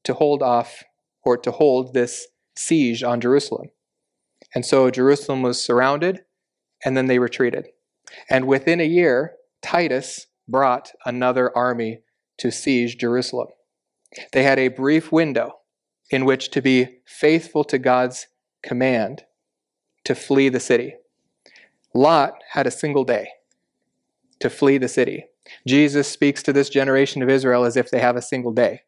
to 0.03 0.13
hold 0.13 0.43
off 0.43 0.83
or 1.23 1.37
to 1.37 1.51
hold 1.51 1.93
this 1.93 2.27
siege 2.55 3.03
on 3.03 3.21
Jerusalem. 3.21 3.69
And 4.55 4.65
so 4.65 4.89
Jerusalem 4.89 5.41
was 5.41 5.61
surrounded 5.61 6.21
and 6.83 6.95
then 6.95 7.07
they 7.07 7.19
retreated. 7.19 7.67
And 8.29 8.47
within 8.47 8.79
a 8.79 8.85
year, 8.85 9.33
Titus 9.61 10.27
brought 10.47 10.91
another 11.05 11.55
army 11.55 11.99
to 12.37 12.51
siege 12.51 12.97
Jerusalem. 12.97 13.49
They 14.31 14.43
had 14.43 14.57
a 14.57 14.69
brief 14.69 15.11
window 15.11 15.59
in 16.09 16.25
which 16.25 16.49
to 16.51 16.61
be 16.61 16.99
faithful 17.05 17.63
to 17.65 17.77
God's 17.77 18.27
command 18.63 19.23
to 20.05 20.15
flee 20.15 20.49
the 20.49 20.59
city. 20.59 20.95
Lot 21.93 22.33
had 22.51 22.67
a 22.67 22.71
single 22.71 23.03
day 23.03 23.27
to 24.39 24.49
flee 24.49 24.77
the 24.77 24.87
city. 24.87 25.25
Jesus 25.67 26.07
speaks 26.07 26.43
to 26.43 26.53
this 26.53 26.69
generation 26.69 27.21
of 27.21 27.29
Israel 27.29 27.65
as 27.65 27.75
if 27.75 27.89
they 27.89 27.99
have 27.99 28.15
a 28.15 28.21
single 28.21 28.51
day. 28.51 28.81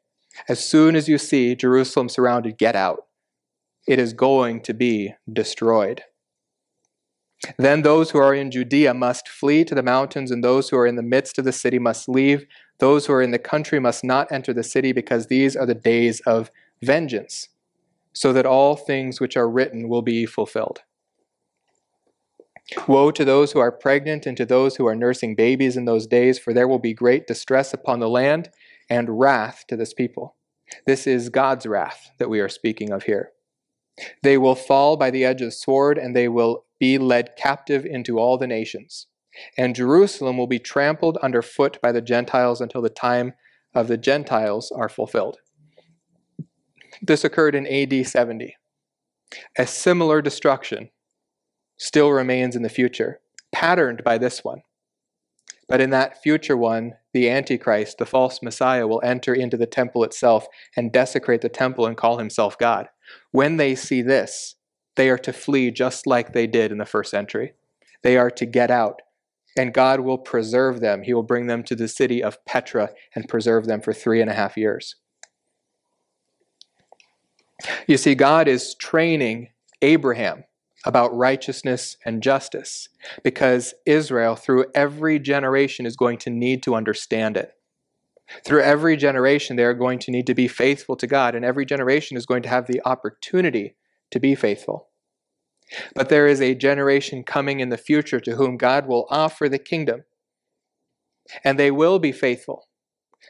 As 0.47 0.63
soon 0.63 0.95
as 0.95 1.09
you 1.09 1.17
see 1.17 1.55
Jerusalem 1.55 2.09
surrounded, 2.09 2.57
get 2.57 2.75
out. 2.75 3.06
It 3.87 3.99
is 3.99 4.13
going 4.13 4.61
to 4.63 4.73
be 4.73 5.13
destroyed. 5.31 6.03
Then 7.57 7.83
those 7.83 8.11
who 8.11 8.17
are 8.17 8.33
in 8.33 8.51
Judea 8.51 8.93
must 8.93 9.29
flee 9.29 9.63
to 9.65 9.75
the 9.75 9.83
mountains, 9.83 10.31
and 10.31 10.43
those 10.43 10.69
who 10.69 10.77
are 10.77 10.87
in 10.87 10.95
the 10.95 11.03
midst 11.03 11.37
of 11.37 11.45
the 11.45 11.51
city 11.51 11.79
must 11.79 12.09
leave. 12.09 12.45
Those 12.79 13.05
who 13.05 13.13
are 13.13 13.21
in 13.21 13.31
the 13.31 13.39
country 13.39 13.79
must 13.79 14.03
not 14.03 14.31
enter 14.31 14.53
the 14.53 14.63
city, 14.63 14.91
because 14.91 15.27
these 15.27 15.55
are 15.55 15.65
the 15.65 15.75
days 15.75 16.19
of 16.21 16.51
vengeance, 16.81 17.49
so 18.11 18.33
that 18.33 18.45
all 18.45 18.75
things 18.75 19.21
which 19.21 19.37
are 19.37 19.49
written 19.49 19.87
will 19.87 20.01
be 20.01 20.25
fulfilled. 20.25 20.81
Woe 22.87 23.11
to 23.11 23.23
those 23.23 23.53
who 23.53 23.59
are 23.59 23.71
pregnant 23.71 24.25
and 24.25 24.35
to 24.35 24.45
those 24.45 24.75
who 24.75 24.87
are 24.87 24.95
nursing 24.95 25.35
babies 25.35 25.77
in 25.77 25.85
those 25.85 26.07
days, 26.07 26.37
for 26.37 26.53
there 26.53 26.67
will 26.67 26.79
be 26.79 26.93
great 26.93 27.25
distress 27.25 27.73
upon 27.73 27.99
the 27.99 28.09
land 28.09 28.49
and 28.89 29.19
wrath 29.19 29.63
to 29.69 29.77
this 29.77 29.93
people. 29.93 30.35
This 30.85 31.07
is 31.07 31.29
God's 31.29 31.65
wrath 31.65 32.11
that 32.17 32.29
we 32.29 32.41
are 32.41 32.49
speaking 32.49 32.91
of 32.91 33.03
here. 33.03 33.31
They 34.23 34.37
will 34.37 34.55
fall 34.55 34.97
by 34.97 35.09
the 35.09 35.25
edge 35.25 35.41
of 35.41 35.53
sword, 35.53 35.97
and 35.97 36.15
they 36.15 36.27
will 36.27 36.65
be 36.79 36.97
led 36.97 37.35
captive 37.35 37.85
into 37.85 38.19
all 38.19 38.37
the 38.37 38.47
nations. 38.47 39.07
And 39.57 39.75
Jerusalem 39.75 40.37
will 40.37 40.47
be 40.47 40.59
trampled 40.59 41.17
underfoot 41.17 41.79
by 41.81 41.91
the 41.91 42.01
Gentiles 42.01 42.61
until 42.61 42.81
the 42.81 42.89
time 42.89 43.33
of 43.73 43.87
the 43.87 43.97
Gentiles 43.97 44.71
are 44.71 44.89
fulfilled. 44.89 45.37
This 47.01 47.23
occurred 47.23 47.55
in 47.55 47.67
AD 47.67 48.07
70. 48.07 48.55
A 49.57 49.67
similar 49.67 50.21
destruction 50.21 50.89
still 51.77 52.11
remains 52.11 52.55
in 52.55 52.63
the 52.63 52.69
future, 52.69 53.19
patterned 53.51 54.03
by 54.03 54.17
this 54.17 54.43
one. 54.43 54.61
But 55.67 55.81
in 55.81 55.89
that 55.91 56.23
future 56.23 56.55
one, 56.55 56.93
the 57.13 57.29
Antichrist, 57.29 57.97
the 57.97 58.05
false 58.05 58.41
Messiah, 58.41 58.87
will 58.87 59.01
enter 59.03 59.33
into 59.33 59.57
the 59.57 59.65
temple 59.65 60.03
itself 60.03 60.47
and 60.75 60.91
desecrate 60.91 61.41
the 61.41 61.49
temple 61.49 61.85
and 61.85 61.97
call 61.97 62.17
himself 62.17 62.57
God. 62.57 62.87
When 63.31 63.57
they 63.57 63.75
see 63.75 64.01
this, 64.01 64.55
they 64.95 65.09
are 65.09 65.17
to 65.19 65.33
flee 65.33 65.71
just 65.71 66.07
like 66.07 66.33
they 66.33 66.47
did 66.47 66.71
in 66.71 66.77
the 66.77 66.85
first 66.85 67.11
century. 67.11 67.53
They 68.03 68.17
are 68.17 68.31
to 68.31 68.45
get 68.45 68.71
out, 68.71 69.01
and 69.57 69.73
God 69.73 70.01
will 70.01 70.17
preserve 70.17 70.79
them. 70.79 71.03
He 71.03 71.13
will 71.13 71.23
bring 71.23 71.47
them 71.47 71.63
to 71.63 71.75
the 71.75 71.87
city 71.87 72.23
of 72.23 72.43
Petra 72.45 72.91
and 73.15 73.29
preserve 73.29 73.65
them 73.65 73.81
for 73.81 73.93
three 73.93 74.21
and 74.21 74.29
a 74.29 74.33
half 74.33 74.57
years. 74.57 74.95
You 77.87 77.97
see, 77.97 78.15
God 78.15 78.47
is 78.47 78.75
training 78.75 79.49
Abraham 79.81 80.43
about 80.85 81.15
righteousness 81.15 81.97
and 82.05 82.21
justice 82.21 82.87
because 83.23 83.73
Israel, 83.85 84.35
through 84.35 84.65
every 84.75 85.19
generation, 85.19 85.85
is 85.85 85.95
going 85.95 86.17
to 86.19 86.29
need 86.29 86.63
to 86.63 86.75
understand 86.75 87.35
it. 87.35 87.56
Through 88.45 88.61
every 88.61 88.97
generation, 88.97 89.55
they 89.55 89.63
are 89.63 89.73
going 89.73 89.99
to 89.99 90.11
need 90.11 90.27
to 90.27 90.35
be 90.35 90.47
faithful 90.47 90.95
to 90.97 91.07
God, 91.07 91.35
and 91.35 91.45
every 91.45 91.65
generation 91.65 92.17
is 92.17 92.25
going 92.25 92.43
to 92.43 92.49
have 92.49 92.67
the 92.67 92.81
opportunity 92.85 93.75
to 94.11 94.19
be 94.19 94.35
faithful. 94.35 94.89
But 95.95 96.09
there 96.09 96.27
is 96.27 96.41
a 96.41 96.55
generation 96.55 97.23
coming 97.23 97.59
in 97.59 97.69
the 97.69 97.77
future 97.77 98.19
to 98.21 98.35
whom 98.35 98.57
God 98.57 98.87
will 98.87 99.07
offer 99.09 99.47
the 99.47 99.59
kingdom, 99.59 100.03
and 101.43 101.57
they 101.57 101.71
will 101.71 101.99
be 101.99 102.11
faithful. 102.11 102.67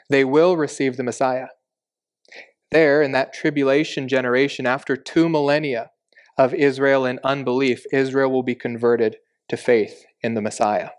They 0.09 0.23
will 0.23 0.57
receive 0.57 0.97
the 0.97 1.03
Messiah. 1.03 1.47
There, 2.71 3.01
in 3.01 3.11
that 3.13 3.33
tribulation 3.33 4.07
generation, 4.07 4.65
after 4.65 4.95
two 4.95 5.29
millennia, 5.29 5.91
of 6.37 6.53
Israel 6.53 7.05
in 7.05 7.19
unbelief, 7.23 7.83
Israel 7.91 8.31
will 8.31 8.43
be 8.43 8.55
converted 8.55 9.17
to 9.49 9.57
faith 9.57 10.05
in 10.21 10.35
the 10.35 10.41
Messiah 10.41 10.89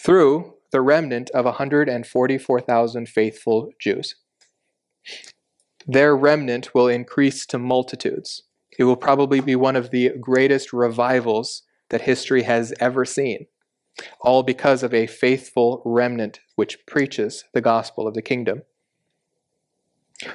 through 0.00 0.54
the 0.72 0.80
remnant 0.80 1.30
of 1.30 1.44
144,000 1.44 3.08
faithful 3.08 3.70
Jews. 3.78 4.16
Their 5.86 6.16
remnant 6.16 6.74
will 6.74 6.88
increase 6.88 7.46
to 7.46 7.58
multitudes. 7.58 8.44
It 8.78 8.84
will 8.84 8.96
probably 8.96 9.40
be 9.40 9.54
one 9.54 9.76
of 9.76 9.90
the 9.90 10.10
greatest 10.20 10.72
revivals 10.72 11.62
that 11.90 12.02
history 12.02 12.42
has 12.42 12.72
ever 12.80 13.04
seen, 13.04 13.46
all 14.20 14.42
because 14.42 14.82
of 14.82 14.94
a 14.94 15.06
faithful 15.06 15.82
remnant 15.84 16.40
which 16.56 16.84
preaches 16.86 17.44
the 17.52 17.60
gospel 17.60 18.08
of 18.08 18.14
the 18.14 18.22
kingdom. 18.22 18.62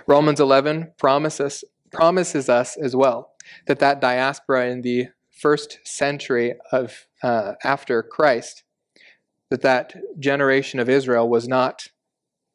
Romans 0.06 0.40
11 0.40 0.92
promises, 0.98 1.64
promises 1.92 2.50
us 2.50 2.78
as 2.78 2.96
well 2.96 3.32
that 3.66 3.80
that 3.80 4.02
diaspora 4.02 4.68
in 4.68 4.82
the 4.82 5.08
first 5.32 5.80
century 5.84 6.56
of 6.72 7.08
uh, 7.24 7.54
after 7.64 8.04
Christ, 8.04 8.64
that 9.50 9.62
that 9.62 9.96
generation 10.20 10.80
of 10.80 10.90
Israel 10.90 11.30
was 11.30 11.48
not 11.48 11.88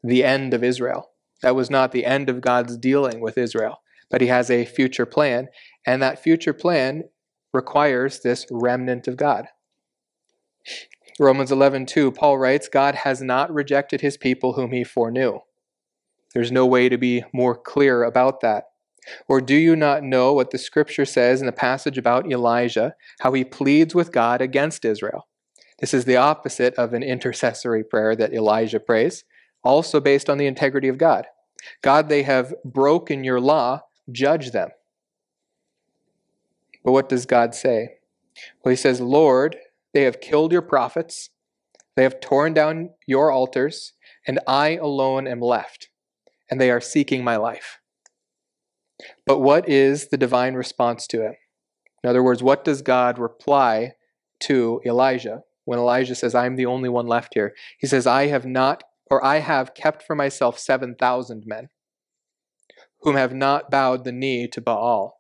the 0.03 0.25
end 0.25 0.55
of 0.55 0.65
Israel. 0.65 1.11
That 1.43 1.57
was 1.57 1.71
not 1.71 1.93
the 1.93 2.05
end 2.05 2.29
of 2.29 2.41
God's 2.41 2.77
dealing 2.77 3.21
with 3.21 3.39
Israel, 3.39 3.83
but 4.11 4.21
He 4.21 4.27
has 4.29 4.51
a 4.51 4.65
future 4.65 5.07
plan, 5.07 5.49
and 5.87 6.03
that 6.03 6.23
future 6.23 6.53
plan 6.53 7.05
requires 7.53 8.21
this 8.21 8.47
remnant 8.51 9.09
of 9.09 9.17
God. 9.17 9.47
Romans 11.19 11.51
11:2 11.51 12.15
Paul 12.15 12.39
writes 12.39 12.69
God 12.69 12.95
has 12.95 13.21
not 13.21 13.53
rejected 13.53 14.01
his 14.01 14.17
people 14.17 14.55
whom 14.55 14.73
he 14.73 14.85
foreknew. 14.85 15.41
There's 16.35 16.53
no 16.53 16.67
way 16.67 16.89
to 16.89 16.97
be 16.97 17.25
more 17.35 17.55
clear 17.55 18.03
about 18.05 18.41
that. 18.41 18.65
Or 19.29 19.41
do 19.41 19.55
you 19.55 19.77
not 19.77 20.03
know 20.03 20.33
what 20.33 20.53
the 20.53 20.59
scripture 20.59 21.05
says 21.05 21.41
in 21.41 21.47
the 21.47 21.53
passage 21.53 21.99
about 21.99 22.31
Elijah, 22.31 22.95
how 23.21 23.33
he 23.33 23.45
pleads 23.45 23.95
with 23.95 24.13
God 24.13 24.41
against 24.41 24.85
Israel? 24.85 25.27
This 25.83 25.93
is 25.93 26.05
the 26.05 26.17
opposite 26.17 26.75
of 26.75 26.95
an 26.95 27.03
intercessory 27.03 27.83
prayer 27.83 28.15
that 28.15 28.33
Elijah 28.33 28.79
prays, 28.79 29.25
also 29.65 29.99
based 29.99 30.31
on 30.31 30.39
the 30.39 30.47
integrity 30.47 30.87
of 30.87 30.97
God. 30.97 31.27
God, 31.83 32.09
they 32.09 32.23
have 32.23 32.55
broken 32.65 33.25
your 33.25 33.41
law, 33.41 33.81
judge 34.11 34.53
them. 34.53 34.69
But 36.85 36.93
what 36.93 37.09
does 37.09 37.27
God 37.27 37.57
say? 37.57 37.97
Well, 38.65 38.71
he 38.71 38.77
says, 38.77 39.01
Lord, 39.01 39.57
they 39.93 40.03
have 40.03 40.21
killed 40.21 40.53
your 40.53 40.63
prophets, 40.63 41.31
they 41.97 42.05
have 42.05 42.21
torn 42.21 42.55
down 42.55 42.91
your 43.09 43.33
altars, 43.33 43.95
and 44.25 44.39
I 44.47 44.77
alone 44.77 45.27
am 45.27 45.41
left, 45.41 45.89
and 46.49 46.61
they 46.61 46.71
are 46.71 46.81
seeking 46.81 47.25
my 47.25 47.35
life. 47.35 47.81
But 49.27 49.41
what 49.41 49.69
is 49.69 50.09
the 50.09 50.17
divine 50.17 50.55
response 50.55 51.09
to 51.09 51.27
it? 51.27 51.35
In 52.05 52.11
other 52.11 52.23
words, 52.23 52.41
what 52.41 52.63
does 52.63 52.83
God 52.83 53.19
reply 53.19 53.95
to 54.43 54.81
Elijah? 54.87 55.43
When 55.65 55.79
Elijah 55.79 56.15
says, 56.15 56.35
I'm 56.35 56.57
the 56.57 56.67
only 56.67 56.89
one 56.89 57.07
left 57.07 57.35
here. 57.35 57.55
He 57.79 57.87
says, 57.87 58.07
I 58.07 58.27
have 58.27 58.45
not, 58.47 58.85
or 59.11 59.25
I 59.25 59.39
have 59.39 59.75
kept 59.75 60.03
for 60.03 60.15
myself 60.15 60.59
7,000 60.59 61.45
men 61.47 61.69
whom 63.03 63.17
have 63.17 63.35
not 63.35 63.71
bowed 63.71 64.05
the 64.05 64.13
knee 64.13 64.47
to 64.49 64.61
Baal. 64.61 65.19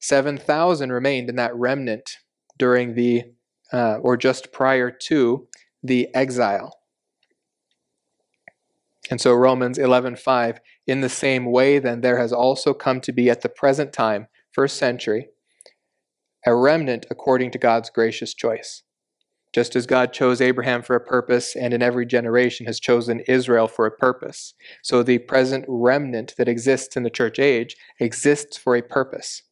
7,000 0.00 0.92
remained 0.92 1.28
in 1.28 1.36
that 1.36 1.54
remnant 1.54 2.18
during 2.58 2.94
the, 2.94 3.24
uh, 3.72 3.96
or 3.96 4.16
just 4.16 4.52
prior 4.52 4.90
to 4.90 5.48
the 5.82 6.08
exile. 6.14 6.78
And 9.10 9.20
so 9.20 9.32
Romans 9.34 9.78
11:5 9.78 10.58
in 10.86 11.00
the 11.00 11.08
same 11.08 11.44
way 11.46 11.78
then 11.78 12.00
there 12.00 12.18
has 12.18 12.32
also 12.32 12.74
come 12.74 13.00
to 13.02 13.12
be 13.12 13.30
at 13.30 13.42
the 13.42 13.48
present 13.48 13.92
time 13.92 14.26
first 14.52 14.76
century 14.76 15.28
a 16.44 16.54
remnant 16.54 17.06
according 17.10 17.50
to 17.50 17.58
God's 17.58 17.90
gracious 17.90 18.32
choice. 18.32 18.82
Just 19.52 19.74
as 19.74 19.86
God 19.86 20.12
chose 20.12 20.40
Abraham 20.40 20.82
for 20.82 20.96
a 20.96 21.00
purpose 21.00 21.56
and 21.56 21.72
in 21.72 21.82
every 21.82 22.04
generation 22.04 22.66
has 22.66 22.78
chosen 22.78 23.20
Israel 23.20 23.68
for 23.68 23.86
a 23.86 23.90
purpose, 23.90 24.54
so 24.82 25.02
the 25.02 25.18
present 25.18 25.64
remnant 25.66 26.34
that 26.36 26.48
exists 26.48 26.96
in 26.96 27.04
the 27.04 27.10
church 27.10 27.38
age 27.38 27.76
exists 27.98 28.56
for 28.56 28.76
a 28.76 28.82
purpose. 28.82 29.42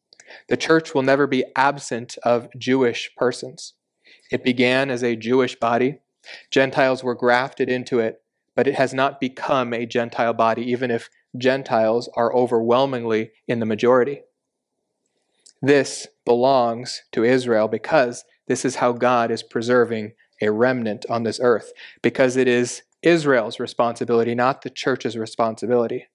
The 0.49 0.57
church 0.57 0.93
will 0.93 1.01
never 1.01 1.27
be 1.27 1.45
absent 1.55 2.17
of 2.23 2.49
Jewish 2.57 3.11
persons. 3.17 3.73
It 4.31 4.43
began 4.43 4.89
as 4.89 5.03
a 5.03 5.15
Jewish 5.15 5.55
body. 5.55 5.99
Gentiles 6.51 7.03
were 7.03 7.15
grafted 7.15 7.69
into 7.69 7.99
it, 7.99 8.21
but 8.55 8.67
it 8.67 8.75
has 8.75 8.93
not 8.93 9.19
become 9.19 9.73
a 9.73 9.85
Gentile 9.85 10.33
body, 10.33 10.63
even 10.71 10.91
if 10.91 11.09
Gentiles 11.37 12.09
are 12.15 12.35
overwhelmingly 12.35 13.31
in 13.47 13.59
the 13.59 13.65
majority. 13.65 14.21
This 15.61 16.07
belongs 16.25 17.03
to 17.11 17.23
Israel 17.23 17.67
because 17.67 18.23
this 18.47 18.65
is 18.65 18.75
how 18.75 18.91
God 18.91 19.31
is 19.31 19.43
preserving 19.43 20.13
a 20.41 20.51
remnant 20.51 21.05
on 21.09 21.23
this 21.23 21.39
earth, 21.41 21.71
because 22.01 22.35
it 22.35 22.47
is 22.47 22.83
Israel's 23.01 23.59
responsibility, 23.59 24.35
not 24.35 24.61
the 24.61 24.69
church's 24.69 25.17
responsibility, 25.17 26.07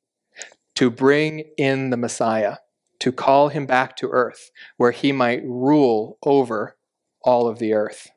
to 0.74 0.90
bring 0.90 1.44
in 1.56 1.90
the 1.90 1.96
Messiah, 1.96 2.56
to 2.98 3.12
call 3.12 3.48
him 3.48 3.66
back 3.66 3.96
to 3.96 4.08
earth, 4.10 4.50
where 4.76 4.90
he 4.90 5.12
might 5.12 5.42
rule 5.44 6.18
over 6.22 6.76
all 7.22 7.46
of 7.48 7.58
the 7.58 7.72
earth. 7.72 8.08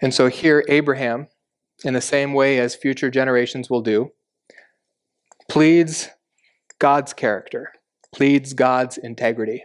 And 0.00 0.12
so 0.12 0.28
here, 0.28 0.64
Abraham, 0.68 1.28
in 1.84 1.94
the 1.94 2.00
same 2.00 2.34
way 2.34 2.58
as 2.58 2.74
future 2.74 3.10
generations 3.10 3.70
will 3.70 3.82
do, 3.82 4.12
pleads 5.48 6.10
God's 6.78 7.12
character, 7.12 7.72
pleads 8.12 8.52
God's 8.52 8.98
integrity. 8.98 9.64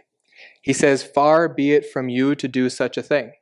He 0.68 0.74
says, 0.74 1.02
Far 1.02 1.48
be 1.48 1.72
it 1.72 1.90
from 1.90 2.10
you 2.10 2.34
to 2.34 2.46
do 2.46 2.68
such 2.68 2.98
a 2.98 3.02
thing. 3.02 3.32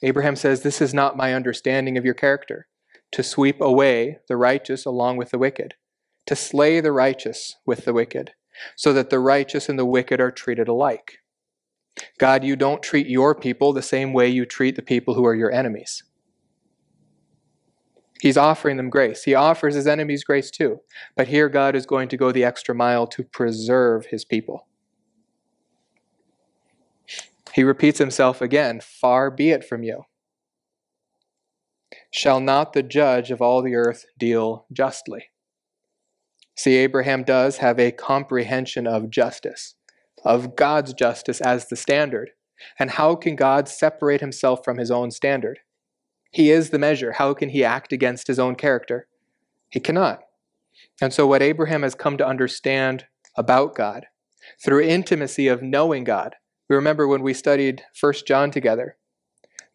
Abraham 0.00 0.36
says, 0.36 0.62
This 0.62 0.80
is 0.80 0.94
not 0.94 1.16
my 1.16 1.34
understanding 1.34 1.98
of 1.98 2.04
your 2.04 2.14
character, 2.14 2.68
to 3.10 3.24
sweep 3.24 3.60
away 3.60 4.18
the 4.28 4.36
righteous 4.36 4.84
along 4.84 5.16
with 5.16 5.30
the 5.30 5.38
wicked, 5.38 5.74
to 6.26 6.36
slay 6.36 6.78
the 6.78 6.92
righteous 6.92 7.56
with 7.66 7.84
the 7.84 7.92
wicked, 7.92 8.30
so 8.76 8.92
that 8.92 9.10
the 9.10 9.18
righteous 9.18 9.68
and 9.68 9.76
the 9.76 9.84
wicked 9.84 10.20
are 10.20 10.30
treated 10.30 10.68
alike. 10.68 11.18
God, 12.20 12.44
you 12.44 12.54
don't 12.54 12.80
treat 12.80 13.08
your 13.08 13.34
people 13.34 13.72
the 13.72 13.82
same 13.82 14.12
way 14.12 14.28
you 14.28 14.46
treat 14.46 14.76
the 14.76 14.82
people 14.82 15.14
who 15.14 15.26
are 15.26 15.34
your 15.34 15.50
enemies. 15.50 16.04
He's 18.20 18.36
offering 18.36 18.76
them 18.76 18.88
grace. 18.88 19.24
He 19.24 19.34
offers 19.34 19.74
his 19.74 19.88
enemies 19.88 20.22
grace 20.22 20.52
too. 20.52 20.78
But 21.16 21.26
here, 21.26 21.48
God 21.48 21.74
is 21.74 21.86
going 21.86 22.08
to 22.10 22.16
go 22.16 22.30
the 22.30 22.44
extra 22.44 22.72
mile 22.72 23.08
to 23.08 23.24
preserve 23.24 24.06
his 24.06 24.24
people. 24.24 24.68
He 27.52 27.64
repeats 27.64 27.98
himself 27.98 28.40
again 28.40 28.80
Far 28.80 29.30
be 29.30 29.50
it 29.50 29.64
from 29.64 29.82
you. 29.82 30.04
Shall 32.12 32.40
not 32.40 32.72
the 32.72 32.82
judge 32.82 33.30
of 33.30 33.40
all 33.40 33.62
the 33.62 33.74
earth 33.74 34.04
deal 34.18 34.66
justly? 34.72 35.26
See, 36.56 36.76
Abraham 36.76 37.24
does 37.24 37.58
have 37.58 37.78
a 37.78 37.92
comprehension 37.92 38.86
of 38.86 39.10
justice, 39.10 39.76
of 40.24 40.56
God's 40.56 40.92
justice 40.92 41.40
as 41.40 41.68
the 41.68 41.76
standard. 41.76 42.30
And 42.78 42.90
how 42.90 43.14
can 43.14 43.36
God 43.36 43.68
separate 43.68 44.20
himself 44.20 44.62
from 44.64 44.76
his 44.76 44.90
own 44.90 45.10
standard? 45.10 45.60
He 46.30 46.50
is 46.50 46.70
the 46.70 46.78
measure. 46.78 47.12
How 47.12 47.32
can 47.34 47.48
he 47.48 47.64
act 47.64 47.92
against 47.92 48.26
his 48.26 48.38
own 48.38 48.56
character? 48.56 49.08
He 49.70 49.80
cannot. 49.80 50.20
And 51.00 51.12
so, 51.12 51.26
what 51.26 51.42
Abraham 51.42 51.82
has 51.82 51.94
come 51.94 52.16
to 52.18 52.26
understand 52.26 53.06
about 53.36 53.74
God, 53.74 54.06
through 54.62 54.82
intimacy 54.82 55.48
of 55.48 55.62
knowing 55.62 56.04
God, 56.04 56.36
we 56.70 56.76
remember 56.76 57.08
when 57.08 57.22
we 57.22 57.34
studied 57.34 57.82
1 58.00 58.12
John 58.26 58.52
together, 58.52 58.96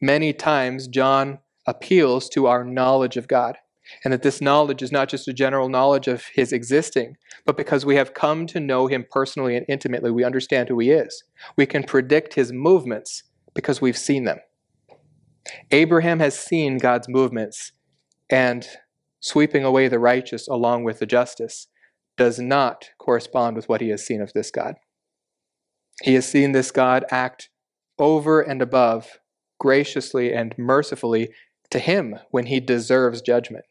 many 0.02 0.32
times 0.32 0.88
John 0.88 1.40
appeals 1.68 2.30
to 2.30 2.48
our 2.48 2.64
knowledge 2.64 3.18
of 3.18 3.28
God. 3.28 3.58
And 4.04 4.12
that 4.12 4.24
this 4.24 4.42
knowledge 4.42 4.82
is 4.82 4.92
not 4.92 5.10
just 5.10 5.28
a 5.28 5.34
general 5.34 5.70
knowledge 5.70 6.08
of 6.08 6.24
his 6.34 6.52
existing, 6.52 7.18
but 7.46 7.56
because 7.56 7.86
we 7.86 7.98
have 7.98 8.16
come 8.16 8.48
to 8.48 8.60
know 8.60 8.88
him 8.88 9.06
personally 9.12 9.56
and 9.56 9.64
intimately, 9.70 10.10
we 10.10 10.24
understand 10.24 10.70
who 10.70 10.80
he 10.80 10.90
is. 10.90 11.24
We 11.56 11.68
can 11.68 11.84
predict 11.84 12.34
his 12.34 12.52
movements 12.52 13.22
because 13.54 13.82
we've 13.82 13.98
seen 13.98 14.24
them. 14.24 14.40
Abraham 15.70 16.20
has 16.20 16.36
seen 16.40 16.80
God's 16.80 17.08
movements, 17.08 17.74
and 18.28 18.68
sweeping 19.20 19.64
away 19.64 19.88
the 19.88 20.00
righteous 20.00 20.48
along 20.48 20.84
with 20.84 20.98
the 20.98 21.06
justice 21.06 21.68
does 22.18 22.40
not 22.40 22.90
correspond 22.98 23.56
with 23.56 23.70
what 23.70 23.82
he 23.82 23.90
has 23.90 24.04
seen 24.04 24.20
of 24.20 24.34
this 24.34 24.50
God. 24.50 24.78
He 26.04 26.14
has 26.16 26.28
seen 26.28 26.52
this 26.52 26.72
God 26.72 27.06
act 27.10 27.50
over 27.98 28.42
and 28.42 28.62
above 28.62 29.20
graciously 29.60 30.34
and 30.34 30.54
mercifully 30.58 31.30
to 31.72 31.80
him 31.80 32.20
when 32.32 32.48
he 32.48 32.60
deserves 32.60 33.22
judgment. 33.22 33.66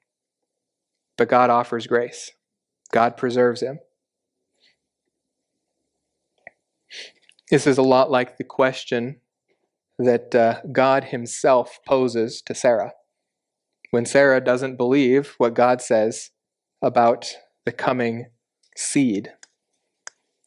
But 1.17 1.29
God 1.29 1.51
offers 1.51 1.87
grace, 1.87 2.33
God 2.93 3.17
preserves 3.17 3.63
him. 3.63 3.79
This 7.51 7.67
is 7.67 7.79
a 7.79 7.83
lot 7.83 8.11
like 8.11 8.37
the 8.37 8.45
question 8.45 9.21
that 9.99 10.35
uh, 10.35 10.61
God 10.73 11.05
himself 11.05 11.79
poses 11.87 12.43
to 12.43 12.55
Sarah. 12.55 12.93
When 13.91 14.07
Sarah 14.07 14.41
doesn't 14.41 14.77
believe 14.77 15.35
what 15.39 15.55
God 15.55 15.81
says 15.81 16.31
about 16.83 17.37
the 17.65 17.71
coming 17.71 18.27
seed, 18.77 19.33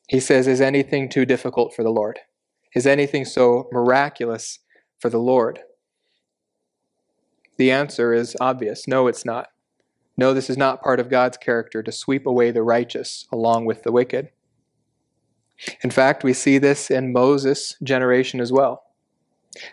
he 0.08 0.20
says, 0.20 0.48
Is 0.48 0.62
anything 0.62 1.10
too 1.10 1.26
difficult 1.26 1.76
for 1.76 1.84
the 1.84 1.92
Lord? 1.92 2.20
Is 2.74 2.88
anything 2.88 3.26
so 3.26 3.68
miraculous 3.72 4.60
for 5.00 5.10
the 5.10 5.20
Lord? 5.20 5.60
The 7.58 7.72
answer 7.72 8.14
is 8.14 8.38
obvious 8.40 8.88
no, 8.88 9.08
it's 9.08 9.26
not. 9.26 9.50
No, 10.16 10.34
this 10.34 10.50
is 10.50 10.58
not 10.58 10.82
part 10.82 11.00
of 11.00 11.10
God's 11.10 11.38
character 11.38 11.84
to 11.84 11.92
sweep 11.92 12.26
away 12.26 12.50
the 12.50 12.64
righteous 12.64 13.28
along 13.32 13.66
with 13.66 13.84
the 13.84 13.92
wicked. 13.92 14.30
In 15.84 15.92
fact, 15.92 16.24
we 16.24 16.34
see 16.34 16.58
this 16.58 16.90
in 16.90 17.14
Moses' 17.14 17.76
generation 17.84 18.40
as 18.40 18.52
well. 18.52 18.84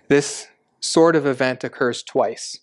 This 0.08 0.48
sort 0.80 1.16
of 1.16 1.26
event 1.26 1.64
occurs 1.64 2.02
twice 2.02 2.60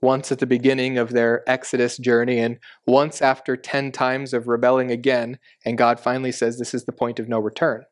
once 0.00 0.30
at 0.30 0.38
the 0.38 0.46
beginning 0.46 0.98
of 0.98 1.10
their 1.10 1.48
Exodus 1.48 1.96
journey, 1.98 2.38
and 2.38 2.58
once 2.86 3.20
after 3.20 3.56
10 3.56 3.92
times 3.92 4.32
of 4.32 4.48
rebelling 4.48 4.90
again, 4.90 5.38
and 5.64 5.78
God 5.78 5.98
finally 5.98 6.32
says 6.32 6.58
this 6.58 6.74
is 6.74 6.84
the 6.84 6.92
point 6.92 7.18
of 7.18 7.28
no 7.28 7.38
return. 7.38 7.84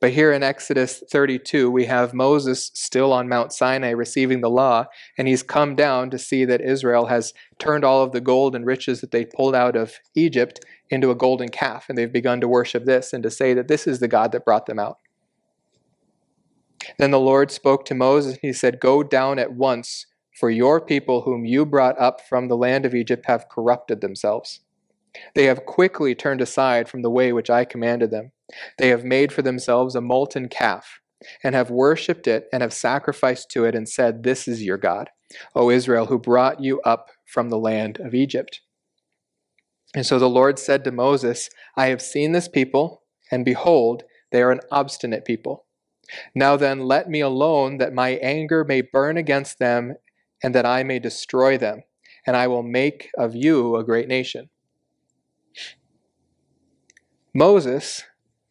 But 0.00 0.12
here 0.12 0.32
in 0.32 0.42
Exodus 0.42 1.02
32, 1.10 1.70
we 1.70 1.86
have 1.86 2.14
Moses 2.14 2.70
still 2.74 3.12
on 3.12 3.28
Mount 3.28 3.52
Sinai 3.52 3.90
receiving 3.90 4.40
the 4.40 4.50
law, 4.50 4.86
and 5.18 5.28
he's 5.28 5.42
come 5.42 5.74
down 5.74 6.10
to 6.10 6.18
see 6.18 6.44
that 6.46 6.62
Israel 6.62 7.06
has 7.06 7.34
turned 7.58 7.84
all 7.84 8.02
of 8.02 8.12
the 8.12 8.20
gold 8.20 8.54
and 8.54 8.64
riches 8.64 9.00
that 9.00 9.10
they 9.10 9.26
pulled 9.26 9.54
out 9.54 9.76
of 9.76 9.98
Egypt 10.14 10.64
into 10.88 11.10
a 11.10 11.14
golden 11.14 11.48
calf, 11.48 11.86
and 11.88 11.98
they've 11.98 12.12
begun 12.12 12.40
to 12.40 12.48
worship 12.48 12.84
this 12.84 13.12
and 13.12 13.22
to 13.22 13.30
say 13.30 13.52
that 13.54 13.68
this 13.68 13.86
is 13.86 14.00
the 14.00 14.08
God 14.08 14.32
that 14.32 14.44
brought 14.44 14.66
them 14.66 14.78
out. 14.78 14.98
Then 16.98 17.10
the 17.10 17.20
Lord 17.20 17.50
spoke 17.50 17.84
to 17.86 17.94
Moses, 17.94 18.34
and 18.34 18.42
he 18.42 18.52
said, 18.52 18.80
Go 18.80 19.02
down 19.02 19.38
at 19.38 19.52
once 19.52 20.06
for 20.34 20.50
your 20.50 20.80
people, 20.80 21.22
whom 21.22 21.44
you 21.44 21.64
brought 21.64 21.98
up 21.98 22.20
from 22.28 22.48
the 22.48 22.56
land 22.56 22.84
of 22.84 22.94
Egypt, 22.94 23.26
have 23.26 23.48
corrupted 23.48 24.00
themselves. 24.00 24.60
They 25.34 25.44
have 25.44 25.64
quickly 25.64 26.14
turned 26.14 26.40
aside 26.40 26.88
from 26.88 27.02
the 27.02 27.10
way 27.10 27.32
which 27.32 27.50
I 27.50 27.64
commanded 27.64 28.10
them. 28.10 28.32
They 28.78 28.88
have 28.88 29.04
made 29.04 29.32
for 29.32 29.42
themselves 29.42 29.94
a 29.94 30.00
molten 30.00 30.48
calf, 30.48 31.00
and 31.42 31.54
have 31.54 31.70
worshipped 31.70 32.26
it, 32.26 32.48
and 32.52 32.62
have 32.62 32.72
sacrificed 32.72 33.50
to 33.50 33.64
it, 33.64 33.74
and 33.74 33.88
said, 33.88 34.22
This 34.22 34.48
is 34.48 34.62
your 34.62 34.76
God, 34.76 35.10
O 35.54 35.70
Israel, 35.70 36.06
who 36.06 36.18
brought 36.18 36.60
you 36.60 36.80
up 36.82 37.10
from 37.24 37.48
the 37.48 37.58
land 37.58 38.00
of 38.00 38.14
Egypt. 38.14 38.60
And 39.94 40.04
so 40.04 40.18
the 40.18 40.28
Lord 40.28 40.58
said 40.58 40.82
to 40.84 40.90
Moses, 40.90 41.48
I 41.76 41.86
have 41.86 42.02
seen 42.02 42.32
this 42.32 42.48
people, 42.48 43.02
and 43.30 43.44
behold, 43.44 44.02
they 44.32 44.42
are 44.42 44.50
an 44.50 44.60
obstinate 44.72 45.24
people. 45.24 45.66
Now 46.34 46.56
then, 46.56 46.80
let 46.80 47.08
me 47.08 47.20
alone, 47.20 47.78
that 47.78 47.94
my 47.94 48.10
anger 48.10 48.64
may 48.64 48.82
burn 48.82 49.16
against 49.16 49.58
them, 49.58 49.94
and 50.44 50.54
that 50.54 50.66
I 50.66 50.82
may 50.82 50.98
destroy 50.98 51.56
them, 51.56 51.84
and 52.26 52.36
I 52.36 52.48
will 52.48 52.62
make 52.62 53.08
of 53.16 53.34
you 53.34 53.76
a 53.76 53.82
great 53.82 54.08
nation. 54.08 54.50
Moses 57.32 58.04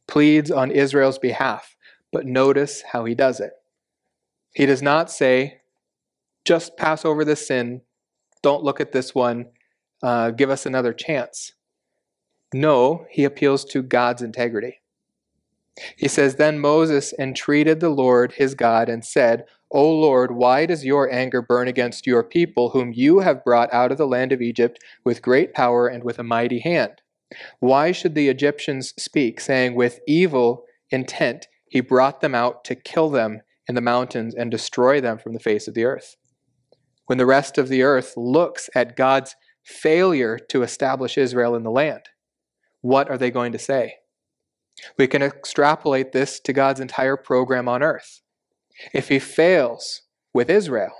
pleads 0.07 0.49
on 0.49 0.71
Israel's 0.71 1.19
behalf, 1.19 1.77
but 2.11 2.25
notice 2.25 2.81
how 2.93 3.05
he 3.05 3.13
does 3.13 3.39
it. 3.39 3.51
He 4.55 4.65
does 4.65 4.81
not 4.81 5.11
say, 5.11 5.61
just 6.45 6.77
pass 6.77 7.05
over 7.05 7.23
this 7.23 7.47
sin, 7.47 7.81
don't 8.41 8.63
look 8.63 8.81
at 8.81 8.91
this 8.91 9.13
one, 9.13 9.51
uh, 10.01 10.31
give 10.31 10.49
us 10.49 10.65
another 10.65 10.93
chance. 10.93 11.53
No, 12.55 13.05
he 13.11 13.23
appeals 13.23 13.63
to 13.65 13.83
God's 13.83 14.23
integrity. 14.23 14.81
He 15.97 16.07
says, 16.07 16.35
Then 16.35 16.59
Moses 16.59 17.13
entreated 17.17 17.79
the 17.79 17.89
Lord 17.89 18.33
his 18.33 18.53
God 18.53 18.89
and 18.89 19.03
said, 19.03 19.45
O 19.71 19.89
Lord, 19.91 20.31
why 20.35 20.67
does 20.67 20.85
your 20.85 21.11
anger 21.11 21.41
burn 21.41 21.67
against 21.67 22.05
your 22.05 22.23
people, 22.23 22.69
whom 22.69 22.93
you 22.93 23.19
have 23.19 23.43
brought 23.43 23.73
out 23.73 23.91
of 23.91 23.97
the 23.97 24.07
land 24.07 24.31
of 24.31 24.41
Egypt 24.41 24.77
with 25.03 25.23
great 25.23 25.53
power 25.53 25.87
and 25.87 26.03
with 26.03 26.19
a 26.19 26.23
mighty 26.23 26.59
hand? 26.59 27.01
Why 27.59 27.91
should 27.91 28.13
the 28.13 28.29
Egyptians 28.29 28.93
speak, 28.97 29.39
saying, 29.39 29.73
With 29.73 29.99
evil 30.07 30.65
intent 30.91 31.47
he 31.67 31.81
brought 31.81 32.21
them 32.21 32.35
out 32.35 32.63
to 32.65 32.75
kill 32.75 33.09
them 33.09 33.41
in 33.67 33.73
the 33.73 33.81
mountains 33.81 34.35
and 34.35 34.51
destroy 34.51 35.01
them 35.01 35.17
from 35.17 35.33
the 35.33 35.39
face 35.39 35.67
of 35.67 35.73
the 35.73 35.85
earth? 35.85 36.17
When 37.07 37.17
the 37.17 37.25
rest 37.25 37.57
of 37.57 37.67
the 37.67 37.81
earth 37.81 38.13
looks 38.15 38.69
at 38.75 38.95
God's 38.95 39.35
failure 39.63 40.37
to 40.49 40.61
establish 40.61 41.17
Israel 41.17 41.55
in 41.55 41.63
the 41.63 41.71
land, 41.71 42.09
what 42.81 43.09
are 43.09 43.17
they 43.17 43.31
going 43.31 43.53
to 43.53 43.59
say? 43.59 43.95
We 44.97 45.07
can 45.07 45.21
extrapolate 45.21 46.11
this 46.11 46.39
to 46.41 46.53
God's 46.53 46.79
entire 46.79 47.17
program 47.17 47.67
on 47.67 47.83
earth. 47.83 48.21
If 48.93 49.09
he 49.09 49.19
fails 49.19 50.01
with 50.33 50.49
Israel, 50.49 50.93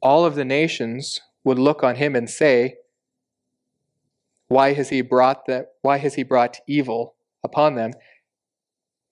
all 0.00 0.24
of 0.24 0.34
the 0.34 0.44
nations 0.44 1.20
would 1.44 1.58
look 1.58 1.82
on 1.82 1.96
him 1.96 2.14
and 2.14 2.28
say, 2.28 2.76
why 4.48 4.72
has 4.72 4.88
he 4.88 5.02
brought 5.02 5.46
the, 5.46 5.66
why 5.82 5.98
has 5.98 6.14
he 6.14 6.22
brought 6.22 6.58
evil 6.66 7.16
upon 7.44 7.74
them? 7.74 7.92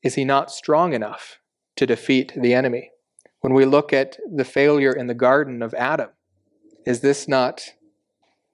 Is 0.03 0.15
he 0.15 0.25
not 0.25 0.51
strong 0.51 0.93
enough 0.93 1.41
to 1.77 1.87
defeat 1.87 2.33
the 2.37 2.55
enemy? 2.55 2.91
When 3.41 3.53
we 3.53 3.65
look 3.65 3.93
at 3.93 4.19
the 4.33 4.45
failure 4.45 4.93
in 4.93 5.09
the 5.09 5.15
garden 5.15 5.63
of 5.63 5.75
Adam, 5.75 6.11
is 6.87 7.01
this 7.01 7.29
not 7.29 7.63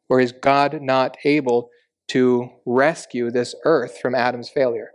or 0.09 0.21
is 0.21 0.33
God 0.33 0.83
not 0.83 1.17
able 1.25 1.71
to 2.09 2.51
rescue 2.67 3.31
this 3.31 3.55
earth 3.65 3.99
from 3.99 4.15
Adam's 4.15 4.49
failure? 4.49 4.91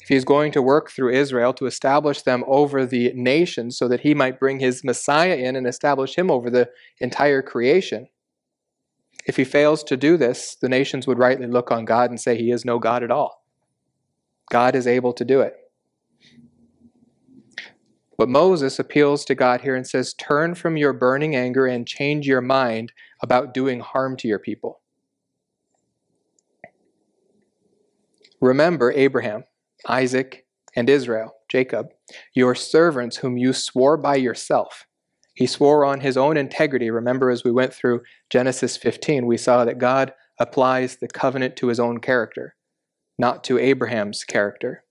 If 0.00 0.08
he's 0.08 0.24
going 0.24 0.52
to 0.52 0.62
work 0.62 0.90
through 0.90 1.12
Israel 1.12 1.52
to 1.54 1.66
establish 1.66 2.22
them 2.22 2.42
over 2.46 2.86
the 2.86 3.12
nations 3.14 3.76
so 3.76 3.88
that 3.88 4.00
he 4.00 4.14
might 4.14 4.40
bring 4.40 4.58
his 4.58 4.82
Messiah 4.82 5.36
in 5.36 5.54
and 5.54 5.66
establish 5.66 6.16
him 6.16 6.30
over 6.30 6.48
the 6.48 6.70
entire 6.98 7.42
creation, 7.42 8.08
if 9.26 9.36
he 9.36 9.44
fails 9.44 9.84
to 9.84 9.96
do 9.98 10.16
this, 10.16 10.56
the 10.60 10.68
nations 10.68 11.06
would 11.06 11.18
rightly 11.18 11.46
look 11.46 11.70
on 11.70 11.84
God 11.84 12.08
and 12.08 12.18
say 12.18 12.36
he 12.36 12.50
is 12.50 12.64
no 12.64 12.78
God 12.78 13.02
at 13.02 13.10
all. 13.10 13.44
God 14.50 14.74
is 14.74 14.86
able 14.86 15.12
to 15.12 15.24
do 15.26 15.42
it. 15.42 15.54
But 18.16 18.28
Moses 18.28 18.78
appeals 18.78 19.24
to 19.26 19.34
God 19.34 19.60
here 19.60 19.76
and 19.76 19.86
says, 19.86 20.14
Turn 20.14 20.54
from 20.54 20.76
your 20.76 20.92
burning 20.92 21.36
anger 21.36 21.66
and 21.66 21.86
change 21.86 22.26
your 22.26 22.40
mind 22.40 22.92
about 23.22 23.54
doing 23.54 23.80
harm 23.80 24.16
to 24.16 24.26
your 24.26 24.40
people. 24.40 24.80
Remember 28.40 28.92
Abraham, 28.92 29.44
Isaac, 29.88 30.46
and 30.76 30.88
Israel, 30.88 31.34
Jacob, 31.50 31.88
your 32.34 32.54
servants 32.54 33.18
whom 33.18 33.36
you 33.36 33.52
swore 33.52 33.96
by 33.96 34.16
yourself 34.16 34.86
he 35.38 35.46
swore 35.46 35.84
on 35.84 36.00
his 36.00 36.16
own 36.16 36.36
integrity. 36.36 36.90
Remember, 36.90 37.30
as 37.30 37.44
we 37.44 37.52
went 37.52 37.72
through 37.72 38.00
Genesis 38.28 38.76
15, 38.76 39.24
we 39.24 39.36
saw 39.36 39.64
that 39.64 39.78
God 39.78 40.12
applies 40.40 40.96
the 40.96 41.06
covenant 41.06 41.54
to 41.58 41.68
his 41.68 41.78
own 41.78 42.00
character, 42.00 42.56
not 43.20 43.44
to 43.44 43.56
Abraham's 43.56 44.24
character. 44.24 44.82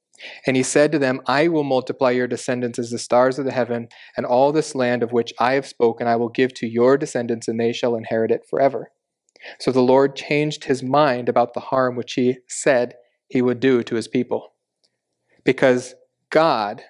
And 0.46 0.56
he 0.56 0.64
said 0.64 0.94
to 0.94 1.00
them, 1.00 1.20
I 1.28 1.50
will 1.50 1.66
multiply 1.66 2.12
your 2.12 2.28
descendants 2.28 2.80
as 2.80 2.92
the 2.92 2.98
stars 2.98 3.38
of 3.38 3.44
the 3.44 3.52
heaven, 3.52 3.90
and 4.16 4.26
all 4.26 4.54
this 4.54 4.74
land 4.74 5.04
of 5.04 5.12
which 5.12 5.34
I 5.38 5.56
have 5.56 5.68
spoken 5.68 6.08
I 6.08 6.16
will 6.16 6.30
give 6.30 6.54
to 6.54 6.66
your 6.66 6.98
descendants, 6.98 7.50
and 7.50 7.60
they 7.60 7.74
shall 7.74 7.96
inherit 7.96 8.32
it 8.32 8.48
forever. 8.50 8.92
So 9.60 9.74
the 9.74 9.82
Lord 9.82 10.16
changed 10.16 10.64
his 10.64 10.82
mind 10.82 11.28
about 11.28 11.56
the 11.56 11.60
harm 11.60 11.98
which 11.98 12.14
he 12.14 12.38
said 12.48 12.94
he 13.28 13.42
would 13.42 13.60
do 13.60 13.84
to 13.84 13.96
his 13.96 14.08
people. 14.08 14.54
Because 15.44 15.96
God 16.30 16.84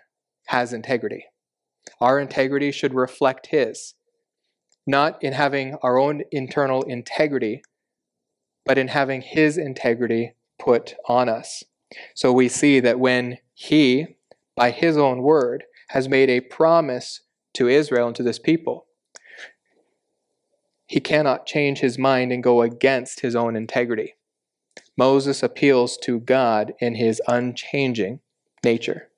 has 0.47 0.73
integrity. 0.73 1.25
Our 2.01 2.19
integrity 2.19 2.71
should 2.71 2.93
reflect 2.93 3.47
His, 3.47 3.95
not 4.85 5.21
in 5.23 5.33
having 5.33 5.75
our 5.81 5.97
own 5.97 6.23
internal 6.31 6.83
integrity, 6.83 7.61
but 8.65 8.77
in 8.77 8.89
having 8.89 9.21
His 9.21 9.57
integrity 9.57 10.33
put 10.59 10.95
on 11.07 11.29
us. 11.29 11.63
So 12.15 12.31
we 12.31 12.49
see 12.49 12.79
that 12.79 12.99
when 12.99 13.37
He, 13.53 14.17
by 14.55 14.71
His 14.71 14.97
own 14.97 15.21
word, 15.21 15.63
has 15.89 16.09
made 16.09 16.29
a 16.29 16.41
promise 16.41 17.21
to 17.53 17.67
Israel 17.67 18.07
and 18.07 18.15
to 18.15 18.23
this 18.23 18.39
people, 18.39 18.85
he 20.85 20.99
cannot 21.01 21.45
change 21.45 21.79
his 21.79 21.97
mind 21.97 22.31
and 22.31 22.41
go 22.41 22.61
against 22.61 23.19
his 23.19 23.35
own 23.35 23.57
integrity. 23.57 24.15
Moses 24.97 25.43
appeals 25.43 25.97
to 26.03 26.19
God 26.19 26.73
in 26.79 26.95
his 26.95 27.21
unchanging 27.27 28.19
nature 28.63 29.09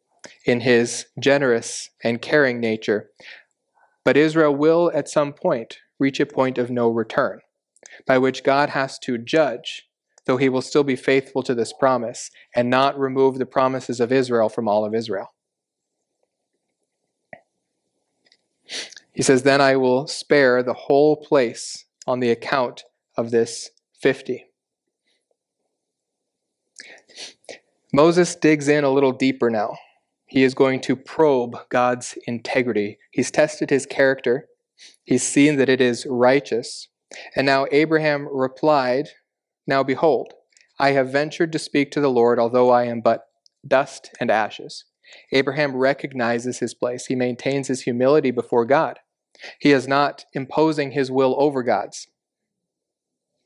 in 0.45 0.61
his 0.61 1.05
generous 1.19 1.89
and 2.03 2.21
caring 2.21 2.59
nature. 2.59 3.09
But 4.03 4.17
Israel 4.17 4.55
will, 4.55 4.91
at 4.93 5.09
some 5.09 5.33
point, 5.33 5.79
reach 5.99 6.19
a 6.19 6.25
point 6.25 6.57
of 6.57 6.69
no 6.69 6.89
return, 6.89 7.41
by 8.05 8.17
which 8.17 8.43
God 8.43 8.69
has 8.69 8.97
to 8.99 9.17
judge, 9.17 9.87
though 10.25 10.37
he 10.37 10.49
will 10.49 10.61
still 10.61 10.83
be 10.83 10.95
faithful 10.95 11.43
to 11.43 11.53
this 11.53 11.73
promise, 11.73 12.31
and 12.55 12.69
not 12.69 12.99
remove 12.99 13.37
the 13.37 13.45
promises 13.45 13.99
of 13.99 14.11
Israel 14.11 14.49
from 14.49 14.67
all 14.67 14.85
of 14.85 14.95
Israel. 14.95 15.33
He 19.13 19.21
says, 19.21 19.43
Then 19.43 19.59
I 19.59 19.75
will 19.75 20.07
spare 20.07 20.63
the 20.63 20.73
whole 20.73 21.17
place 21.17 21.85
on 22.07 22.19
the 22.19 22.31
account 22.31 22.83
of 23.17 23.31
this 23.31 23.69
50. 24.01 24.48
Moses 27.91 28.35
digs 28.35 28.67
in 28.67 28.83
a 28.83 28.89
little 28.89 29.11
deeper 29.11 29.49
now 29.49 29.75
he 30.29 30.43
is 30.43 30.53
going 30.53 30.79
to 30.81 30.95
probe 30.95 31.57
God's 31.69 32.15
integrity. 32.27 32.99
He's 33.11 33.31
tested 33.31 33.71
his 33.71 33.87
character, 33.87 34.47
he's 35.03 35.27
seen 35.27 35.57
that 35.57 35.69
it 35.69 35.81
is 35.81 36.05
righteous. 36.07 36.87
And 37.35 37.47
now 37.47 37.65
Abraham 37.71 38.27
replied, 38.31 39.09
Now 39.65 39.81
behold, 39.81 40.33
I 40.77 40.91
have 40.91 41.11
ventured 41.11 41.51
to 41.53 41.59
speak 41.59 41.89
to 41.91 41.99
the 41.99 42.11
Lord, 42.11 42.37
although 42.37 42.69
I 42.69 42.83
am 42.83 43.01
but 43.01 43.25
dust 43.67 44.11
and 44.19 44.29
ashes. 44.29 44.85
Abraham 45.31 45.75
recognizes 45.75 46.59
his 46.59 46.75
place. 46.75 47.07
He 47.07 47.15
maintains 47.15 47.67
his 47.67 47.81
humility 47.81 48.29
before 48.29 48.65
God. 48.65 48.99
He 49.59 49.71
is 49.71 49.87
not 49.87 50.25
imposing 50.33 50.91
his 50.91 51.09
will 51.09 51.35
over 51.39 51.63
God's, 51.63 52.07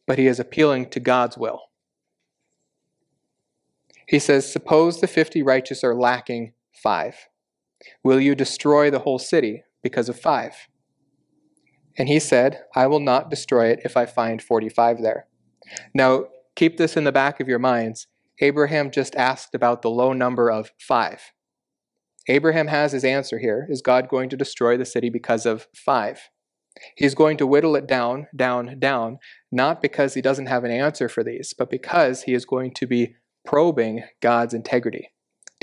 but 0.06 0.18
he 0.18 0.28
is 0.28 0.41
appealing 0.41 0.89
to 0.89 1.00
God's 1.00 1.38
will. 1.38 1.62
He 4.08 4.20
says, 4.20 4.51
Suppose 4.51 5.01
the 5.01 5.08
fifty 5.08 5.41
righteous 5.41 5.84
are 5.84 5.95
lacking 5.95 6.54
five? 6.74 7.28
Will 8.04 8.20
you 8.20 8.36
destroy 8.36 8.89
the 8.89 8.99
whole 8.99 9.20
city 9.20 9.64
because 9.82 10.10
of 10.10 10.20
five? 10.20 10.68
And 11.97 12.08
he 12.08 12.20
said, 12.20 12.64
I 12.76 12.88
will 12.88 12.99
not 12.99 13.30
destroy 13.30 13.68
it 13.68 13.82
if 13.84 13.95
I 13.95 14.06
find 14.06 14.41
45 14.41 15.01
there. 15.01 15.28
Now, 15.93 16.26
keep 16.56 16.78
this 16.78 16.97
in 16.97 17.04
the 17.04 17.12
back 17.12 17.39
of 17.39 17.47
your 17.47 17.60
minds. 17.60 18.08
Abraham 18.39 18.89
just 18.89 19.16
asked 19.16 19.54
about 19.54 19.82
the 19.82 19.91
low 19.91 20.12
number 20.12 20.49
of 20.49 20.72
five. 20.80 21.32
Abraham 22.28 22.68
has 22.68 22.93
his 22.93 23.04
answer 23.04 23.38
here. 23.38 23.68
Is 23.70 23.82
God 23.82 24.08
going 24.10 24.30
to 24.30 24.38
destroy 24.38 24.78
the 24.78 24.86
city 24.86 25.10
because 25.10 25.45
of 25.45 25.68
five? 25.76 26.30
He's 26.95 27.14
going 27.14 27.38
to 27.38 27.45
whittle 27.45 27.76
it 27.76 27.86
down, 27.86 28.28
down, 28.36 28.80
down, 28.80 29.20
not 29.51 29.82
because 29.82 30.16
he 30.16 30.22
doesn't 30.22 30.47
have 30.47 30.64
an 30.64 30.72
answer 30.72 31.08
for 31.08 31.24
these, 31.24 31.54
but 31.56 31.70
because 31.70 32.24
he 32.24 32.34
is 32.34 32.45
going 32.45 32.74
to 32.76 32.88
be 32.88 33.16
probing 33.46 34.04
God's 34.22 34.54
integrity 34.54 35.10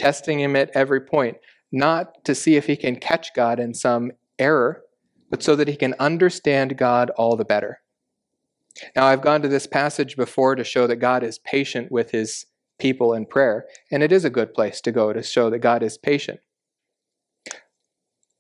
testing 0.00 0.40
him 0.40 0.56
at 0.56 0.70
every 0.74 1.00
point, 1.00 1.36
not 1.70 2.24
to 2.24 2.34
see 2.34 2.56
if 2.56 2.66
he 2.66 2.76
can 2.76 2.96
catch 2.96 3.34
God 3.34 3.60
in 3.60 3.74
some 3.74 4.12
error, 4.38 4.82
but 5.30 5.42
so 5.42 5.54
that 5.54 5.68
he 5.68 5.76
can 5.76 5.94
understand 6.00 6.78
God 6.78 7.10
all 7.10 7.36
the 7.36 7.44
better. 7.44 7.80
Now, 8.96 9.06
I've 9.06 9.20
gone 9.20 9.42
to 9.42 9.48
this 9.48 9.66
passage 9.66 10.16
before 10.16 10.54
to 10.54 10.64
show 10.64 10.86
that 10.86 10.96
God 10.96 11.22
is 11.22 11.38
patient 11.38 11.92
with 11.92 12.12
his 12.12 12.46
people 12.78 13.12
in 13.12 13.26
prayer, 13.26 13.66
and 13.92 14.02
it 14.02 14.10
is 14.10 14.24
a 14.24 14.30
good 14.30 14.54
place 14.54 14.80
to 14.80 14.92
go 14.92 15.12
to 15.12 15.22
show 15.22 15.50
that 15.50 15.58
God 15.58 15.82
is 15.82 15.98
patient. 15.98 16.40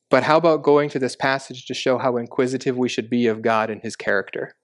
But 0.08 0.24
how 0.24 0.38
about 0.38 0.62
going 0.62 0.88
to 0.90 0.98
this 0.98 1.14
passage 1.14 1.66
to 1.66 1.74
show 1.74 1.98
how 1.98 2.16
inquisitive 2.16 2.76
we 2.76 2.88
should 2.88 3.10
be 3.10 3.26
of 3.26 3.42
God 3.42 3.70
and 3.70 3.82
his 3.82 3.96
character? 3.96 4.56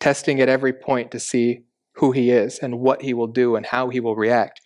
Testing 0.00 0.40
at 0.40 0.48
every 0.48 0.72
point 0.72 1.10
to 1.10 1.20
see 1.20 1.60
who 1.96 2.12
he 2.12 2.30
is 2.30 2.58
and 2.58 2.80
what 2.80 3.02
he 3.02 3.14
will 3.14 3.26
do 3.26 3.56
and 3.56 3.66
how 3.66 3.88
he 3.88 4.00
will 4.00 4.16
react. 4.16 4.60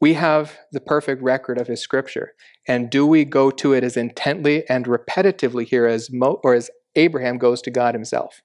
We 0.00 0.14
have 0.14 0.58
the 0.72 0.80
perfect 0.80 1.22
record 1.22 1.58
of 1.58 1.66
his 1.66 1.80
scripture. 1.80 2.32
And 2.66 2.90
do 2.90 3.06
we 3.06 3.24
go 3.24 3.50
to 3.52 3.72
it 3.72 3.84
as 3.84 3.96
intently 3.96 4.68
and 4.68 4.86
repetitively 4.86 5.66
here 5.66 5.86
as 5.86 6.10
Mo, 6.12 6.40
or 6.42 6.54
as 6.54 6.70
Abraham 6.94 7.38
goes 7.38 7.62
to 7.62 7.70
God 7.70 7.94
himself? 7.94 8.42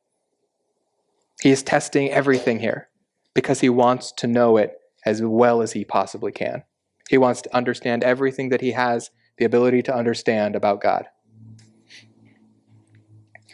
He 1.42 1.50
is 1.50 1.64
testing 1.64 2.10
everything 2.12 2.60
here 2.60 2.90
because 3.34 3.62
he 3.62 3.70
wants 3.70 4.12
to 4.14 4.28
know 4.28 4.58
it 4.58 4.74
as 5.06 5.22
well 5.22 5.62
as 5.62 5.72
he 5.72 5.86
possibly 5.86 6.32
can. 6.32 6.64
He 7.10 7.18
wants 7.18 7.42
to 7.44 7.56
understand 7.56 8.04
everything 8.04 8.50
that 8.50 8.62
he 8.62 8.72
has 8.72 9.10
the 9.38 9.46
ability 9.46 9.82
to 9.84 9.96
understand 9.96 10.56
about 10.56 10.82
God. 10.82 11.06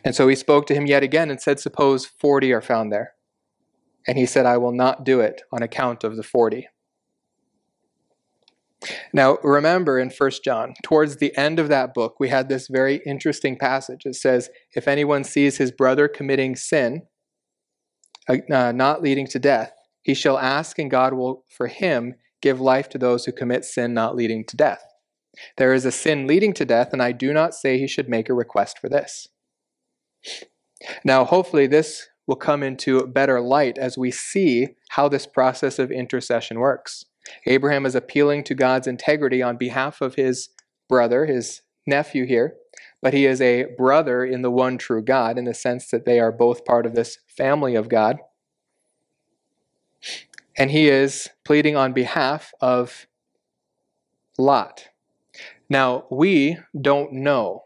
And 0.03 0.15
so 0.15 0.27
he 0.27 0.35
spoke 0.35 0.67
to 0.67 0.75
him 0.75 0.85
yet 0.85 1.01
again 1.01 1.31
and 1.31 1.41
said, 1.41 1.59
Suppose 1.59 2.05
40 2.05 2.53
are 2.53 2.61
found 2.61 2.91
there. 2.91 3.14
And 4.07 4.17
he 4.17 4.25
said, 4.25 4.45
I 4.45 4.57
will 4.57 4.71
not 4.71 5.03
do 5.03 5.19
it 5.19 5.41
on 5.51 5.63
account 5.63 6.03
of 6.03 6.15
the 6.15 6.23
40. 6.23 6.67
Now, 9.13 9.37
remember 9.43 9.99
in 9.99 10.11
1 10.11 10.31
John, 10.43 10.73
towards 10.83 11.17
the 11.17 11.35
end 11.35 11.59
of 11.59 11.69
that 11.69 11.93
book, 11.93 12.19
we 12.19 12.29
had 12.29 12.49
this 12.49 12.67
very 12.67 13.01
interesting 13.05 13.57
passage. 13.57 14.01
It 14.05 14.15
says, 14.15 14.49
If 14.73 14.87
anyone 14.87 15.23
sees 15.23 15.57
his 15.57 15.71
brother 15.71 16.07
committing 16.07 16.55
sin, 16.55 17.03
uh, 18.29 18.37
uh 18.51 18.71
not 18.71 19.01
leading 19.01 19.27
to 19.27 19.39
death, 19.39 19.71
he 20.03 20.13
shall 20.13 20.37
ask, 20.37 20.77
and 20.77 20.91
God 20.91 21.13
will, 21.13 21.43
for 21.49 21.67
him, 21.67 22.15
give 22.41 22.61
life 22.61 22.89
to 22.89 22.99
those 22.99 23.25
who 23.25 23.31
commit 23.31 23.65
sin 23.65 23.93
not 23.93 24.15
leading 24.15 24.45
to 24.45 24.55
death. 24.55 24.83
There 25.57 25.73
is 25.73 25.85
a 25.85 25.91
sin 25.91 26.27
leading 26.27 26.53
to 26.53 26.65
death, 26.65 26.89
and 26.93 27.01
I 27.01 27.11
do 27.11 27.33
not 27.33 27.55
say 27.55 27.77
he 27.77 27.87
should 27.87 28.07
make 28.07 28.29
a 28.29 28.33
request 28.33 28.77
for 28.79 28.87
this. 28.87 29.27
Now, 31.03 31.25
hopefully, 31.25 31.67
this 31.67 32.07
will 32.27 32.35
come 32.35 32.63
into 32.63 33.05
better 33.07 33.39
light 33.39 33.77
as 33.77 33.97
we 33.97 34.11
see 34.11 34.69
how 34.89 35.07
this 35.07 35.27
process 35.27 35.79
of 35.79 35.91
intercession 35.91 36.59
works. 36.59 37.05
Abraham 37.45 37.85
is 37.85 37.95
appealing 37.95 38.43
to 38.45 38.55
God's 38.55 38.87
integrity 38.87 39.41
on 39.41 39.57
behalf 39.57 40.01
of 40.01 40.15
his 40.15 40.49
brother, 40.87 41.25
his 41.25 41.61
nephew 41.87 42.25
here, 42.25 42.55
but 43.01 43.13
he 43.13 43.25
is 43.25 43.41
a 43.41 43.65
brother 43.77 44.23
in 44.23 44.41
the 44.41 44.51
one 44.51 44.77
true 44.77 45.01
God 45.01 45.37
in 45.37 45.45
the 45.45 45.53
sense 45.53 45.89
that 45.89 46.05
they 46.05 46.19
are 46.19 46.31
both 46.31 46.65
part 46.65 46.85
of 46.85 46.95
this 46.95 47.19
family 47.27 47.75
of 47.75 47.89
God. 47.89 48.17
And 50.57 50.71
he 50.71 50.87
is 50.87 51.29
pleading 51.43 51.75
on 51.75 51.93
behalf 51.93 52.53
of 52.61 53.07
Lot. 54.37 54.89
Now, 55.69 56.05
we 56.11 56.57
don't 56.79 57.13
know 57.13 57.65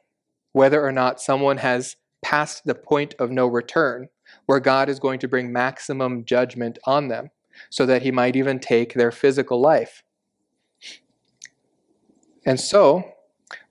whether 0.52 0.86
or 0.86 0.92
not 0.92 1.22
someone 1.22 1.58
has 1.58 1.96
passed 2.22 2.66
the 2.66 2.76
point 2.76 3.16
of 3.20 3.32
no 3.32 3.48
return, 3.48 4.10
where 4.50 4.60
God 4.60 4.90
is 4.90 5.00
going 5.00 5.20
to 5.20 5.28
bring 5.28 5.54
maximum 5.54 6.26
judgment 6.26 6.80
on 6.86 7.08
them, 7.08 7.30
so 7.70 7.86
that 7.86 8.02
he 8.02 8.10
might 8.10 8.36
even 8.36 8.58
take 8.58 8.96
their 8.96 9.12
physical 9.12 9.62
life. 9.62 10.02
And 12.48 12.60
so, 12.60 13.14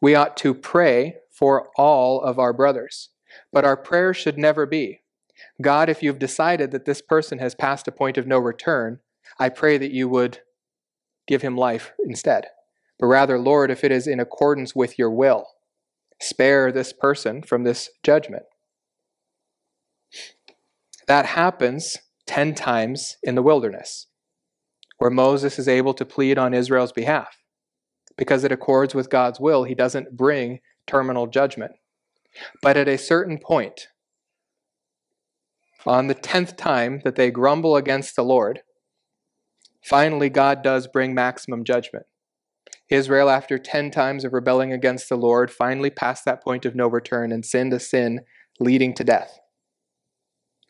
we 0.01 0.14
ought 0.14 0.37
to 0.37 0.55
pray 0.55 1.16
for 1.33 1.68
all 1.76 2.20
of 2.20 2.39
our 2.39 2.53
brothers. 2.53 3.09
But 3.53 3.64
our 3.64 3.76
prayer 3.76 4.14
should 4.14 4.39
never 4.39 4.66
be 4.66 5.01
God, 5.61 5.89
if 5.89 6.01
you've 6.01 6.20
decided 6.20 6.70
that 6.70 6.85
this 6.85 7.03
person 7.03 7.41
has 7.41 7.57
passed 7.57 7.89
a 7.89 7.93
point 7.93 8.16
of 8.16 8.29
no 8.29 8.39
return, 8.39 9.01
I 9.37 9.49
pray 9.49 9.79
that 9.79 9.91
you 9.91 10.09
would 10.09 10.43
give 11.26 11.43
him 11.43 11.57
life 11.57 11.91
instead. 12.07 12.47
But 13.01 13.07
rather, 13.07 13.37
Lord, 13.37 13.72
if 13.72 13.83
it 13.83 13.91
is 13.91 14.07
in 14.07 14.20
accordance 14.20 14.76
with 14.76 14.97
your 14.97 15.11
will, 15.11 15.49
spare 16.20 16.70
this 16.70 16.93
person 16.93 17.43
from 17.43 17.64
this 17.64 17.91
judgment. 18.05 18.45
That 21.09 21.24
happens 21.24 21.96
10 22.26 22.54
times 22.54 23.16
in 23.22 23.34
the 23.34 23.42
wilderness, 23.42 24.06
where 24.98 25.11
Moses 25.11 25.59
is 25.59 25.66
able 25.66 25.94
to 25.94 26.04
plead 26.04 26.36
on 26.36 26.52
Israel's 26.52 26.92
behalf. 26.92 27.38
Because 28.16 28.44
it 28.44 28.52
accords 28.52 28.94
with 28.94 29.09
God's 29.09 29.40
will, 29.40 29.64
he 29.64 29.74
doesn't 29.74 30.16
bring 30.18 30.61
terminal 30.86 31.26
judgment. 31.26 31.72
But 32.61 32.76
at 32.76 32.88
a 32.88 32.98
certain 32.98 33.38
point, 33.38 33.88
on 35.86 36.09
the 36.09 36.14
10th 36.14 36.59
time 36.59 37.00
that 37.04 37.16
they 37.16 37.30
grumble 37.30 37.74
against 37.74 38.14
the 38.14 38.22
Lord, 38.22 38.61
finally 39.82 40.28
God 40.28 40.62
does 40.62 40.86
bring 40.86 41.14
maximum 41.14 41.64
judgment. 41.64 42.04
Israel, 42.90 43.30
after 43.30 43.56
10 43.56 43.90
times 43.90 44.24
of 44.24 44.34
rebelling 44.34 44.74
against 44.74 45.09
the 45.09 45.16
Lord, 45.16 45.50
finally 45.50 45.90
passed 45.90 46.26
that 46.26 46.42
point 46.44 46.66
of 46.66 46.74
no 46.74 46.86
return 46.86 47.32
and 47.32 47.46
sinned 47.46 47.72
a 47.72 47.80
sin 47.80 48.20
leading 48.61 48.92
to 48.94 49.04
death. 49.04 49.38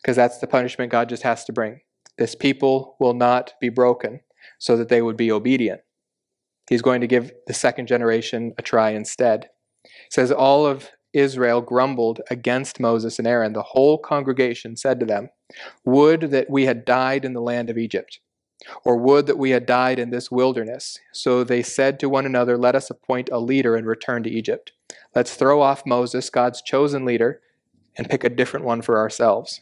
Because 0.02 0.16
that's 0.16 0.38
the 0.38 0.46
punishment 0.46 0.92
God 0.92 1.08
just 1.08 1.22
has 1.22 1.44
to 1.44 1.52
bring. 1.52 1.80
This 2.16 2.34
people 2.34 2.96
will 3.00 3.14
not 3.14 3.54
be 3.60 3.68
broken 3.68 4.20
so 4.58 4.76
that 4.76 4.88
they 4.88 5.02
would 5.02 5.16
be 5.16 5.30
obedient. 5.30 5.80
He's 6.68 6.82
going 6.82 7.00
to 7.00 7.06
give 7.06 7.32
the 7.46 7.54
second 7.54 7.86
generation 7.86 8.54
a 8.58 8.62
try 8.62 8.90
instead. 8.90 9.50
It 9.84 10.12
says, 10.12 10.30
All 10.30 10.66
of 10.66 10.90
Israel 11.12 11.60
grumbled 11.62 12.20
against 12.30 12.80
Moses 12.80 13.18
and 13.18 13.26
Aaron. 13.26 13.52
The 13.52 13.62
whole 13.62 13.98
congregation 13.98 14.76
said 14.76 15.00
to 15.00 15.06
them, 15.06 15.30
Would 15.84 16.30
that 16.32 16.50
we 16.50 16.66
had 16.66 16.84
died 16.84 17.24
in 17.24 17.32
the 17.32 17.40
land 17.40 17.70
of 17.70 17.78
Egypt 17.78 18.20
or 18.84 18.96
would 18.96 19.26
that 19.26 19.38
we 19.38 19.50
had 19.50 19.66
died 19.66 19.98
in 19.98 20.10
this 20.10 20.30
wilderness. 20.30 20.98
So 21.12 21.44
they 21.44 21.62
said 21.62 22.00
to 22.00 22.08
one 22.08 22.26
another, 22.26 22.56
Let 22.56 22.74
us 22.74 22.90
appoint 22.90 23.28
a 23.30 23.38
leader 23.38 23.76
and 23.76 23.86
return 23.86 24.22
to 24.24 24.30
Egypt. 24.30 24.72
Let's 25.14 25.34
throw 25.34 25.60
off 25.60 25.86
Moses, 25.86 26.30
God's 26.30 26.62
chosen 26.62 27.04
leader, 27.04 27.40
and 27.96 28.08
pick 28.08 28.24
a 28.24 28.28
different 28.28 28.66
one 28.66 28.82
for 28.82 28.98
ourselves. 28.98 29.60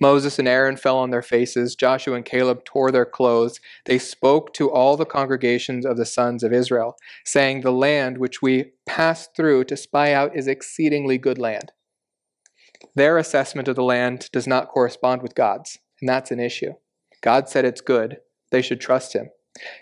Moses 0.00 0.38
and 0.38 0.48
Aaron 0.48 0.76
fell 0.76 0.98
on 0.98 1.10
their 1.10 1.22
faces. 1.22 1.74
Joshua 1.74 2.16
and 2.16 2.24
Caleb 2.24 2.64
tore 2.64 2.90
their 2.90 3.06
clothes. 3.06 3.60
They 3.86 3.98
spoke 3.98 4.52
to 4.54 4.70
all 4.70 4.96
the 4.96 5.06
congregations 5.06 5.86
of 5.86 5.96
the 5.96 6.06
sons 6.06 6.42
of 6.42 6.52
Israel, 6.52 6.96
saying, 7.24 7.60
The 7.60 7.72
land 7.72 8.18
which 8.18 8.42
we 8.42 8.72
passed 8.86 9.34
through 9.36 9.64
to 9.64 9.76
spy 9.76 10.12
out 10.12 10.36
is 10.36 10.46
exceedingly 10.46 11.18
good 11.18 11.38
land. 11.38 11.72
Their 12.94 13.16
assessment 13.16 13.68
of 13.68 13.76
the 13.76 13.84
land 13.84 14.28
does 14.32 14.46
not 14.46 14.68
correspond 14.68 15.22
with 15.22 15.34
God's, 15.34 15.78
and 16.00 16.08
that's 16.08 16.30
an 16.30 16.40
issue. 16.40 16.72
God 17.22 17.48
said 17.48 17.64
it's 17.64 17.80
good. 17.80 18.18
They 18.50 18.62
should 18.62 18.80
trust 18.80 19.14
him. 19.14 19.30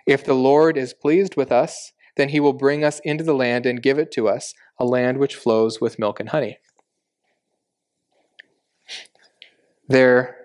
If 0.07 0.24
the 0.24 0.34
Lord 0.34 0.76
is 0.76 0.95
pleased 0.95 1.36
with 1.36 1.51
us, 1.51 1.93
then 2.16 2.28
he 2.28 2.41
will 2.41 2.53
bring 2.53 2.84
us 2.84 3.01
into 3.01 3.24
the 3.24 3.34
land 3.34 3.66
and 3.66 3.82
give 3.82 3.99
it 3.99 4.12
to 4.12 4.28
us, 4.28 4.55
a 4.78 4.84
land 4.84 5.18
which 5.18 5.36
flows 5.36 5.80
with 5.80 5.99
milk 5.99 6.20
and 6.20 6.28
honey. 6.28 6.59
Their 9.91 10.36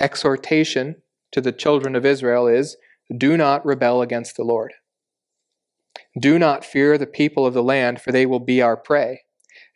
exhortation 0.00 1.02
to 1.32 1.40
the 1.40 1.50
children 1.50 1.96
of 1.96 2.06
Israel 2.06 2.46
is 2.46 2.76
do 3.14 3.36
not 3.36 3.66
rebel 3.66 4.00
against 4.00 4.36
the 4.36 4.44
Lord. 4.44 4.74
Do 6.16 6.38
not 6.38 6.64
fear 6.64 6.96
the 6.96 7.06
people 7.08 7.44
of 7.44 7.52
the 7.52 7.64
land, 7.64 8.00
for 8.00 8.12
they 8.12 8.26
will 8.26 8.38
be 8.38 8.62
our 8.62 8.76
prey. 8.76 9.22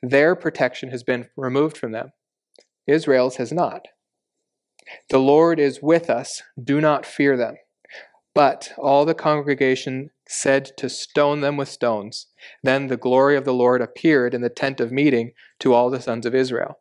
Their 0.01 0.37
protection 0.37 0.91
has 0.91 1.03
been 1.03 1.29
removed 1.37 1.77
from 1.77 1.91
them. 1.91 2.13
Israel's 2.87 3.35
has 3.37 3.53
not. 3.53 3.87
The 5.09 5.19
Lord 5.19 5.59
is 5.59 5.83
with 5.83 6.09
us, 6.09 6.45
do 6.63 6.81
not 6.81 7.05
fear 7.05 7.37
them. 7.37 7.57
But 8.33 8.75
all 8.79 9.05
the 9.05 9.13
congregation 9.15 10.11
said 10.29 10.71
to 10.77 10.89
stone 10.89 11.41
them 11.41 11.57
with 11.57 11.69
stones. 11.69 12.29
Then 12.63 12.87
the 12.87 12.97
glory 12.97 13.37
of 13.37 13.45
the 13.45 13.55
Lord 13.55 13.83
appeared 13.83 14.35
in 14.35 14.43
the 14.43 14.51
tent 14.51 14.79
of 14.79 14.93
meeting 14.93 15.33
to 15.59 15.75
all 15.75 15.91
the 15.91 16.01
sons 16.01 16.27
of 16.27 16.35
Israel. 16.35 16.79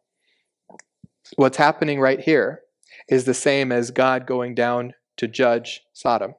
What's 1.35 1.57
happening 1.57 1.99
right 1.99 2.19
here 2.19 2.61
is 3.09 3.25
the 3.25 3.33
same 3.33 3.71
as 3.71 3.91
God 3.91 4.27
going 4.27 4.55
down 4.55 4.93
to 5.17 5.27
judge 5.27 5.81
Sodom. 5.91 6.35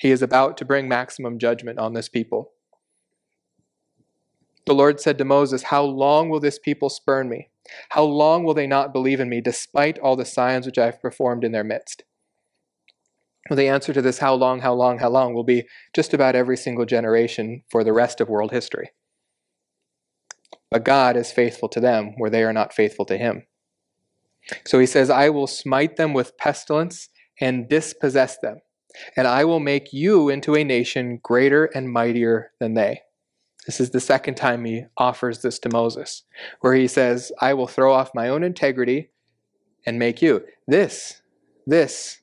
He 0.00 0.10
is 0.10 0.22
about 0.22 0.56
to 0.58 0.64
bring 0.64 0.88
maximum 0.88 1.38
judgment 1.38 1.78
on 1.78 1.94
this 1.94 2.08
people. 2.08 2.52
The 4.66 4.74
Lord 4.74 5.00
said 5.00 5.18
to 5.18 5.24
Moses, 5.24 5.64
How 5.64 5.82
long 5.82 6.28
will 6.28 6.40
this 6.40 6.58
people 6.58 6.90
spurn 6.90 7.28
me? 7.28 7.48
How 7.90 8.04
long 8.04 8.44
will 8.44 8.54
they 8.54 8.66
not 8.66 8.92
believe 8.92 9.18
in 9.18 9.28
me, 9.28 9.40
despite 9.40 9.98
all 9.98 10.16
the 10.16 10.24
signs 10.24 10.66
which 10.66 10.78
I 10.78 10.86
have 10.86 11.02
performed 11.02 11.42
in 11.42 11.52
their 11.52 11.64
midst? 11.64 12.04
Well, 13.48 13.56
the 13.56 13.68
answer 13.68 13.92
to 13.92 14.02
this, 14.02 14.18
how 14.18 14.34
long, 14.34 14.60
how 14.60 14.74
long, 14.74 14.98
how 14.98 15.08
long, 15.08 15.34
will 15.34 15.44
be 15.44 15.66
just 15.94 16.12
about 16.12 16.36
every 16.36 16.56
single 16.56 16.84
generation 16.84 17.62
for 17.70 17.82
the 17.82 17.92
rest 17.92 18.20
of 18.20 18.28
world 18.28 18.52
history. 18.52 18.90
But 20.70 20.84
God 20.84 21.16
is 21.16 21.32
faithful 21.32 21.68
to 21.70 21.80
them 21.80 22.14
where 22.18 22.30
they 22.30 22.44
are 22.44 22.52
not 22.52 22.72
faithful 22.72 23.06
to 23.06 23.16
Him. 23.16 23.46
So 24.64 24.78
he 24.78 24.86
says, 24.86 25.10
I 25.10 25.28
will 25.30 25.46
smite 25.46 25.96
them 25.96 26.12
with 26.12 26.36
pestilence 26.36 27.08
and 27.40 27.68
dispossess 27.68 28.38
them, 28.38 28.60
and 29.16 29.26
I 29.26 29.44
will 29.44 29.60
make 29.60 29.92
you 29.92 30.28
into 30.28 30.54
a 30.54 30.64
nation 30.64 31.20
greater 31.22 31.66
and 31.66 31.92
mightier 31.92 32.52
than 32.58 32.74
they. 32.74 33.02
This 33.66 33.80
is 33.80 33.90
the 33.90 34.00
second 34.00 34.36
time 34.36 34.64
he 34.64 34.84
offers 34.96 35.42
this 35.42 35.58
to 35.60 35.68
Moses, 35.68 36.24
where 36.60 36.74
he 36.74 36.88
says, 36.88 37.30
I 37.40 37.54
will 37.54 37.66
throw 37.66 37.92
off 37.92 38.14
my 38.14 38.28
own 38.28 38.42
integrity 38.42 39.10
and 39.86 39.98
make 39.98 40.22
you. 40.22 40.44
This, 40.66 41.22
this 41.66 42.20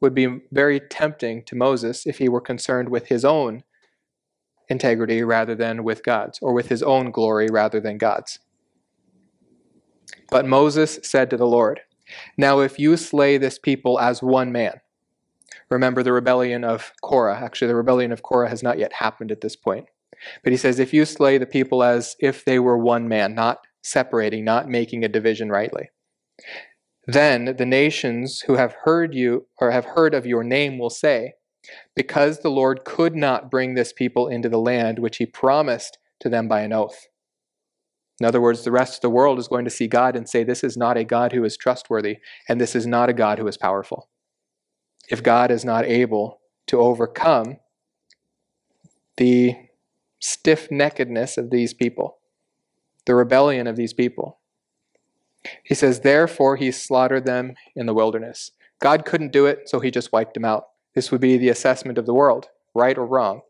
would 0.00 0.14
be 0.14 0.40
very 0.52 0.80
tempting 0.80 1.42
to 1.44 1.56
Moses 1.56 2.06
if 2.06 2.18
he 2.18 2.28
were 2.28 2.40
concerned 2.40 2.88
with 2.88 3.06
his 3.06 3.24
own 3.24 3.62
integrity 4.68 5.22
rather 5.22 5.54
than 5.54 5.84
with 5.84 6.02
God's, 6.02 6.38
or 6.40 6.52
with 6.52 6.68
his 6.68 6.82
own 6.82 7.10
glory 7.10 7.48
rather 7.50 7.80
than 7.80 7.98
God's. 7.98 8.40
But 10.30 10.46
Moses 10.46 10.98
said 11.02 11.30
to 11.30 11.36
the 11.36 11.46
Lord, 11.46 11.80
Now 12.36 12.60
if 12.60 12.78
you 12.78 12.96
slay 12.96 13.38
this 13.38 13.58
people 13.58 14.00
as 14.00 14.22
one 14.22 14.52
man, 14.52 14.80
remember 15.70 16.02
the 16.02 16.12
rebellion 16.12 16.64
of 16.64 16.92
Korah. 17.02 17.38
Actually, 17.38 17.68
the 17.68 17.76
rebellion 17.76 18.12
of 18.12 18.22
Korah 18.22 18.48
has 18.48 18.62
not 18.62 18.78
yet 18.78 18.94
happened 18.94 19.32
at 19.32 19.40
this 19.40 19.56
point. 19.56 19.86
But 20.42 20.52
he 20.52 20.56
says, 20.56 20.78
if 20.78 20.94
you 20.94 21.04
slay 21.04 21.38
the 21.38 21.46
people 21.46 21.82
as 21.82 22.16
if 22.20 22.44
they 22.44 22.58
were 22.58 22.78
one 22.78 23.08
man, 23.08 23.34
not 23.34 23.66
separating, 23.82 24.44
not 24.44 24.68
making 24.68 25.04
a 25.04 25.08
division 25.08 25.50
rightly, 25.50 25.90
Then 27.06 27.56
the 27.56 27.66
nations 27.66 28.40
who 28.42 28.56
have 28.56 28.76
heard 28.84 29.14
you 29.14 29.46
or 29.58 29.70
have 29.70 29.84
heard 29.84 30.14
of 30.14 30.26
your 30.26 30.44
name 30.44 30.78
will 30.78 30.90
say, 30.90 31.34
Because 31.94 32.40
the 32.40 32.50
Lord 32.50 32.84
could 32.84 33.14
not 33.14 33.50
bring 33.50 33.74
this 33.74 33.92
people 33.92 34.28
into 34.28 34.48
the 34.48 34.58
land 34.58 34.98
which 34.98 35.18
he 35.18 35.26
promised 35.26 35.98
to 36.20 36.28
them 36.28 36.48
by 36.48 36.62
an 36.62 36.72
oath. 36.72 37.06
In 38.20 38.26
other 38.26 38.40
words, 38.40 38.64
the 38.64 38.72
rest 38.72 38.94
of 38.94 39.00
the 39.02 39.10
world 39.10 39.38
is 39.38 39.48
going 39.48 39.64
to 39.64 39.70
see 39.70 39.86
God 39.86 40.16
and 40.16 40.28
say, 40.28 40.42
This 40.42 40.64
is 40.64 40.76
not 40.76 40.96
a 40.96 41.04
God 41.04 41.32
who 41.32 41.44
is 41.44 41.56
trustworthy, 41.56 42.18
and 42.48 42.60
this 42.60 42.74
is 42.74 42.86
not 42.86 43.08
a 43.08 43.14
God 43.14 43.38
who 43.38 43.46
is 43.46 43.58
powerful. 43.58 44.08
If 45.10 45.22
God 45.22 45.50
is 45.50 45.64
not 45.64 45.84
able 45.84 46.40
to 46.68 46.80
overcome 46.80 47.58
the 49.16 49.54
stiff 50.18 50.68
neckedness 50.70 51.36
of 51.36 51.50
these 51.50 51.74
people, 51.74 52.18
the 53.04 53.14
rebellion 53.14 53.66
of 53.66 53.76
these 53.76 53.92
people, 53.92 54.40
he 55.62 55.74
says, 55.74 56.00
Therefore 56.00 56.56
he 56.56 56.72
slaughtered 56.72 57.26
them 57.26 57.54
in 57.74 57.86
the 57.86 57.94
wilderness. 57.94 58.50
God 58.80 59.04
couldn't 59.04 59.32
do 59.32 59.46
it, 59.46 59.68
so 59.68 59.80
he 59.80 59.90
just 59.90 60.12
wiped 60.12 60.34
them 60.34 60.44
out. 60.44 60.64
This 60.94 61.10
would 61.10 61.20
be 61.20 61.36
the 61.36 61.50
assessment 61.50 61.98
of 61.98 62.06
the 62.06 62.14
world, 62.14 62.48
right 62.74 62.96
or 62.96 63.06
wrong. 63.06 63.42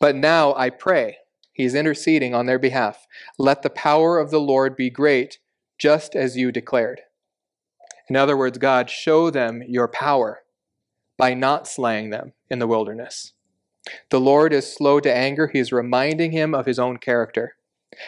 But 0.00 0.16
now 0.16 0.54
I 0.54 0.70
pray, 0.70 1.18
he's 1.58 1.74
interceding 1.74 2.34
on 2.34 2.46
their 2.46 2.58
behalf, 2.58 3.06
let 3.36 3.60
the 3.60 3.68
power 3.68 4.18
of 4.18 4.30
the 4.30 4.40
Lord 4.40 4.74
be 4.74 4.88
great, 4.88 5.38
just 5.76 6.16
as 6.16 6.38
you 6.38 6.50
declared. 6.50 7.02
In 8.08 8.16
other 8.16 8.36
words, 8.36 8.56
God, 8.56 8.88
show 8.88 9.28
them 9.28 9.62
your 9.68 9.88
power 9.88 10.40
by 11.18 11.34
not 11.34 11.68
slaying 11.68 12.08
them 12.08 12.32
in 12.48 12.58
the 12.58 12.66
wilderness. 12.66 13.34
The 14.08 14.20
Lord 14.20 14.54
is 14.54 14.72
slow 14.72 15.00
to 15.00 15.14
anger. 15.14 15.48
He 15.48 15.58
is 15.58 15.72
reminding 15.72 16.32
him 16.32 16.54
of 16.54 16.64
his 16.64 16.78
own 16.78 16.96
character, 16.96 17.56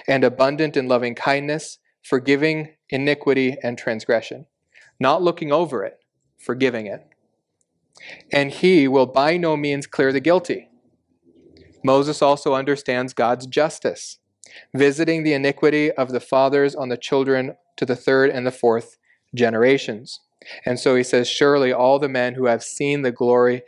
and 0.09 0.25
abundant 0.25 0.79
in 0.79 0.89
loving 0.89 1.15
kindness 1.15 1.79
forgiving 2.03 2.71
iniquity 2.89 3.57
and 3.63 3.77
transgression, 3.77 4.47
not 4.99 5.23
looking 5.23 5.53
over 5.53 5.85
it, 5.85 5.99
forgiving 6.39 6.87
it. 6.87 7.07
And 8.33 8.51
he 8.51 8.89
will 8.89 9.07
by 9.07 9.37
no 9.37 9.57
means 9.57 9.87
clear 9.87 10.13
the 10.13 10.21
guilty. 10.21 10.70
Moses 11.83 12.23
also 12.23 12.55
understands 12.55 13.15
God's 13.15 13.47
justice, 13.47 14.19
visiting 14.75 15.23
the 15.23 15.33
iniquity 15.33 15.91
of 15.93 16.11
the 16.11 16.21
fathers 16.21 16.75
on 16.75 16.89
the 16.89 16.97
children 16.97 17.57
to 17.77 17.87
the 17.87 17.97
third 17.97 18.31
and 18.31 18.47
the 18.47 18.53
fourth 18.53 18.99
generations. 19.35 20.21
And 20.65 20.79
so 20.79 20.97
he 20.97 21.03
says, 21.03 21.29
Surely 21.29 21.73
all 21.73 21.99
the 21.99 22.09
men 22.09 22.35
who 22.35 22.47
have 22.47 22.63
seen 22.63 23.03
the 23.03 23.13
glory, 23.13 23.63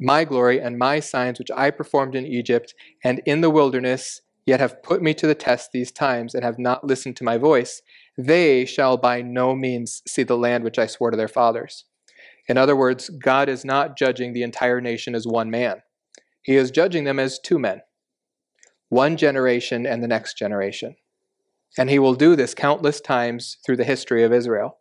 my 0.00 0.24
glory, 0.24 0.60
and 0.60 0.78
my 0.78 1.00
signs 1.00 1.38
which 1.38 1.50
I 1.54 1.70
performed 1.70 2.14
in 2.14 2.26
Egypt 2.26 2.74
and 3.02 3.20
in 3.26 3.40
the 3.40 3.50
wilderness, 3.50 4.20
yet 4.46 4.60
have 4.60 4.82
put 4.82 5.02
me 5.02 5.14
to 5.14 5.26
the 5.26 5.34
test 5.34 5.70
these 5.72 5.92
times, 5.92 6.34
and 6.34 6.44
have 6.44 6.58
not 6.58 6.84
listened 6.84 7.16
to 7.16 7.24
my 7.24 7.38
voice, 7.38 7.80
they 8.18 8.64
shall 8.64 8.96
by 8.96 9.22
no 9.22 9.54
means 9.54 10.02
see 10.06 10.22
the 10.22 10.36
land 10.36 10.64
which 10.64 10.78
I 10.78 10.86
swore 10.86 11.10
to 11.10 11.16
their 11.16 11.28
fathers. 11.28 11.84
In 12.46 12.58
other 12.58 12.76
words, 12.76 13.08
God 13.08 13.48
is 13.48 13.64
not 13.64 13.96
judging 13.96 14.32
the 14.32 14.42
entire 14.42 14.80
nation 14.80 15.14
as 15.14 15.26
one 15.26 15.50
man. 15.50 15.82
He 16.44 16.56
is 16.56 16.70
judging 16.70 17.04
them 17.04 17.18
as 17.18 17.38
two 17.38 17.58
men, 17.58 17.80
one 18.90 19.16
generation 19.16 19.86
and 19.86 20.02
the 20.02 20.08
next 20.08 20.38
generation. 20.38 20.94
And 21.76 21.90
he 21.90 21.98
will 21.98 22.14
do 22.14 22.36
this 22.36 22.54
countless 22.54 23.00
times 23.00 23.56
through 23.64 23.78
the 23.78 23.84
history 23.84 24.22
of 24.22 24.32
Israel. 24.32 24.78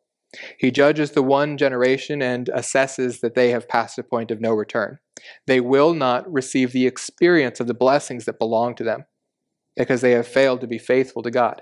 He 0.59 0.71
judges 0.71 1.11
the 1.11 1.23
one 1.23 1.57
generation 1.57 2.21
and 2.21 2.49
assesses 2.55 3.21
that 3.21 3.35
they 3.35 3.51
have 3.51 3.69
passed 3.69 3.97
a 3.97 4.03
point 4.03 4.29
of 4.29 4.41
no 4.41 4.53
return. 4.53 4.99
They 5.47 5.59
will 5.59 5.93
not 5.93 6.31
receive 6.31 6.71
the 6.71 6.85
experience 6.85 7.59
of 7.59 7.67
the 7.67 7.73
blessings 7.73 8.25
that 8.25 8.39
belong 8.39 8.75
to 8.75 8.83
them 8.83 9.05
because 9.77 10.01
they 10.01 10.11
have 10.11 10.27
failed 10.27 10.61
to 10.61 10.67
be 10.67 10.77
faithful 10.77 11.23
to 11.23 11.31
God. 11.31 11.61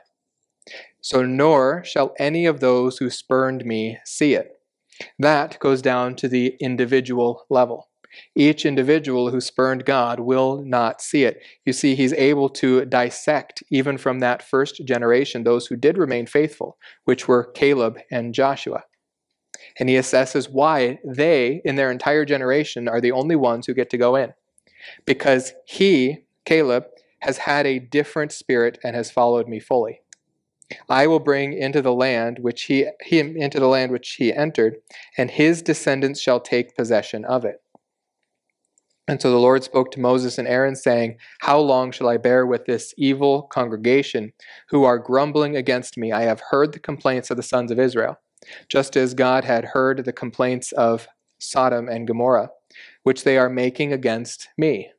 So, 1.01 1.23
nor 1.23 1.83
shall 1.83 2.13
any 2.17 2.45
of 2.45 2.59
those 2.59 2.97
who 2.97 3.09
spurned 3.09 3.65
me 3.65 3.99
see 4.05 4.33
it. 4.33 4.51
That 5.19 5.59
goes 5.59 5.81
down 5.81 6.15
to 6.17 6.27
the 6.27 6.55
individual 6.59 7.45
level. 7.49 7.90
Each 8.35 8.65
individual 8.65 9.31
who 9.31 9.41
spurned 9.41 9.85
God 9.85 10.19
will 10.19 10.63
not 10.63 11.01
see 11.01 11.23
it. 11.23 11.41
You 11.65 11.73
see, 11.73 11.95
he's 11.95 12.13
able 12.13 12.49
to 12.49 12.85
dissect, 12.85 13.63
even 13.69 13.97
from 13.97 14.19
that 14.19 14.43
first 14.43 14.85
generation, 14.85 15.43
those 15.43 15.67
who 15.67 15.75
did 15.75 15.97
remain 15.97 16.25
faithful, 16.25 16.77
which 17.05 17.27
were 17.27 17.51
Caleb 17.51 17.99
and 18.11 18.33
Joshua. 18.33 18.83
And 19.79 19.89
he 19.89 19.95
assesses 19.95 20.51
why 20.51 20.99
they, 21.05 21.61
in 21.63 21.75
their 21.75 21.91
entire 21.91 22.25
generation, 22.25 22.87
are 22.87 23.01
the 23.01 23.11
only 23.11 23.35
ones 23.35 23.67
who 23.67 23.73
get 23.73 23.89
to 23.91 23.97
go 23.97 24.15
in. 24.15 24.33
Because 25.05 25.53
he, 25.65 26.25
Caleb, 26.45 26.85
has 27.19 27.39
had 27.39 27.67
a 27.67 27.79
different 27.79 28.31
spirit 28.31 28.79
and 28.83 28.95
has 28.95 29.11
followed 29.11 29.47
me 29.47 29.59
fully. 29.59 30.01
I 30.89 31.07
will 31.07 31.19
bring 31.19 31.53
into 31.53 31.81
the 31.81 31.93
land 31.93 32.39
which 32.39 32.63
he, 32.63 32.87
him 33.01 33.35
into 33.35 33.59
the 33.59 33.67
land 33.67 33.91
which 33.91 34.13
he 34.13 34.33
entered, 34.33 34.77
and 35.17 35.29
his 35.29 35.61
descendants 35.61 36.21
shall 36.21 36.39
take 36.39 36.75
possession 36.75 37.25
of 37.25 37.45
it. 37.45 37.60
And 39.11 39.21
so 39.21 39.29
the 39.29 39.35
Lord 39.35 39.61
spoke 39.61 39.91
to 39.91 39.99
Moses 39.99 40.37
and 40.37 40.47
Aaron, 40.47 40.73
saying, 40.73 41.17
How 41.41 41.59
long 41.59 41.91
shall 41.91 42.07
I 42.07 42.15
bear 42.15 42.45
with 42.45 42.63
this 42.63 42.93
evil 42.97 43.41
congregation 43.41 44.31
who 44.69 44.85
are 44.85 44.97
grumbling 44.97 45.57
against 45.57 45.97
me? 45.97 46.13
I 46.13 46.21
have 46.21 46.41
heard 46.49 46.71
the 46.71 46.79
complaints 46.79 47.29
of 47.29 47.35
the 47.35 47.43
sons 47.43 47.71
of 47.71 47.79
Israel, 47.79 48.21
just 48.69 48.95
as 48.95 49.13
God 49.13 49.43
had 49.43 49.65
heard 49.65 50.05
the 50.05 50.13
complaints 50.13 50.71
of 50.71 51.09
Sodom 51.39 51.89
and 51.89 52.07
Gomorrah, 52.07 52.51
which 53.03 53.25
they 53.25 53.37
are 53.37 53.49
making 53.49 53.91
against 53.91 54.47
me. 54.57 54.91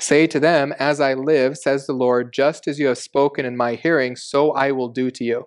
Say 0.00 0.26
to 0.26 0.40
them, 0.40 0.74
As 0.76 1.00
I 1.00 1.14
live, 1.14 1.56
says 1.56 1.86
the 1.86 1.92
Lord, 1.92 2.32
just 2.32 2.66
as 2.66 2.80
you 2.80 2.88
have 2.88 2.98
spoken 2.98 3.46
in 3.46 3.56
my 3.56 3.76
hearing, 3.76 4.16
so 4.16 4.50
I 4.50 4.72
will 4.72 4.88
do 4.88 5.12
to 5.12 5.22
you. 5.22 5.46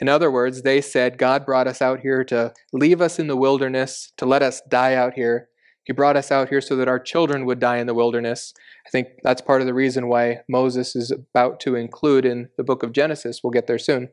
In 0.00 0.08
other 0.08 0.30
words, 0.30 0.62
they 0.62 0.80
said, 0.80 1.18
God 1.18 1.44
brought 1.44 1.68
us 1.68 1.82
out 1.82 2.00
here 2.00 2.24
to 2.24 2.54
leave 2.72 3.02
us 3.02 3.18
in 3.18 3.26
the 3.26 3.36
wilderness, 3.36 4.10
to 4.16 4.24
let 4.24 4.42
us 4.42 4.62
die 4.70 4.94
out 4.94 5.12
here. 5.12 5.50
He 5.84 5.92
brought 5.92 6.16
us 6.16 6.32
out 6.32 6.48
here 6.48 6.60
so 6.60 6.76
that 6.76 6.88
our 6.88 6.98
children 6.98 7.44
would 7.44 7.60
die 7.60 7.76
in 7.76 7.86
the 7.86 7.94
wilderness. 7.94 8.54
I 8.86 8.90
think 8.90 9.08
that's 9.22 9.42
part 9.42 9.60
of 9.60 9.66
the 9.66 9.74
reason 9.74 10.08
why 10.08 10.40
Moses 10.48 10.96
is 10.96 11.10
about 11.10 11.60
to 11.60 11.74
include 11.74 12.24
in 12.24 12.48
the 12.56 12.64
book 12.64 12.82
of 12.82 12.92
Genesis, 12.92 13.40
we'll 13.42 13.50
get 13.50 13.66
there 13.66 13.78
soon, 13.78 14.08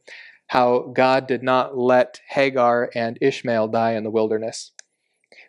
how 0.48 0.92
God 0.94 1.28
did 1.28 1.44
not 1.44 1.78
let 1.78 2.20
Hagar 2.28 2.90
and 2.94 3.18
Ishmael 3.22 3.70
die 3.70 3.94
in 3.94 4.04
the 4.04 4.12
wilderness. 4.12 4.74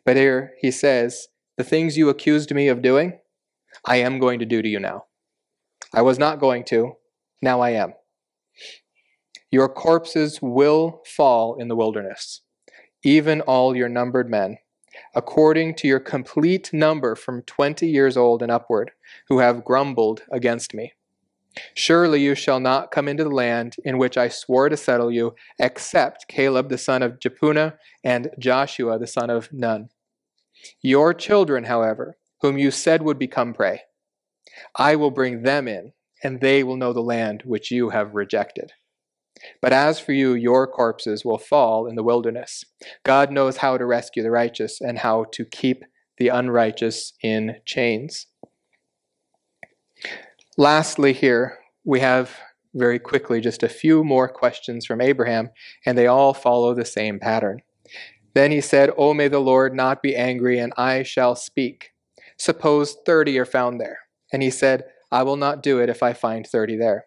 But 0.05 0.17
here 0.17 0.53
he 0.61 0.71
says, 0.71 1.27
The 1.57 1.65
things 1.65 1.97
you 1.97 2.09
accused 2.09 2.55
me 2.55 2.69
of 2.69 2.83
doing, 2.83 3.19
I 3.85 3.97
am 3.97 4.21
going 4.21 4.39
to 4.39 4.47
do 4.47 4.63
to 4.63 4.69
you 4.69 4.79
now. 4.79 5.07
I 5.93 6.03
was 6.03 6.19
not 6.19 6.39
going 6.39 6.65
to, 6.67 6.93
now 7.43 7.61
I 7.61 7.71
am. 7.71 7.95
Your 9.51 9.69
corpses 9.69 10.41
will 10.41 11.03
fall 11.05 11.57
in 11.57 11.69
the 11.69 11.77
wilderness, 11.77 12.43
even 13.05 13.41
all 13.43 13.77
your 13.77 13.89
numbered 13.89 14.31
men, 14.31 14.59
according 15.15 15.75
to 15.75 15.89
your 15.89 16.01
complete 16.01 16.73
number 16.73 17.15
from 17.15 17.43
twenty 17.43 17.89
years 17.89 18.17
old 18.17 18.43
and 18.43 18.51
upward, 18.51 18.93
who 19.29 19.39
have 19.39 19.65
grumbled 19.65 20.23
against 20.31 20.75
me. 20.75 20.93
Surely 21.75 22.23
you 22.23 22.35
shall 22.35 22.61
not 22.61 22.91
come 22.91 23.09
into 23.09 23.25
the 23.25 23.31
land 23.31 23.77
in 23.85 23.99
which 23.99 24.17
I 24.17 24.29
swore 24.29 24.69
to 24.69 24.77
settle 24.77 25.11
you, 25.11 25.35
except 25.59 26.29
Caleb 26.29 26.71
the 26.71 26.79
son 26.79 27.03
of 27.03 27.19
Jephunneh 27.19 27.77
and 28.03 28.31
Joshua 28.39 28.99
the 28.99 29.07
son 29.07 29.29
of 29.29 29.53
Nun. 29.53 29.91
Your 30.81 31.13
children, 31.13 31.65
however, 31.65 32.17
whom 32.41 32.57
you 32.57 32.71
said 32.71 33.03
would 33.03 33.19
become 33.19 33.53
prey. 33.53 33.83
I 34.77 34.97
will 34.97 35.11
bring 35.11 35.43
them 35.43 35.69
in, 35.69 35.93
and 36.23 36.41
they 36.41 36.63
will 36.63 36.77
know 36.77 36.93
the 36.93 37.01
land 37.01 37.43
which 37.45 37.71
you 37.71 37.91
have 37.91 38.15
rejected. 38.15 38.73
But 39.61 39.73
as 39.73 39.99
for 39.99 40.13
you, 40.13 40.35
your 40.35 40.67
corpses 40.67 41.25
will 41.25 41.39
fall 41.39 41.87
in 41.87 41.95
the 41.95 42.03
wilderness. 42.03 42.65
God 43.05 43.31
knows 43.31 43.59
how 43.59 43.77
to 43.79 43.87
rescue 43.87 44.23
the 44.23 44.31
righteous 44.31 44.81
and 44.81 44.99
how 44.99 45.25
to 45.33 45.45
keep 45.45 45.85
the 46.19 46.29
unrighteous 46.29 47.15
in 47.23 47.57
chains. 47.65 48.27
Lastly, 50.59 51.13
here 51.13 51.59
we 51.85 52.01
have 52.01 52.39
very 52.75 52.99
quickly 52.99 53.41
just 53.41 53.63
a 53.63 53.69
few 53.69 54.05
more 54.05 54.29
questions 54.29 54.87
from 54.87 55.01
Abraham, 55.01 55.51
and 55.85 55.97
they 55.97 56.07
all 56.07 56.35
follow 56.35 56.75
the 56.75 56.85
same 56.85 57.19
pattern. 57.19 57.63
Then 58.35 58.51
he 58.51 58.61
said, 58.61 58.91
Oh, 58.97 59.15
may 59.15 59.29
the 59.29 59.41
Lord 59.41 59.75
not 59.75 60.03
be 60.03 60.17
angry, 60.17 60.59
and 60.59 60.73
I 60.77 61.03
shall 61.03 61.35
speak. 61.35 61.91
Suppose 62.39 62.97
30 63.05 63.39
are 63.39 63.45
found 63.45 63.81
there. 63.81 63.99
And 64.33 64.43
he 64.43 64.51
said, 64.51 64.85
I 65.11 65.23
will 65.23 65.37
not 65.37 65.63
do 65.63 65.79
it 65.79 65.91
if 65.91 66.03
I 66.03 66.15
find 66.15 66.47
30 66.47 66.77
there. 66.79 67.05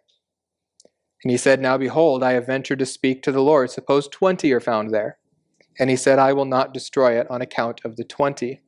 And 1.26 1.32
he 1.32 1.38
said, 1.38 1.60
Now 1.60 1.76
behold, 1.76 2.22
I 2.22 2.34
have 2.34 2.46
ventured 2.46 2.78
to 2.78 2.86
speak 2.86 3.24
to 3.24 3.32
the 3.32 3.42
Lord. 3.42 3.72
Suppose 3.72 4.08
20 4.08 4.54
are 4.54 4.60
found 4.60 4.92
there. 4.92 5.18
And 5.80 5.90
he 5.90 5.96
said, 5.96 6.20
I 6.20 6.34
will 6.34 6.46
not 6.46 6.72
destroy 6.72 7.20
it 7.20 7.26
on 7.32 7.42
account 7.42 7.82
of 7.84 7.96
the 7.96 8.04
20. 8.04 8.62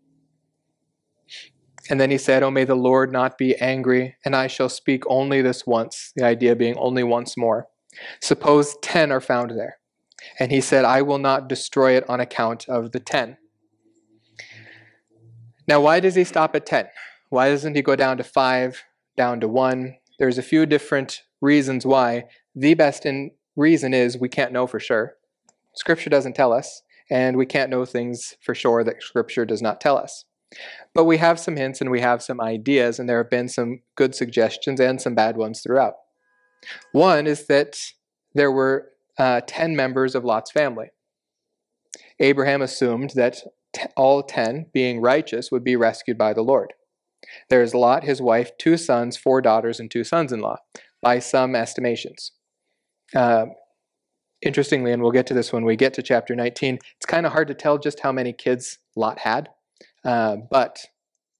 And 1.87 2.01
then 2.01 2.09
he 2.09 2.17
said, 2.17 2.41
Oh, 2.41 2.49
may 2.49 2.63
the 2.63 2.73
Lord 2.73 3.11
not 3.11 3.37
be 3.37 3.55
angry, 3.57 4.15
and 4.25 4.35
I 4.35 4.47
shall 4.47 4.69
speak 4.69 5.03
only 5.05 5.43
this 5.43 5.67
once, 5.67 6.11
the 6.15 6.25
idea 6.25 6.55
being 6.55 6.75
only 6.79 7.03
once 7.03 7.37
more. 7.37 7.67
Suppose 8.23 8.75
10 8.81 9.11
are 9.11 9.21
found 9.21 9.51
there. 9.51 9.77
And 10.39 10.51
he 10.51 10.59
said, 10.59 10.83
I 10.83 11.03
will 11.03 11.19
not 11.19 11.47
destroy 11.47 11.95
it 11.95 12.09
on 12.09 12.19
account 12.19 12.67
of 12.67 12.91
the 12.91 12.99
10. 12.99 13.37
Now, 15.67 15.79
why 15.79 15.99
does 15.99 16.15
he 16.15 16.23
stop 16.23 16.55
at 16.55 16.65
10? 16.65 16.87
Why 17.29 17.49
doesn't 17.49 17.75
he 17.75 17.83
go 17.83 17.95
down 17.95 18.17
to 18.17 18.23
5, 18.23 18.83
down 19.15 19.39
to 19.41 19.47
1? 19.47 19.95
There's 20.17 20.39
a 20.39 20.43
few 20.43 20.65
different 20.65 21.21
reasons 21.41 21.85
why. 21.85 22.25
The 22.55 22.73
best 22.73 23.05
in 23.05 23.31
reason 23.55 23.93
is 23.93 24.17
we 24.17 24.29
can't 24.29 24.51
know 24.51 24.67
for 24.67 24.79
sure. 24.79 25.15
Scripture 25.75 26.09
doesn't 26.09 26.35
tell 26.35 26.53
us, 26.53 26.81
and 27.09 27.37
we 27.37 27.45
can't 27.45 27.69
know 27.69 27.85
things 27.85 28.35
for 28.41 28.55
sure 28.55 28.83
that 28.83 29.01
Scripture 29.01 29.45
does 29.45 29.61
not 29.61 29.79
tell 29.79 29.97
us. 29.97 30.25
But 30.93 31.05
we 31.05 31.17
have 31.17 31.39
some 31.39 31.55
hints 31.55 31.81
and 31.81 31.91
we 31.91 32.01
have 32.01 32.23
some 32.23 32.41
ideas, 32.41 32.99
and 32.99 33.07
there 33.07 33.21
have 33.21 33.29
been 33.29 33.49
some 33.49 33.81
good 33.95 34.15
suggestions 34.15 34.79
and 34.79 35.01
some 35.01 35.13
bad 35.13 35.37
ones 35.37 35.61
throughout. 35.61 35.93
One 36.91 37.27
is 37.27 37.47
that 37.47 37.77
there 38.33 38.51
were 38.51 38.89
uh, 39.17 39.41
10 39.45 39.75
members 39.75 40.15
of 40.15 40.23
Lot's 40.23 40.51
family. 40.51 40.87
Abraham 42.19 42.61
assumed 42.61 43.11
that 43.15 43.41
t- 43.73 43.83
all 43.95 44.23
10, 44.23 44.67
being 44.73 45.01
righteous, 45.01 45.51
would 45.51 45.63
be 45.63 45.75
rescued 45.75 46.17
by 46.17 46.33
the 46.33 46.41
Lord. 46.41 46.73
There 47.49 47.61
is 47.61 47.73
Lot, 47.73 48.03
his 48.03 48.21
wife, 48.21 48.51
two 48.57 48.77
sons, 48.77 49.17
four 49.17 49.41
daughters, 49.41 49.79
and 49.79 49.89
two 49.89 50.03
sons 50.03 50.31
in 50.31 50.39
law, 50.39 50.57
by 51.01 51.19
some 51.19 51.55
estimations. 51.55 52.31
Uh, 53.15 53.45
interestingly, 54.41 54.91
and 54.91 55.01
we'll 55.01 55.11
get 55.11 55.27
to 55.27 55.33
this 55.33 55.53
when 55.53 55.65
we 55.65 55.75
get 55.75 55.93
to 55.95 56.01
chapter 56.01 56.35
19, 56.35 56.79
it's 56.95 57.05
kind 57.05 57.25
of 57.25 57.31
hard 57.31 57.47
to 57.47 57.53
tell 57.53 57.77
just 57.77 58.01
how 58.01 58.11
many 58.11 58.33
kids 58.33 58.79
Lot 58.95 59.19
had, 59.19 59.49
uh, 60.03 60.37
but 60.49 60.79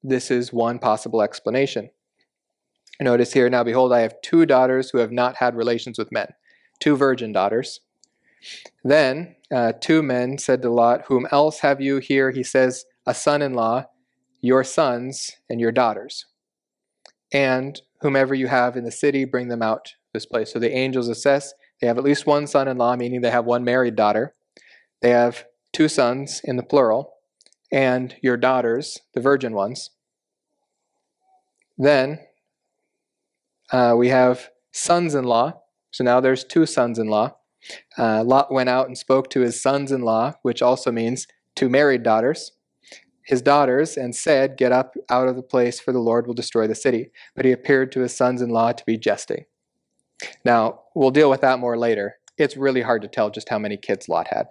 this 0.03 0.31
is 0.31 0.53
one 0.53 0.79
possible 0.79 1.21
explanation. 1.21 1.89
Notice 2.99 3.33
here, 3.33 3.49
now 3.49 3.63
behold, 3.63 3.93
I 3.93 3.99
have 3.99 4.21
two 4.21 4.45
daughters 4.45 4.89
who 4.89 4.97
have 4.99 5.11
not 5.11 5.35
had 5.37 5.55
relations 5.55 5.99
with 5.99 6.11
men, 6.11 6.33
two 6.79 6.95
virgin 6.95 7.31
daughters. 7.31 7.81
Then 8.83 9.35
uh, 9.53 9.73
two 9.79 10.01
men 10.01 10.37
said 10.37 10.61
to 10.61 10.69
Lot, 10.69 11.03
Whom 11.07 11.27
else 11.31 11.59
have 11.59 11.79
you 11.81 11.97
here? 11.97 12.31
He 12.31 12.43
says, 12.43 12.85
A 13.05 13.13
son 13.13 13.41
in 13.41 13.53
law, 13.53 13.85
your 14.41 14.63
sons 14.63 15.31
and 15.49 15.59
your 15.59 15.71
daughters. 15.71 16.25
And 17.34 17.80
whomever 18.01 18.34
you 18.34 18.47
have 18.47 18.78
in 18.78 18.84
the 18.84 18.91
city, 18.91 19.25
bring 19.25 19.47
them 19.47 19.61
out 19.61 19.93
this 20.13 20.25
place. 20.25 20.53
So 20.53 20.59
the 20.59 20.75
angels 20.75 21.07
assess 21.07 21.53
they 21.80 21.88
have 21.88 21.97
at 21.97 22.03
least 22.03 22.25
one 22.25 22.47
son 22.47 22.67
in 22.67 22.78
law, 22.78 22.95
meaning 22.95 23.21
they 23.21 23.32
have 23.32 23.45
one 23.45 23.63
married 23.63 23.95
daughter. 23.95 24.34
They 25.01 25.11
have 25.11 25.45
two 25.73 25.88
sons 25.88 26.41
in 26.43 26.55
the 26.57 26.63
plural, 26.63 27.13
and 27.71 28.15
your 28.21 28.38
daughters, 28.38 28.99
the 29.13 29.21
virgin 29.21 29.53
ones. 29.53 29.91
Then 31.78 32.19
uh, 33.71 33.93
we 33.95 34.09
have 34.09 34.49
sons 34.71 35.13
in 35.13 35.25
law. 35.25 35.61
So 35.91 36.03
now 36.03 36.19
there's 36.19 36.43
two 36.43 36.65
sons 36.65 36.97
in 36.97 37.07
law. 37.07 37.36
Uh, 37.97 38.23
Lot 38.23 38.51
went 38.51 38.69
out 38.69 38.88
and 38.88 38.97
spoke 38.97 39.30
to 39.32 39.41
his 39.41 39.61
sons 39.61 39.91
in 39.91 40.01
law, 40.01 40.34
which 40.41 40.61
also 40.61 40.91
means 40.91 41.28
two 41.55 41.69
married 41.69 42.01
daughters. 42.01 42.53
His 43.28 43.41
daughters, 43.41 43.97
and 43.97 44.15
said, 44.15 44.55
Get 44.55 44.71
up 44.71 44.95
out 45.09 45.28
of 45.28 45.36
the 45.36 45.43
place, 45.43 45.82
for 45.82 45.91
the 45.91 45.99
Lord 45.99 46.28
will 46.28 46.34
destroy 46.34 46.65
the 46.65 46.75
city. 46.75 47.11
But 47.36 47.43
he 47.43 47.51
appeared 47.51 47.91
to 47.91 47.99
his 47.99 48.15
sons 48.15 48.41
in 48.41 48.49
law 48.49 48.71
to 48.71 48.86
be 48.86 48.97
jesting. 48.97 49.43
Now, 50.45 50.84
we'll 50.95 51.11
deal 51.11 51.30
with 51.30 51.41
that 51.41 51.59
more 51.59 51.78
later. 51.78 52.19
It's 52.38 52.55
really 52.55 52.84
hard 52.84 53.01
to 53.01 53.09
tell 53.09 53.30
just 53.30 53.49
how 53.49 53.59
many 53.59 53.75
kids 53.75 54.07
Lot 54.07 54.28
had. 54.30 54.47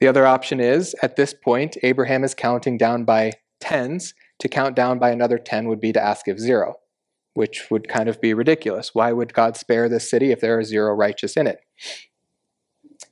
The 0.00 0.06
other 0.06 0.26
option 0.26 0.60
is, 0.60 0.94
at 1.02 1.16
this 1.16 1.32
point, 1.32 1.78
Abraham 1.82 2.24
is 2.24 2.34
counting 2.34 2.76
down 2.76 3.04
by 3.04 3.32
tens. 3.58 4.14
To 4.40 4.48
count 4.48 4.76
down 4.76 4.98
by 4.98 5.10
another 5.10 5.38
10 5.38 5.66
would 5.68 5.80
be 5.80 5.92
to 5.92 6.02
ask 6.02 6.28
if 6.28 6.38
zero, 6.38 6.76
which 7.32 7.70
would 7.70 7.88
kind 7.88 8.08
of 8.08 8.20
be 8.20 8.34
ridiculous. 8.34 8.94
Why 8.94 9.12
would 9.12 9.32
God 9.32 9.56
spare 9.56 9.88
this 9.88 10.10
city 10.10 10.30
if 10.30 10.40
there 10.40 10.58
are 10.58 10.64
zero 10.64 10.94
righteous 10.94 11.36
in 11.36 11.46
it? 11.46 11.60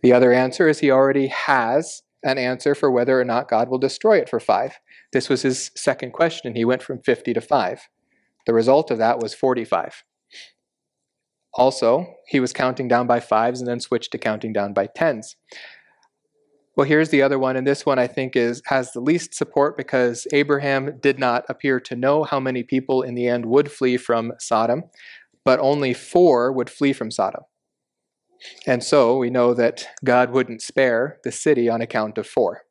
The 0.03 0.13
other 0.13 0.33
answer 0.33 0.69
is 0.69 0.79
he 0.79 0.91
already 0.91 1.29
has 1.29 2.03
an 2.25 2.39
answer 2.39 2.75
for 2.75 2.91
whether 2.91 3.21
or 3.21 3.25
not 3.25 3.49
God 3.49 3.69
will 3.69 3.79
destroy 3.79 4.19
it 4.19 4.29
for 4.29 4.41
five. 4.41 4.79
This 5.13 5.29
was 5.29 5.43
his 5.43 5.71
second 5.77 6.13
question. 6.13 6.55
He 6.55 6.65
went 6.65 6.83
from 6.83 7.01
50 7.03 7.33
to 7.35 7.41
5. 7.41 7.89
The 8.47 8.55
result 8.55 8.91
of 8.91 8.99
that 8.99 9.21
was 9.21 9.35
45. 9.35 10.05
Also, 11.55 12.07
he 12.27 12.41
was 12.41 12.53
counting 12.53 12.89
down 12.89 13.07
by 13.07 13.21
fives 13.21 13.61
and 13.61 13.69
then 13.69 13.81
switched 13.81 14.13
to 14.13 14.19
counting 14.19 14.53
down 14.53 14.73
by 14.73 14.87
tens. 14.87 15.37
Well, 16.77 16.87
here's 16.87 17.09
the 17.09 17.23
other 17.23 17.41
one, 17.41 17.57
and 17.57 17.67
this 17.67 17.85
one 17.85 17.99
I 17.99 18.07
think 18.07 18.37
is 18.37 18.63
has 18.67 18.93
the 18.93 19.01
least 19.01 19.35
support 19.35 19.77
because 19.77 20.29
Abraham 20.33 21.01
did 21.01 21.19
not 21.19 21.45
appear 21.49 21.81
to 21.81 21.97
know 21.97 22.23
how 22.23 22.39
many 22.39 22.63
people 22.63 23.03
in 23.03 23.17
the 23.17 23.27
end 23.27 23.47
would 23.47 23.73
flee 23.73 23.97
from 23.97 24.33
Sodom, 24.39 24.85
but 25.45 25.59
only 25.59 25.93
four 25.93 26.53
would 26.53 26.71
flee 26.71 26.93
from 26.93 27.11
Sodom. 27.11 27.43
And 28.67 28.83
so 28.83 29.17
we 29.17 29.31
know 29.31 29.55
that 29.55 29.89
God 30.05 30.31
wouldn't 30.31 30.63
spare 30.63 31.19
the 31.25 31.33
city 31.33 31.69
on 31.69 31.81
account 31.81 32.19
of 32.19 32.27
four. 32.27 32.63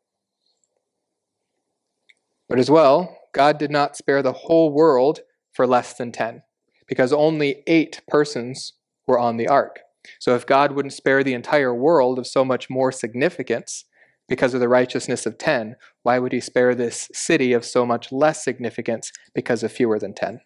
But 2.48 2.60
as 2.60 2.72
well, 2.72 3.18
God 3.34 3.58
did 3.58 3.72
not 3.72 3.98
spare 3.98 4.22
the 4.22 4.34
whole 4.34 4.72
world 4.72 5.20
for 5.54 5.68
less 5.68 5.94
than 5.94 6.12
10 6.12 6.44
because 6.88 7.12
only 7.12 7.64
eight 7.68 8.02
persons 8.08 8.74
were 9.06 9.20
on 9.20 9.38
the 9.38 9.48
ark. 9.48 9.80
So 10.20 10.36
if 10.36 10.46
God 10.46 10.72
wouldn't 10.72 10.94
spare 10.94 11.24
the 11.24 11.34
entire 11.34 11.74
world 11.74 12.18
of 12.18 12.28
so 12.28 12.46
much 12.46 12.70
more 12.70 12.92
significance 12.92 13.86
because 14.30 14.54
of 14.54 14.60
the 14.60 14.70
righteousness 14.70 15.26
of 15.26 15.38
10, 15.38 15.76
why 16.04 16.20
would 16.20 16.32
he 16.32 16.40
spare 16.40 16.74
this 16.74 17.10
city 17.14 17.54
of 17.54 17.66
so 17.66 17.86
much 17.86 18.12
less 18.12 18.44
significance 18.44 19.12
because 19.34 19.64
of 19.64 19.72
fewer 19.72 20.00
than 20.00 20.14
10? 20.14 20.42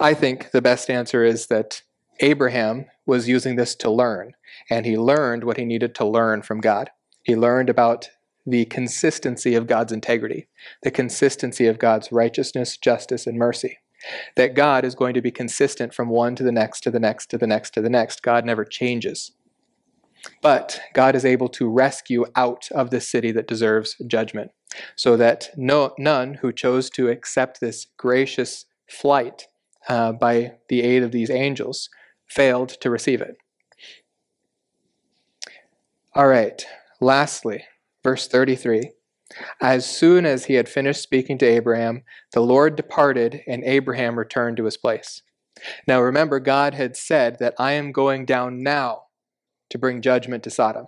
I 0.00 0.14
think 0.14 0.50
the 0.50 0.62
best 0.62 0.90
answer 0.90 1.24
is 1.24 1.46
that 1.48 1.82
Abraham 2.20 2.86
was 3.06 3.28
using 3.28 3.56
this 3.56 3.74
to 3.76 3.90
learn, 3.90 4.34
and 4.70 4.86
he 4.86 4.96
learned 4.96 5.44
what 5.44 5.56
he 5.56 5.64
needed 5.64 5.94
to 5.96 6.06
learn 6.06 6.42
from 6.42 6.60
God. 6.60 6.90
He 7.22 7.36
learned 7.36 7.68
about 7.68 8.10
the 8.46 8.66
consistency 8.66 9.54
of 9.54 9.66
God's 9.66 9.92
integrity, 9.92 10.48
the 10.82 10.90
consistency 10.90 11.66
of 11.66 11.78
God's 11.78 12.12
righteousness, 12.12 12.76
justice, 12.76 13.26
and 13.26 13.38
mercy. 13.38 13.78
That 14.36 14.54
God 14.54 14.84
is 14.84 14.94
going 14.94 15.14
to 15.14 15.22
be 15.22 15.30
consistent 15.30 15.94
from 15.94 16.10
one 16.10 16.36
to 16.36 16.42
the 16.42 16.52
next, 16.52 16.82
to 16.82 16.90
the 16.90 17.00
next, 17.00 17.30
to 17.30 17.38
the 17.38 17.46
next, 17.46 17.72
to 17.74 17.80
the 17.80 17.88
next. 17.88 18.22
God 18.22 18.44
never 18.44 18.64
changes. 18.64 19.32
But 20.42 20.80
God 20.92 21.14
is 21.14 21.24
able 21.24 21.48
to 21.50 21.70
rescue 21.70 22.26
out 22.36 22.68
of 22.72 22.90
the 22.90 23.00
city 23.00 23.32
that 23.32 23.48
deserves 23.48 23.96
judgment, 24.06 24.50
so 24.94 25.16
that 25.16 25.48
no, 25.56 25.94
none 25.98 26.34
who 26.34 26.52
chose 26.52 26.90
to 26.90 27.08
accept 27.08 27.60
this 27.60 27.86
gracious 27.96 28.66
flight 28.88 29.48
uh, 29.88 30.12
by 30.12 30.52
the 30.68 30.82
aid 30.82 31.02
of 31.02 31.12
these 31.12 31.30
angels 31.30 31.88
failed 32.26 32.70
to 32.80 32.90
receive 32.90 33.20
it. 33.20 33.36
All 36.14 36.28
right, 36.28 36.64
lastly, 37.00 37.64
Verse 38.04 38.28
33 38.28 38.92
As 39.60 39.86
soon 39.86 40.26
as 40.26 40.44
he 40.44 40.54
had 40.54 40.68
finished 40.68 41.02
speaking 41.02 41.38
to 41.38 41.46
Abraham, 41.46 42.02
the 42.32 42.42
Lord 42.42 42.76
departed, 42.76 43.40
and 43.48 43.64
Abraham 43.64 44.18
returned 44.18 44.58
to 44.58 44.66
his 44.66 44.76
place. 44.76 45.22
Now 45.88 46.02
remember, 46.02 46.38
God 46.38 46.74
had 46.74 46.96
said 46.96 47.38
that 47.40 47.54
I 47.58 47.72
am 47.72 47.90
going 47.90 48.26
down 48.26 48.62
now 48.62 49.04
to 49.70 49.78
bring 49.78 50.02
judgment 50.02 50.44
to 50.44 50.50
Sodom. 50.50 50.86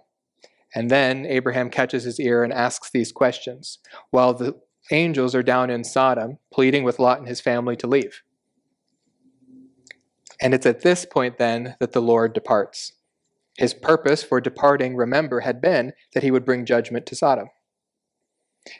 And 0.75 0.91
then 0.91 1.25
Abraham 1.25 1.71
catches 1.71 2.05
his 2.05 2.21
ear 2.21 2.45
and 2.45 2.53
asks 2.53 2.91
these 2.91 3.13
questions, 3.13 3.79
while 4.11 4.35
the 4.35 4.61
angels 4.91 5.35
are 5.35 5.43
down 5.43 5.71
in 5.71 5.83
Sodom, 5.83 6.39
pleading 6.53 6.85
with 6.85 6.99
Lot 6.99 7.19
and 7.19 7.27
his 7.27 7.41
family 7.41 7.77
to 7.77 7.87
leave. 7.87 8.23
And 10.41 10.55
it's 10.55 10.67
at 10.67 10.83
this 10.83 11.05
point 11.05 11.39
then 11.39 11.77
that 11.81 11.93
the 11.93 12.03
Lord 12.03 12.33
departs. 12.33 12.93
His 13.57 13.73
purpose 13.73 14.23
for 14.23 14.41
departing, 14.41 14.97
remember, 14.97 15.41
had 15.41 15.61
been 15.61 15.93
that 16.13 16.23
he 16.23 16.31
would 16.31 16.45
bring 16.45 16.67
judgment 16.67 17.07
to 17.07 17.17
Sodom. 17.17 17.49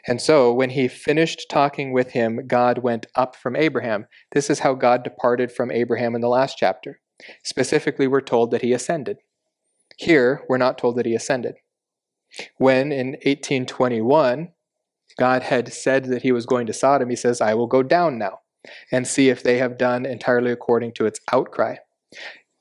And 0.05 0.21
so, 0.21 0.53
when 0.53 0.71
he 0.71 0.87
finished 0.87 1.47
talking 1.49 1.93
with 1.93 2.11
him, 2.11 2.45
God 2.45 2.79
went 2.79 3.05
up 3.15 3.35
from 3.35 3.55
Abraham. 3.55 4.07
This 4.33 4.49
is 4.49 4.59
how 4.59 4.73
God 4.73 5.01
departed 5.01 5.51
from 5.51 5.71
Abraham 5.71 6.13
in 6.13 6.21
the 6.21 6.27
last 6.27 6.57
chapter. 6.57 6.99
Specifically, 7.43 8.05
we're 8.05 8.21
told 8.21 8.51
that 8.51 8.61
he 8.61 8.73
ascended. 8.73 9.17
Here, 9.97 10.43
we're 10.49 10.57
not 10.57 10.77
told 10.77 10.97
that 10.97 11.05
he 11.05 11.15
ascended. 11.15 11.55
When 12.57 12.91
in 12.91 13.11
1821, 13.11 14.49
God 15.17 15.43
had 15.43 15.71
said 15.71 16.05
that 16.05 16.21
he 16.21 16.33
was 16.33 16.45
going 16.45 16.67
to 16.67 16.73
Sodom, 16.73 17.09
he 17.09 17.15
says, 17.15 17.41
I 17.41 17.53
will 17.53 17.65
go 17.65 17.81
down 17.81 18.17
now 18.17 18.41
and 18.91 19.07
see 19.07 19.29
if 19.29 19.43
they 19.43 19.57
have 19.57 19.77
done 19.77 20.05
entirely 20.05 20.51
according 20.51 20.93
to 20.93 21.05
its 21.05 21.19
outcry. 21.31 21.75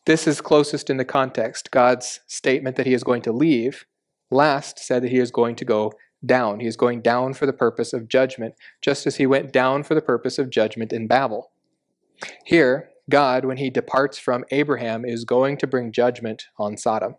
This 0.07 0.27
is 0.27 0.41
closest 0.41 0.89
in 0.89 0.99
the 0.99 1.05
context. 1.05 1.70
God's 1.70 2.20
statement 2.27 2.77
that 2.77 2.87
he 2.87 2.95
is 2.95 3.03
going 3.03 3.23
to 3.23 3.33
leave 3.33 3.85
last 4.31 4.78
said 4.78 5.03
that 5.03 5.11
he 5.11 5.19
is 5.19 5.31
going 5.31 5.57
to 5.57 5.65
go 5.65 5.93
down. 6.24 6.61
He 6.61 6.66
is 6.66 6.77
going 6.77 7.03
down 7.03 7.35
for 7.35 7.47
the 7.47 7.53
purpose 7.53 7.93
of 7.93 8.09
judgment, 8.09 8.55
just 8.81 9.07
as 9.07 9.16
he 9.16 9.27
went 9.27 9.53
down 9.53 9.83
for 9.83 9.95
the 9.95 10.01
purpose 10.01 10.39
of 10.39 10.51
judgment 10.51 10.93
in 10.93 11.07
Babel. 11.07 11.51
Here, 12.45 12.91
God, 13.11 13.45
when 13.45 13.59
he 13.59 13.70
departs 13.70 14.19
from 14.19 14.45
Abraham, 14.51 15.05
is 15.05 15.24
going 15.24 15.59
to 15.59 15.66
bring 15.66 15.93
judgment 15.93 16.47
on 16.59 16.77
Sodom. 16.77 17.16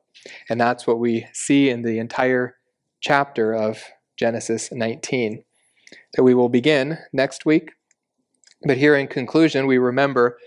And 0.49 0.59
that's 0.59 0.85
what 0.85 0.99
we 0.99 1.27
see 1.33 1.69
in 1.69 1.83
the 1.83 1.99
entire 1.99 2.55
chapter 2.99 3.53
of 3.53 3.83
Genesis 4.17 4.71
19 4.71 5.43
that 6.13 6.23
we 6.23 6.33
will 6.33 6.49
begin 6.49 6.97
next 7.13 7.45
week. 7.45 7.71
But 8.63 8.77
here 8.77 8.95
in 8.95 9.07
conclusion, 9.07 9.67
we 9.67 9.77
remember 9.77 10.37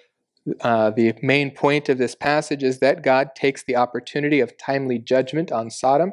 uh, 0.63 0.91
the 0.91 1.15
main 1.23 1.51
point 1.51 1.89
of 1.89 1.99
this 1.99 2.15
passage 2.15 2.63
is 2.63 2.79
that 2.79 3.03
God 3.03 3.35
takes 3.35 3.63
the 3.63 3.77
opportunity 3.77 4.41
of 4.41 4.57
timely 4.57 4.99
judgment 4.99 5.53
on 5.53 5.71
Sodom 5.71 6.13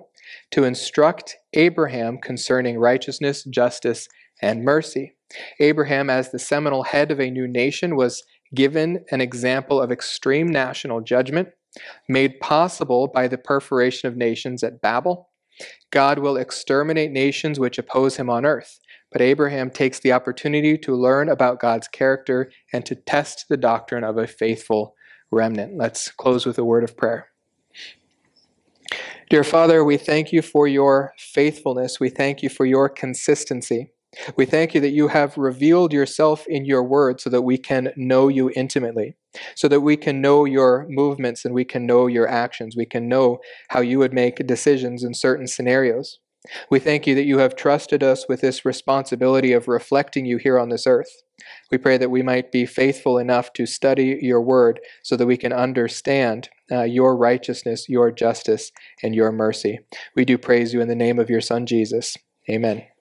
to 0.52 0.64
instruct 0.64 1.38
Abraham 1.54 2.18
concerning 2.18 2.78
righteousness, 2.78 3.44
justice, 3.46 4.08
and 4.42 4.64
mercy. 4.64 5.14
Abraham, 5.60 6.10
as 6.10 6.32
the 6.32 6.40
seminal 6.40 6.84
head 6.84 7.12
of 7.12 7.20
a 7.20 7.32
new 7.32 7.48
nation, 7.48 7.96
was 7.96 8.24
given 8.54 9.04
an 9.12 9.22
example 9.22 9.82
of 9.82 9.92
extreme 9.92 10.48
national 10.48 11.02
judgment, 11.02 11.50
made 12.08 12.40
possible 12.40 13.08
by 13.08 13.28
the 13.28 13.38
perforation 13.38 14.08
of 14.08 14.16
nations 14.16 14.64
at 14.64 14.82
Babel. 14.82 15.30
God 15.92 16.20
will 16.20 16.38
exterminate 16.38 17.12
nations 17.12 17.60
which 17.60 17.78
oppose 17.78 18.18
him 18.18 18.30
on 18.30 18.46
earth. 18.46 18.80
But 19.12 19.22
Abraham 19.22 19.70
takes 19.70 20.00
the 20.00 20.12
opportunity 20.12 20.78
to 20.80 20.96
learn 20.96 21.30
about 21.30 21.60
God's 21.60 21.88
character 21.88 22.52
and 22.74 22.86
to 22.86 22.96
test 22.96 23.46
the 23.50 23.58
doctrine 23.58 24.04
of 24.04 24.18
a 24.18 24.28
faithful 24.28 24.96
remnant. 25.32 25.78
Let's 25.78 26.12
close 26.12 26.46
with 26.46 26.58
a 26.58 26.66
word 26.66 26.84
of 26.84 26.98
prayer. 26.98 27.30
Dear 29.30 29.44
Father, 29.44 29.84
we 29.84 29.98
thank 29.98 30.32
you 30.32 30.42
for 30.42 30.68
your 30.68 31.14
faithfulness. 31.18 32.00
We 32.00 32.10
thank 32.10 32.42
you 32.42 32.50
for 32.50 32.66
your 32.66 32.88
consistency. 32.88 33.92
We 34.38 34.46
thank 34.46 34.74
you 34.74 34.82
that 34.82 34.92
you 34.92 35.10
have 35.10 35.38
revealed 35.38 35.92
yourself 35.92 36.46
in 36.48 36.66
your 36.66 36.82
word 36.82 37.20
so 37.20 37.30
that 37.30 37.42
we 37.42 37.58
can 37.58 37.92
know 37.98 38.30
you 38.30 38.52
intimately, 38.56 39.16
so 39.56 39.68
that 39.68 39.82
we 39.82 39.98
can 39.98 40.22
know 40.22 40.46
your 40.46 40.86
movements 40.90 41.44
and 41.44 41.54
we 41.54 41.66
can 41.66 41.86
know 41.86 42.08
your 42.08 42.28
actions. 42.28 42.76
We 42.76 42.86
can 42.86 43.10
know 43.10 43.40
how 43.70 43.82
you 43.82 44.00
would 44.00 44.14
make 44.14 44.48
decisions 44.48 45.04
in 45.04 45.14
certain 45.14 45.46
scenarios. 45.46 46.20
We 46.70 46.80
thank 46.80 47.08
you 47.08 47.16
that 47.16 47.26
you 47.26 47.40
have 47.40 47.56
trusted 47.56 48.04
us 48.04 48.26
with 48.28 48.42
this 48.42 48.66
responsibility 48.66 49.54
of 49.54 49.68
reflecting 49.68 50.26
you 50.26 50.38
here 50.38 50.60
on 50.60 50.70
this 50.70 50.88
earth. 50.88 51.10
We 51.72 51.78
pray 51.78 51.98
that 51.98 52.12
we 52.12 52.24
might 52.24 52.52
be 52.52 52.66
faithful 52.66 53.18
enough 53.18 53.54
to 53.54 53.66
study 53.66 54.20
your 54.22 54.42
word 54.42 54.80
so 55.04 55.16
that 55.16 55.28
we 55.28 55.38
can 55.38 55.54
understand 55.54 56.50
uh, 56.72 56.84
your 56.84 57.16
righteousness, 57.16 57.88
your 57.88 58.12
justice, 58.12 58.72
and 59.04 59.14
your 59.14 59.32
mercy. 59.32 59.80
We 60.16 60.26
do 60.26 60.38
praise 60.38 60.74
you 60.74 60.82
in 60.82 60.88
the 60.88 60.96
name 60.96 61.20
of 61.20 61.30
your 61.30 61.42
Son, 61.42 61.66
Jesus. 61.66 62.18
Amen. 62.50 62.97